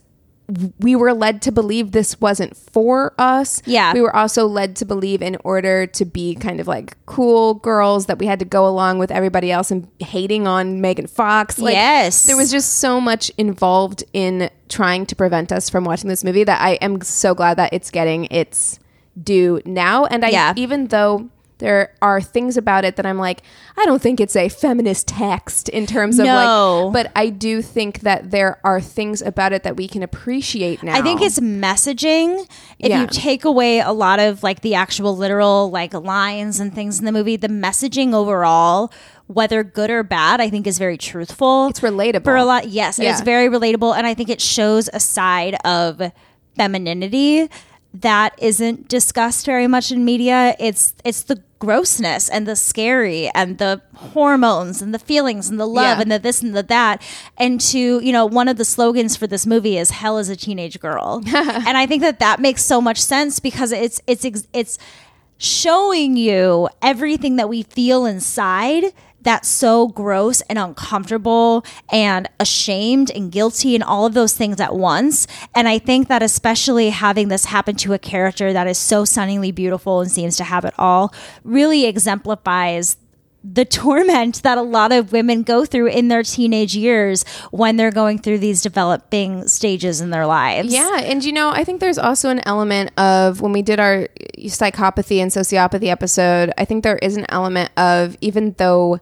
[0.79, 3.61] we were led to believe this wasn't for us.
[3.65, 3.93] Yeah.
[3.93, 8.05] We were also led to believe in order to be kind of like cool girls
[8.05, 11.59] that we had to go along with everybody else and hating on Megan Fox.
[11.59, 12.25] Like, Yes.
[12.25, 16.45] There was just so much involved in trying to prevent us from watching this movie
[16.45, 18.79] that I am so glad that it's getting its
[19.21, 20.05] due now.
[20.05, 20.53] And I, Yeah.
[20.55, 23.41] even though there are things about it that I'm like,
[23.77, 26.85] I don't think it's a feminist text in terms of No.
[26.85, 30.83] like, but I do think that there are things about it that we can appreciate
[30.83, 30.95] now.
[30.95, 32.45] I think it's messaging.
[32.79, 33.01] If Yeah.
[33.01, 37.05] you take away a lot of like the actual literal like lines and things in
[37.05, 38.91] the movie, the messaging overall,
[39.25, 41.67] whether good or bad, I think is very truthful.
[41.67, 42.23] It's relatable.
[42.23, 42.67] for a lot.
[42.69, 43.11] Yes, Yeah.
[43.11, 46.01] it's very relatable, and I think it shows a side of
[46.55, 47.49] femininity
[48.01, 50.55] that isn't discussed very much in media.
[50.59, 55.65] It's it's the grossness and the scary and the hormones and the feelings and the
[55.65, 56.01] love Yeah.
[56.03, 57.01] and the this and the that.
[57.37, 60.35] And to you know, one of the slogans for this movie is "Hell is a
[60.35, 64.77] teenage girl," and I think that that makes so much sense because it's it's it's
[65.39, 68.85] showing you everything that we feel inside
[69.21, 74.75] that's so gross and uncomfortable and ashamed and guilty and all of those things at
[74.75, 75.27] once.
[75.55, 79.51] And I think that especially having this happen to a character that is so stunningly
[79.51, 81.13] beautiful and seems to have it all
[81.43, 82.97] really exemplifies
[83.53, 87.91] the torment that a lot of women go through in their teenage years when they're
[87.91, 90.73] going through these developing stages in their lives.
[90.73, 94.07] Yeah, and you know, I think there's also an element of when we did our
[94.39, 98.99] psychopathy and sociopathy episode, I think there is an element of even though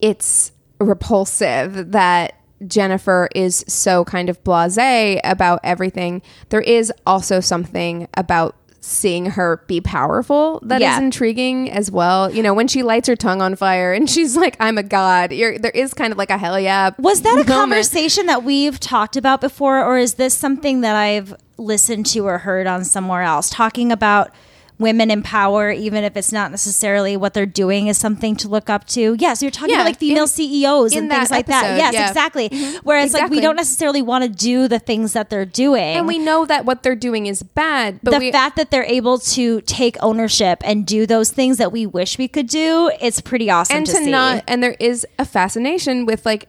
[0.00, 2.34] it's repulsive that
[2.66, 8.56] Jennifer is so kind of blasé about everything, there is also something about
[8.88, 10.98] seeing her be powerful that is Yeah.
[10.98, 12.30] intriguing as well.
[12.32, 15.32] You know, when she lights her tongue on fire and she's like, "I'm a god."
[15.32, 16.90] You're, there is kind of like a hell yeah.
[16.98, 17.48] Was that a moment.
[17.48, 22.38] conversation that we've talked about before, or is this something that I've listened to or
[22.38, 23.50] heard on somewhere else?
[23.50, 24.30] Talking about
[24.78, 28.70] women in power, even if it's not necessarily what they're doing, is something to look
[28.70, 29.16] up to.
[29.18, 31.76] Yes, you're talking Yeah, about like female in- CEOs in and things like that.
[31.76, 32.08] Yes, yeah.
[32.08, 32.48] exactly.
[32.48, 32.76] Mhm.
[32.84, 35.96] Whereas like we don't necessarily want to do the things that they're doing.
[35.96, 38.84] And we know that what they're doing is bad, but the we, fact that they're
[38.84, 43.20] able to take ownership and do those things that we wish we could do, it's
[43.20, 44.10] pretty awesome and to, to see.
[44.10, 46.48] not and there is a fascination with like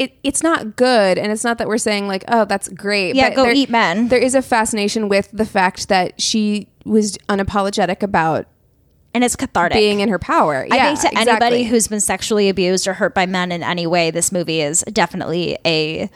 [0.00, 3.28] it, it's not good and it's not that we're saying like oh that's great Yeah,
[3.28, 4.08] but go there- eat men.
[4.08, 8.46] there is a fascination with the fact that she was unapologetic about
[9.12, 9.74] and it's cathartic.
[9.76, 11.32] being in her power I Yeah, think to exactly.
[11.32, 14.82] anybody who's been sexually abused or hurt by men in any way, this movie is
[14.92, 16.08] definitely a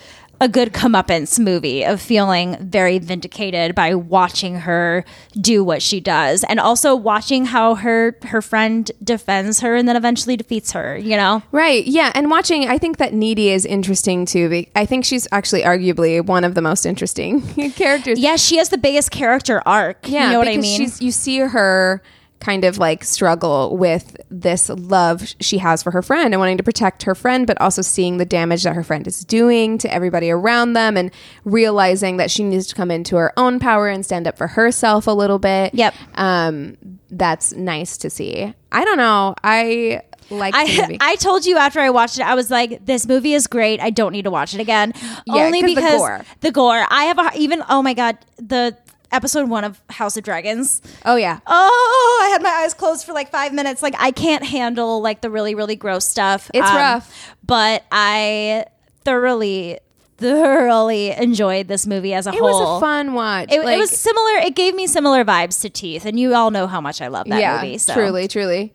[0.45, 5.03] a good comeuppance movie of feeling very vindicated by watching her
[5.41, 9.97] do what she does, and also watching how her her friend defends her and then
[9.97, 10.99] eventually defeats her.
[10.99, 11.85] You know, Right.
[11.87, 12.13] Yeah.
[12.15, 14.67] And watching, I think that Needy is interesting too.
[14.77, 17.41] I think she's actually arguably one of the most interesting
[17.73, 18.19] characters.
[18.21, 20.07] yeah, she has the biggest character arc.
[20.09, 20.27] Yeah.
[20.27, 20.79] you know what I mean.
[20.79, 22.03] She's, you see her
[22.45, 26.63] kind of like struggle with this love she has for her friend and wanting to
[26.63, 30.31] protect her friend, but also seeing the damage that her friend is doing to everybody
[30.31, 31.11] around them and
[31.45, 35.07] realizing that she needs to come into her own power and stand up for herself
[35.07, 35.75] a little bit.
[35.75, 35.95] Yep.
[36.17, 36.77] Um,
[37.11, 38.53] that's nice to see.
[38.73, 39.35] I don't know.
[39.43, 40.99] I like the I, movie.
[41.01, 43.81] I told you after I watched it, I was like, "This movie is great.
[43.81, 44.93] I don't need to watch it again."
[45.27, 46.25] Yeah, Only 'cause the because gore.
[46.41, 46.85] the gore.
[46.91, 47.63] I have a, even.
[47.71, 48.77] Oh my god, the
[49.15, 50.83] episode one of House of Dragons.
[51.05, 51.41] oh yeah.
[51.47, 53.83] Oh, I had my eyes closed for like five minutes.
[53.83, 56.51] Like I can't handle like the really really gross stuff.
[56.55, 57.35] Um, It's rough.
[57.47, 58.67] but I
[59.05, 59.79] thoroughly
[60.17, 62.49] thoroughly enjoyed this movie as a It whole.
[62.49, 63.53] It was a fun watch.
[63.53, 64.37] It, it was similar.
[64.39, 67.27] It gave me similar vibes to Teeth, and you all know how much I love
[67.29, 67.79] that yeah, movie.
[67.79, 67.95] So.
[67.95, 68.73] truly, truly.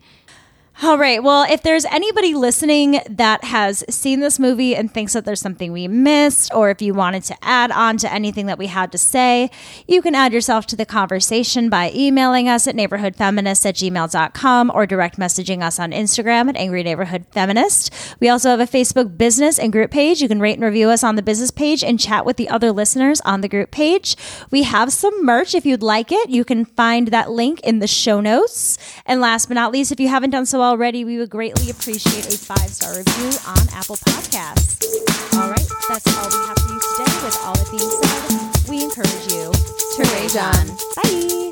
[0.82, 1.22] All right.
[1.22, 5.72] Well, if there's anybody listening that has seen this movie and thinks that there's something
[5.72, 8.96] we missed, or if you wanted to add on to anything that we had to
[8.96, 9.50] say,
[9.86, 14.86] you can add yourself to the conversation by emailing us at neighborhoodfeminist at gmail.com or
[14.86, 17.92] direct messaging us on Instagram at Angry Neighborhood Feminist.
[18.18, 20.22] We also have a Facebook business and group page.
[20.22, 22.72] You can rate and review us on the business page and chat with the other
[22.72, 24.16] listeners on the group page.
[24.50, 26.30] We have some merch if you'd like it.
[26.30, 28.78] You can find that link in the show notes.
[29.04, 32.26] And last but not least, if you haven't done so already, we would greatly appreciate
[32.32, 34.86] a five star review on Apple Podcasts.
[35.34, 37.10] All right, that's all we have for you today.
[37.26, 40.66] With all that being said, we encourage you to rage on.
[40.94, 41.50] Bye.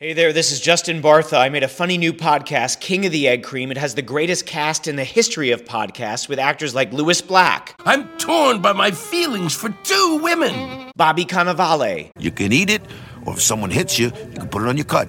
[0.00, 1.38] Hey there, this is Justin Bartha.
[1.38, 3.70] I made a funny new podcast, King of the Egg Cream.
[3.72, 7.74] It has the greatest cast in the history of podcasts with actors like Lewis Black,
[7.84, 10.90] I'm torn by my feelings for two women.
[10.96, 12.82] Bobby Cannavale, You can eat it,
[13.26, 15.08] or if someone hits you, you can put it on your cut.